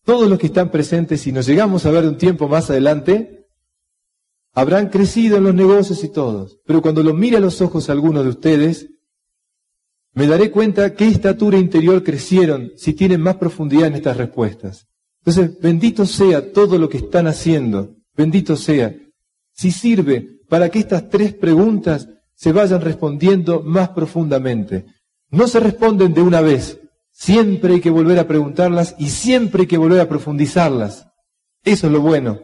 Todos 0.04 0.30
los 0.30 0.38
que 0.38 0.46
están 0.46 0.70
presentes, 0.70 1.22
si 1.22 1.32
nos 1.32 1.44
llegamos 1.44 1.84
a 1.84 1.90
ver 1.90 2.04
un 2.04 2.16
tiempo 2.16 2.46
más 2.46 2.70
adelante, 2.70 3.48
habrán 4.54 4.90
crecido 4.90 5.38
en 5.38 5.42
los 5.42 5.54
negocios 5.56 6.04
y 6.04 6.12
todos, 6.12 6.60
pero 6.64 6.80
cuando 6.82 7.02
lo 7.02 7.14
mire 7.14 7.38
a 7.38 7.40
los 7.40 7.60
ojos 7.60 7.88
a 7.88 7.92
algunos 7.94 8.22
de 8.22 8.30
ustedes, 8.30 8.90
me 10.12 10.28
daré 10.28 10.52
cuenta 10.52 10.94
qué 10.94 11.08
estatura 11.08 11.58
interior 11.58 12.04
crecieron 12.04 12.70
si 12.76 12.92
tienen 12.92 13.20
más 13.20 13.38
profundidad 13.38 13.88
en 13.88 13.94
estas 13.94 14.18
respuestas. 14.18 14.86
Entonces, 15.24 15.58
bendito 15.60 16.06
sea 16.06 16.52
todo 16.52 16.78
lo 16.78 16.88
que 16.88 16.98
están 16.98 17.26
haciendo, 17.26 17.96
bendito 18.14 18.54
sea, 18.54 18.94
si 19.52 19.72
sirve 19.72 20.38
para 20.48 20.68
que 20.68 20.78
estas 20.78 21.10
tres 21.10 21.34
preguntas 21.34 22.08
se 22.36 22.52
vayan 22.52 22.80
respondiendo 22.80 23.64
más 23.64 23.88
profundamente. 23.88 24.86
No 25.30 25.46
se 25.46 25.60
responden 25.60 26.14
de 26.14 26.22
una 26.22 26.40
vez, 26.40 26.80
siempre 27.10 27.74
hay 27.74 27.80
que 27.80 27.90
volver 27.90 28.18
a 28.18 28.26
preguntarlas 28.26 28.94
y 28.98 29.10
siempre 29.10 29.62
hay 29.62 29.66
que 29.66 29.76
volver 29.76 30.00
a 30.00 30.08
profundizarlas. 30.08 31.06
Eso 31.64 31.86
es 31.86 31.92
lo 31.92 32.00
bueno. 32.00 32.40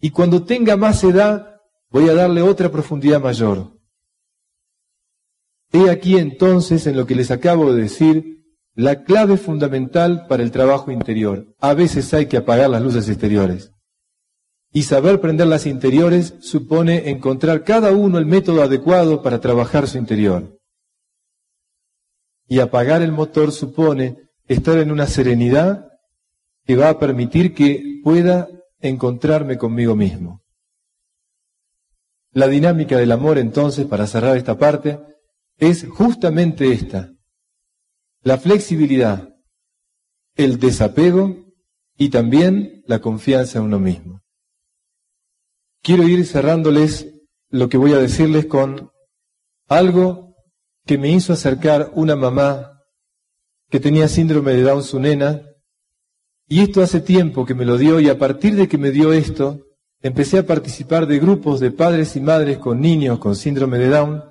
Y 0.00 0.10
cuando 0.10 0.44
tenga 0.44 0.76
más 0.76 1.04
edad, 1.04 1.60
voy 1.90 2.08
a 2.08 2.14
darle 2.14 2.42
otra 2.42 2.70
profundidad 2.70 3.20
mayor. 3.20 3.78
He 5.72 5.90
aquí 5.90 6.18
entonces 6.18 6.86
en 6.86 6.96
lo 6.96 7.06
que 7.06 7.14
les 7.14 7.30
acabo 7.30 7.72
de 7.72 7.82
decir 7.82 8.32
la 8.74 9.04
clave 9.04 9.36
fundamental 9.36 10.26
para 10.28 10.42
el 10.42 10.50
trabajo 10.50 10.90
interior. 10.90 11.54
A 11.60 11.74
veces 11.74 12.12
hay 12.14 12.26
que 12.26 12.38
apagar 12.38 12.70
las 12.70 12.82
luces 12.82 13.08
exteriores. 13.08 13.72
Y 14.72 14.84
saber 14.84 15.20
prender 15.20 15.46
las 15.46 15.66
interiores 15.66 16.34
supone 16.40 17.10
encontrar 17.10 17.62
cada 17.62 17.92
uno 17.92 18.18
el 18.18 18.26
método 18.26 18.62
adecuado 18.62 19.22
para 19.22 19.40
trabajar 19.40 19.86
su 19.86 19.98
interior. 19.98 20.58
Y 22.52 22.60
apagar 22.60 23.00
el 23.00 23.12
motor 23.12 23.50
supone 23.50 24.28
estar 24.46 24.76
en 24.76 24.92
una 24.92 25.06
serenidad 25.06 25.88
que 26.66 26.76
va 26.76 26.90
a 26.90 26.98
permitir 26.98 27.54
que 27.54 28.02
pueda 28.04 28.46
encontrarme 28.78 29.56
conmigo 29.56 29.96
mismo. 29.96 30.42
La 32.32 32.48
dinámica 32.48 32.98
del 32.98 33.10
amor 33.10 33.38
entonces, 33.38 33.86
para 33.86 34.06
cerrar 34.06 34.36
esta 34.36 34.58
parte, 34.58 35.00
es 35.56 35.88
justamente 35.88 36.70
esta. 36.72 37.14
La 38.20 38.36
flexibilidad, 38.36 39.34
el 40.34 40.58
desapego 40.58 41.54
y 41.96 42.10
también 42.10 42.82
la 42.86 42.98
confianza 42.98 43.60
en 43.60 43.64
uno 43.64 43.78
mismo. 43.78 44.20
Quiero 45.80 46.02
ir 46.06 46.26
cerrándoles 46.26 47.14
lo 47.48 47.70
que 47.70 47.78
voy 47.78 47.94
a 47.94 47.98
decirles 47.98 48.44
con 48.44 48.90
algo 49.68 50.31
que 50.84 50.98
me 50.98 51.10
hizo 51.10 51.32
acercar 51.32 51.90
una 51.94 52.16
mamá 52.16 52.80
que 53.70 53.80
tenía 53.80 54.08
síndrome 54.08 54.52
de 54.52 54.62
Down 54.62 54.82
su 54.82 55.00
nena 55.00 55.42
y 56.48 56.60
esto 56.60 56.82
hace 56.82 57.00
tiempo 57.00 57.46
que 57.46 57.54
me 57.54 57.64
lo 57.64 57.78
dio 57.78 58.00
y 58.00 58.08
a 58.08 58.18
partir 58.18 58.56
de 58.56 58.68
que 58.68 58.76
me 58.76 58.90
dio 58.90 59.12
esto, 59.12 59.60
empecé 60.02 60.38
a 60.38 60.46
participar 60.46 61.06
de 61.06 61.18
grupos 61.18 61.60
de 61.60 61.70
padres 61.70 62.14
y 62.16 62.20
madres 62.20 62.58
con 62.58 62.80
niños 62.80 63.18
con 63.18 63.36
síndrome 63.36 63.78
de 63.78 63.88
Down, 63.88 64.22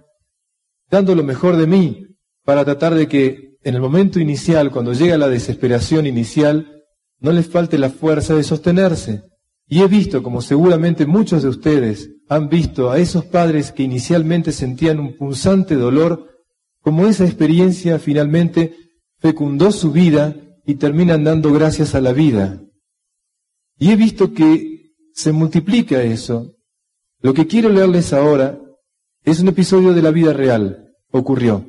dando 0.90 1.16
lo 1.16 1.24
mejor 1.24 1.56
de 1.56 1.66
mí 1.66 2.06
para 2.44 2.64
tratar 2.66 2.94
de 2.94 3.08
que 3.08 3.58
en 3.64 3.76
el 3.76 3.82
momento 3.82 4.20
inicial, 4.20 4.72
cuando 4.72 4.94
llega 4.94 5.18
la 5.18 5.30
desesperación 5.30 6.06
inicial, 6.06 6.84
no 7.20 7.32
les 7.32 7.48
falte 7.48 7.78
la 7.78 7.90
fuerza 7.90 8.34
de 8.34 8.44
sostenerse. 8.44 9.24
Y 9.68 9.82
he 9.82 9.88
visto, 9.88 10.22
como 10.22 10.42
seguramente 10.42 11.06
muchos 11.06 11.44
de 11.44 11.50
ustedes 11.50 12.10
han 12.28 12.50
visto, 12.50 12.92
a 12.92 12.98
esos 12.98 13.26
padres 13.26 13.72
que 13.72 13.84
inicialmente 13.84 14.52
sentían 14.52 15.00
un 15.00 15.16
punzante 15.16 15.76
dolor, 15.76 16.31
como 16.82 17.08
esa 17.08 17.26
experiencia 17.26 18.00
finalmente 18.00 18.76
fecundó 19.20 19.72
su 19.72 19.92
vida 19.92 20.36
y 20.66 20.76
terminan 20.76 21.24
dando 21.24 21.54
gracias 21.54 21.96
a 21.96 22.02
la 22.02 22.12
vida. 22.12 22.62
Y 23.78 23.92
he 23.92 23.96
visto 23.96 24.34
que 24.34 24.94
se 25.14 25.32
multiplica 25.32 26.04
eso. 26.04 26.56
Lo 27.22 27.34
que 27.34 27.48
quiero 27.48 27.70
leerles 27.70 28.14
ahora 28.14 28.60
es 29.24 29.40
un 29.40 29.48
episodio 29.48 29.94
de 29.94 30.02
la 30.02 30.12
vida 30.12 30.34
real. 30.34 30.94
Ocurrió. 31.12 31.66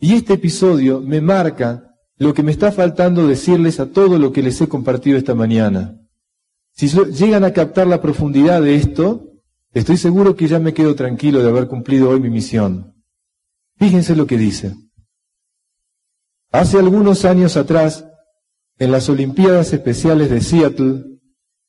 Y 0.00 0.14
este 0.14 0.34
episodio 0.34 1.00
me 1.00 1.20
marca 1.20 1.84
lo 2.16 2.34
que 2.34 2.42
me 2.42 2.52
está 2.52 2.70
faltando 2.72 3.26
decirles 3.26 3.80
a 3.80 3.90
todo 3.90 4.18
lo 4.18 4.32
que 4.32 4.42
les 4.42 4.60
he 4.60 4.68
compartido 4.68 5.18
esta 5.18 5.34
mañana. 5.34 6.00
Si 6.72 6.88
llegan 6.88 7.44
a 7.44 7.52
captar 7.52 7.86
la 7.86 8.00
profundidad 8.00 8.62
de 8.62 8.76
esto, 8.76 9.32
estoy 9.72 9.96
seguro 9.96 10.36
que 10.36 10.46
ya 10.46 10.58
me 10.60 10.74
quedo 10.74 10.94
tranquilo 10.94 11.42
de 11.42 11.48
haber 11.48 11.66
cumplido 11.66 12.10
hoy 12.10 12.20
mi 12.20 12.30
misión. 12.30 12.97
Fíjense 13.78 14.16
lo 14.16 14.26
que 14.26 14.36
dice. 14.36 14.74
Hace 16.50 16.78
algunos 16.78 17.24
años 17.24 17.56
atrás, 17.56 18.06
en 18.78 18.90
las 18.90 19.08
Olimpiadas 19.08 19.72
Especiales 19.72 20.30
de 20.30 20.40
Seattle, 20.40 21.04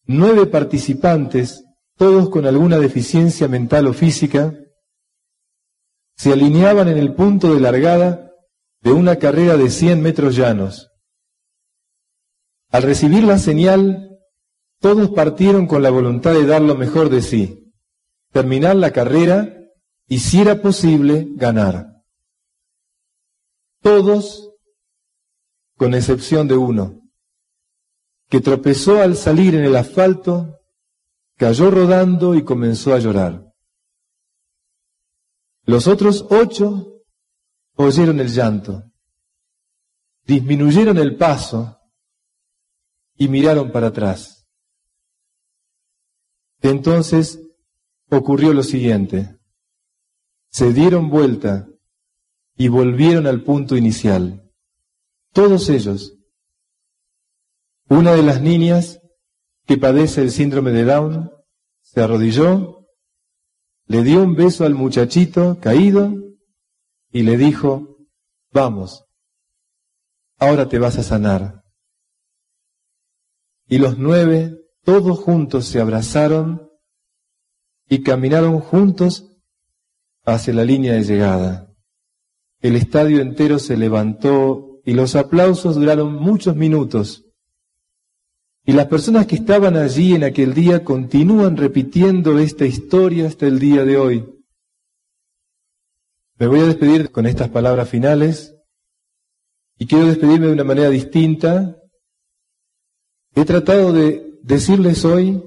nueve 0.05 0.45
participantes, 0.47 1.63
todos 1.97 2.29
con 2.29 2.45
alguna 2.45 2.77
deficiencia 2.79 3.47
mental 3.47 3.87
o 3.87 3.93
física, 3.93 4.53
se 6.15 6.33
alineaban 6.33 6.87
en 6.87 6.97
el 6.97 7.13
punto 7.13 7.53
de 7.53 7.59
largada 7.59 8.31
de 8.81 8.91
una 8.91 9.17
carrera 9.17 9.57
de 9.57 9.69
100 9.69 10.01
metros 10.01 10.35
llanos. 10.35 10.89
Al 12.71 12.83
recibir 12.83 13.23
la 13.23 13.37
señal, 13.37 14.17
todos 14.79 15.09
partieron 15.09 15.67
con 15.67 15.83
la 15.83 15.89
voluntad 15.89 16.33
de 16.33 16.45
dar 16.45 16.61
lo 16.61 16.75
mejor 16.75 17.09
de 17.09 17.21
sí, 17.21 17.73
terminar 18.31 18.75
la 18.75 18.91
carrera 18.91 19.57
y, 20.07 20.19
si 20.19 20.41
era 20.41 20.61
posible, 20.61 21.27
ganar. 21.35 21.98
Todos, 23.81 24.51
con 25.77 25.93
excepción 25.93 26.47
de 26.47 26.57
uno, 26.57 27.01
que 28.27 28.41
tropezó 28.41 29.01
al 29.01 29.15
salir 29.15 29.55
en 29.55 29.63
el 29.63 29.75
asfalto, 29.75 30.59
cayó 31.35 31.71
rodando 31.71 32.35
y 32.35 32.43
comenzó 32.43 32.93
a 32.93 32.99
llorar. 32.99 33.53
Los 35.63 35.87
otros 35.87 36.25
ocho 36.29 37.03
oyeron 37.75 38.19
el 38.19 38.27
llanto, 38.27 38.83
disminuyeron 40.25 40.97
el 40.97 41.15
paso 41.15 41.79
y 43.15 43.27
miraron 43.27 43.71
para 43.71 43.87
atrás. 43.87 44.47
Entonces 46.61 47.39
ocurrió 48.09 48.53
lo 48.53 48.63
siguiente. 48.63 49.37
Se 50.49 50.73
dieron 50.73 51.09
vuelta 51.09 51.67
y 52.59 52.67
volvieron 52.67 53.25
al 53.25 53.41
punto 53.41 53.77
inicial. 53.77 54.43
Todos 55.31 55.69
ellos. 55.69 56.17
Una 57.87 58.11
de 58.11 58.21
las 58.21 58.41
niñas 58.41 58.99
que 59.65 59.77
padece 59.77 60.21
el 60.21 60.29
síndrome 60.29 60.71
de 60.71 60.83
Down 60.83 61.31
se 61.79 62.01
arrodilló, 62.01 62.85
le 63.85 64.03
dio 64.03 64.21
un 64.21 64.35
beso 64.35 64.65
al 64.65 64.73
muchachito 64.73 65.57
caído 65.61 66.13
y 67.11 67.23
le 67.23 67.37
dijo, 67.37 67.97
vamos, 68.51 69.05
ahora 70.37 70.67
te 70.67 70.79
vas 70.79 70.97
a 70.97 71.03
sanar. 71.03 71.63
Y 73.67 73.77
los 73.77 73.97
nueve, 73.97 74.59
todos 74.83 75.17
juntos, 75.17 75.65
se 75.65 75.79
abrazaron 75.79 76.69
y 77.87 78.03
caminaron 78.03 78.59
juntos 78.59 79.31
hacia 80.25 80.53
la 80.53 80.65
línea 80.65 80.91
de 80.91 81.03
llegada. 81.05 81.68
El 82.61 82.75
estadio 82.75 83.21
entero 83.21 83.57
se 83.57 83.77
levantó 83.77 84.81
y 84.85 84.93
los 84.93 85.15
aplausos 85.15 85.75
duraron 85.75 86.15
muchos 86.15 86.55
minutos. 86.55 87.25
Y 88.65 88.73
las 88.73 88.87
personas 88.87 89.27
que 89.27 89.35
estaban 89.35 89.77
allí 89.77 90.13
en 90.13 90.23
aquel 90.23 90.53
día 90.53 90.83
continúan 90.83 91.57
repitiendo 91.57 92.37
esta 92.37 92.65
historia 92.65 93.27
hasta 93.27 93.47
el 93.47 93.59
día 93.59 93.85
de 93.85 93.97
hoy. 93.97 94.39
Me 96.37 96.47
voy 96.47 96.59
a 96.59 96.65
despedir 96.65 97.11
con 97.11 97.25
estas 97.25 97.49
palabras 97.49 97.89
finales 97.89 98.55
y 99.77 99.87
quiero 99.87 100.07
despedirme 100.07 100.47
de 100.47 100.53
una 100.53 100.63
manera 100.63 100.89
distinta. 100.89 101.77
He 103.35 103.45
tratado 103.45 103.93
de 103.93 104.37
decirles 104.43 105.05
hoy 105.05 105.43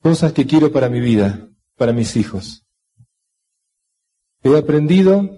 cosas 0.00 0.32
que 0.32 0.46
quiero 0.46 0.72
para 0.72 0.88
mi 0.88 1.00
vida, 1.00 1.48
para 1.76 1.92
mis 1.92 2.16
hijos. 2.16 2.64
He 4.42 4.56
aprendido 4.56 5.37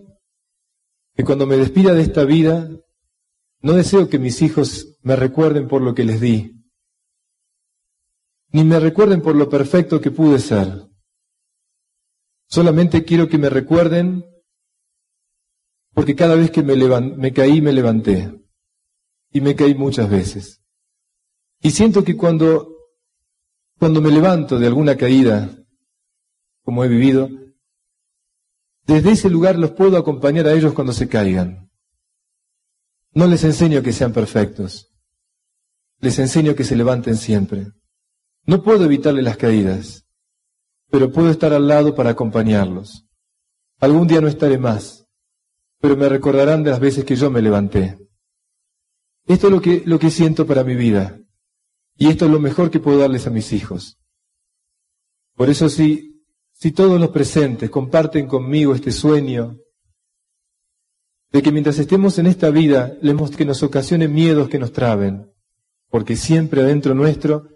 que 1.20 1.24
cuando 1.26 1.46
me 1.46 1.58
despida 1.58 1.92
de 1.92 2.00
esta 2.00 2.24
vida, 2.24 2.70
no 3.60 3.74
deseo 3.74 4.08
que 4.08 4.18
mis 4.18 4.40
hijos 4.40 4.96
me 5.02 5.16
recuerden 5.16 5.68
por 5.68 5.82
lo 5.82 5.94
que 5.94 6.02
les 6.02 6.18
di, 6.18 6.64
ni 8.52 8.64
me 8.64 8.80
recuerden 8.80 9.20
por 9.20 9.36
lo 9.36 9.50
perfecto 9.50 10.00
que 10.00 10.10
pude 10.10 10.38
ser. 10.38 10.88
Solamente 12.48 13.04
quiero 13.04 13.28
que 13.28 13.36
me 13.36 13.50
recuerden 13.50 14.24
porque 15.92 16.16
cada 16.16 16.36
vez 16.36 16.50
que 16.50 16.62
me, 16.62 16.74
me 16.74 17.34
caí, 17.34 17.60
me 17.60 17.74
levanté. 17.74 18.32
Y 19.30 19.42
me 19.42 19.54
caí 19.54 19.74
muchas 19.74 20.08
veces. 20.08 20.62
Y 21.60 21.72
siento 21.72 22.02
que 22.02 22.16
cuando, 22.16 22.78
cuando 23.78 24.00
me 24.00 24.10
levanto 24.10 24.58
de 24.58 24.68
alguna 24.68 24.96
caída, 24.96 25.54
como 26.62 26.82
he 26.82 26.88
vivido, 26.88 27.28
desde 28.90 29.12
ese 29.12 29.30
lugar 29.30 29.56
los 29.56 29.70
puedo 29.70 29.96
acompañar 29.96 30.48
a 30.48 30.52
ellos 30.52 30.74
cuando 30.74 30.92
se 30.92 31.08
caigan. 31.08 31.70
No 33.12 33.28
les 33.28 33.44
enseño 33.44 33.84
que 33.84 33.92
sean 33.92 34.12
perfectos. 34.12 34.92
Les 36.00 36.18
enseño 36.18 36.56
que 36.56 36.64
se 36.64 36.74
levanten 36.74 37.16
siempre. 37.16 37.68
No 38.46 38.64
puedo 38.64 38.84
evitarle 38.84 39.22
las 39.22 39.36
caídas, 39.36 40.06
pero 40.90 41.12
puedo 41.12 41.30
estar 41.30 41.52
al 41.52 41.68
lado 41.68 41.94
para 41.94 42.10
acompañarlos. 42.10 43.06
Algún 43.78 44.08
día 44.08 44.20
no 44.20 44.26
estaré 44.26 44.58
más, 44.58 45.06
pero 45.80 45.96
me 45.96 46.08
recordarán 46.08 46.64
de 46.64 46.70
las 46.70 46.80
veces 46.80 47.04
que 47.04 47.14
yo 47.14 47.30
me 47.30 47.42
levanté. 47.42 47.96
Esto 49.26 49.46
es 49.46 49.52
lo 49.52 49.60
que, 49.60 49.84
lo 49.86 50.00
que 50.00 50.10
siento 50.10 50.48
para 50.48 50.64
mi 50.64 50.74
vida. 50.74 51.20
Y 51.96 52.08
esto 52.08 52.24
es 52.24 52.32
lo 52.32 52.40
mejor 52.40 52.72
que 52.72 52.80
puedo 52.80 52.98
darles 52.98 53.28
a 53.28 53.30
mis 53.30 53.52
hijos. 53.52 54.00
Por 55.36 55.48
eso 55.48 55.68
si, 55.68 56.09
si 56.60 56.72
todos 56.72 57.00
los 57.00 57.08
presentes 57.08 57.70
comparten 57.70 58.26
conmigo 58.26 58.74
este 58.74 58.92
sueño 58.92 59.56
de 61.32 61.40
que 61.40 61.52
mientras 61.52 61.78
estemos 61.78 62.18
en 62.18 62.26
esta 62.26 62.50
vida, 62.50 62.98
que 63.36 63.44
nos 63.46 63.62
ocasione 63.62 64.08
miedos 64.08 64.50
que 64.50 64.58
nos 64.58 64.70
traben, 64.70 65.32
porque 65.88 66.16
siempre 66.16 66.60
adentro 66.60 66.94
nuestro 66.94 67.48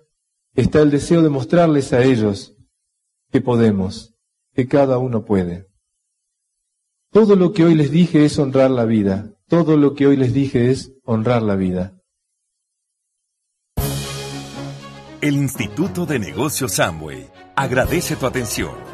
está 0.55 0.81
el 0.81 0.91
deseo 0.91 1.21
de 1.21 1.29
mostrarles 1.29 1.93
a 1.93 2.03
ellos 2.03 2.57
que 3.31 3.43
podemos, 3.43 4.15
que 4.55 4.69
cada 4.69 4.97
uno 4.97 5.27
puede. 5.27 5.67
Todo 7.11 7.37
lo 7.37 7.53
que 7.53 7.65
hoy 7.65 7.75
les 7.75 7.91
dije 7.91 8.25
es 8.25 8.39
honrar 8.39 8.71
la 8.71 8.87
vida. 8.87 9.35
Todo 9.49 9.77
lo 9.77 9.95
que 9.95 10.07
hoy 10.07 10.17
les 10.17 10.33
dije 10.33 10.71
es 10.71 10.93
honrar 11.05 11.43
la 11.43 11.57
vida. 11.57 12.01
El 15.21 15.35
Instituto 15.37 16.07
de 16.07 16.19
Negocios 16.19 16.73
Samway 16.73 17.31
agradece 17.55 18.17
tu 18.17 18.27
atención. 18.27 18.94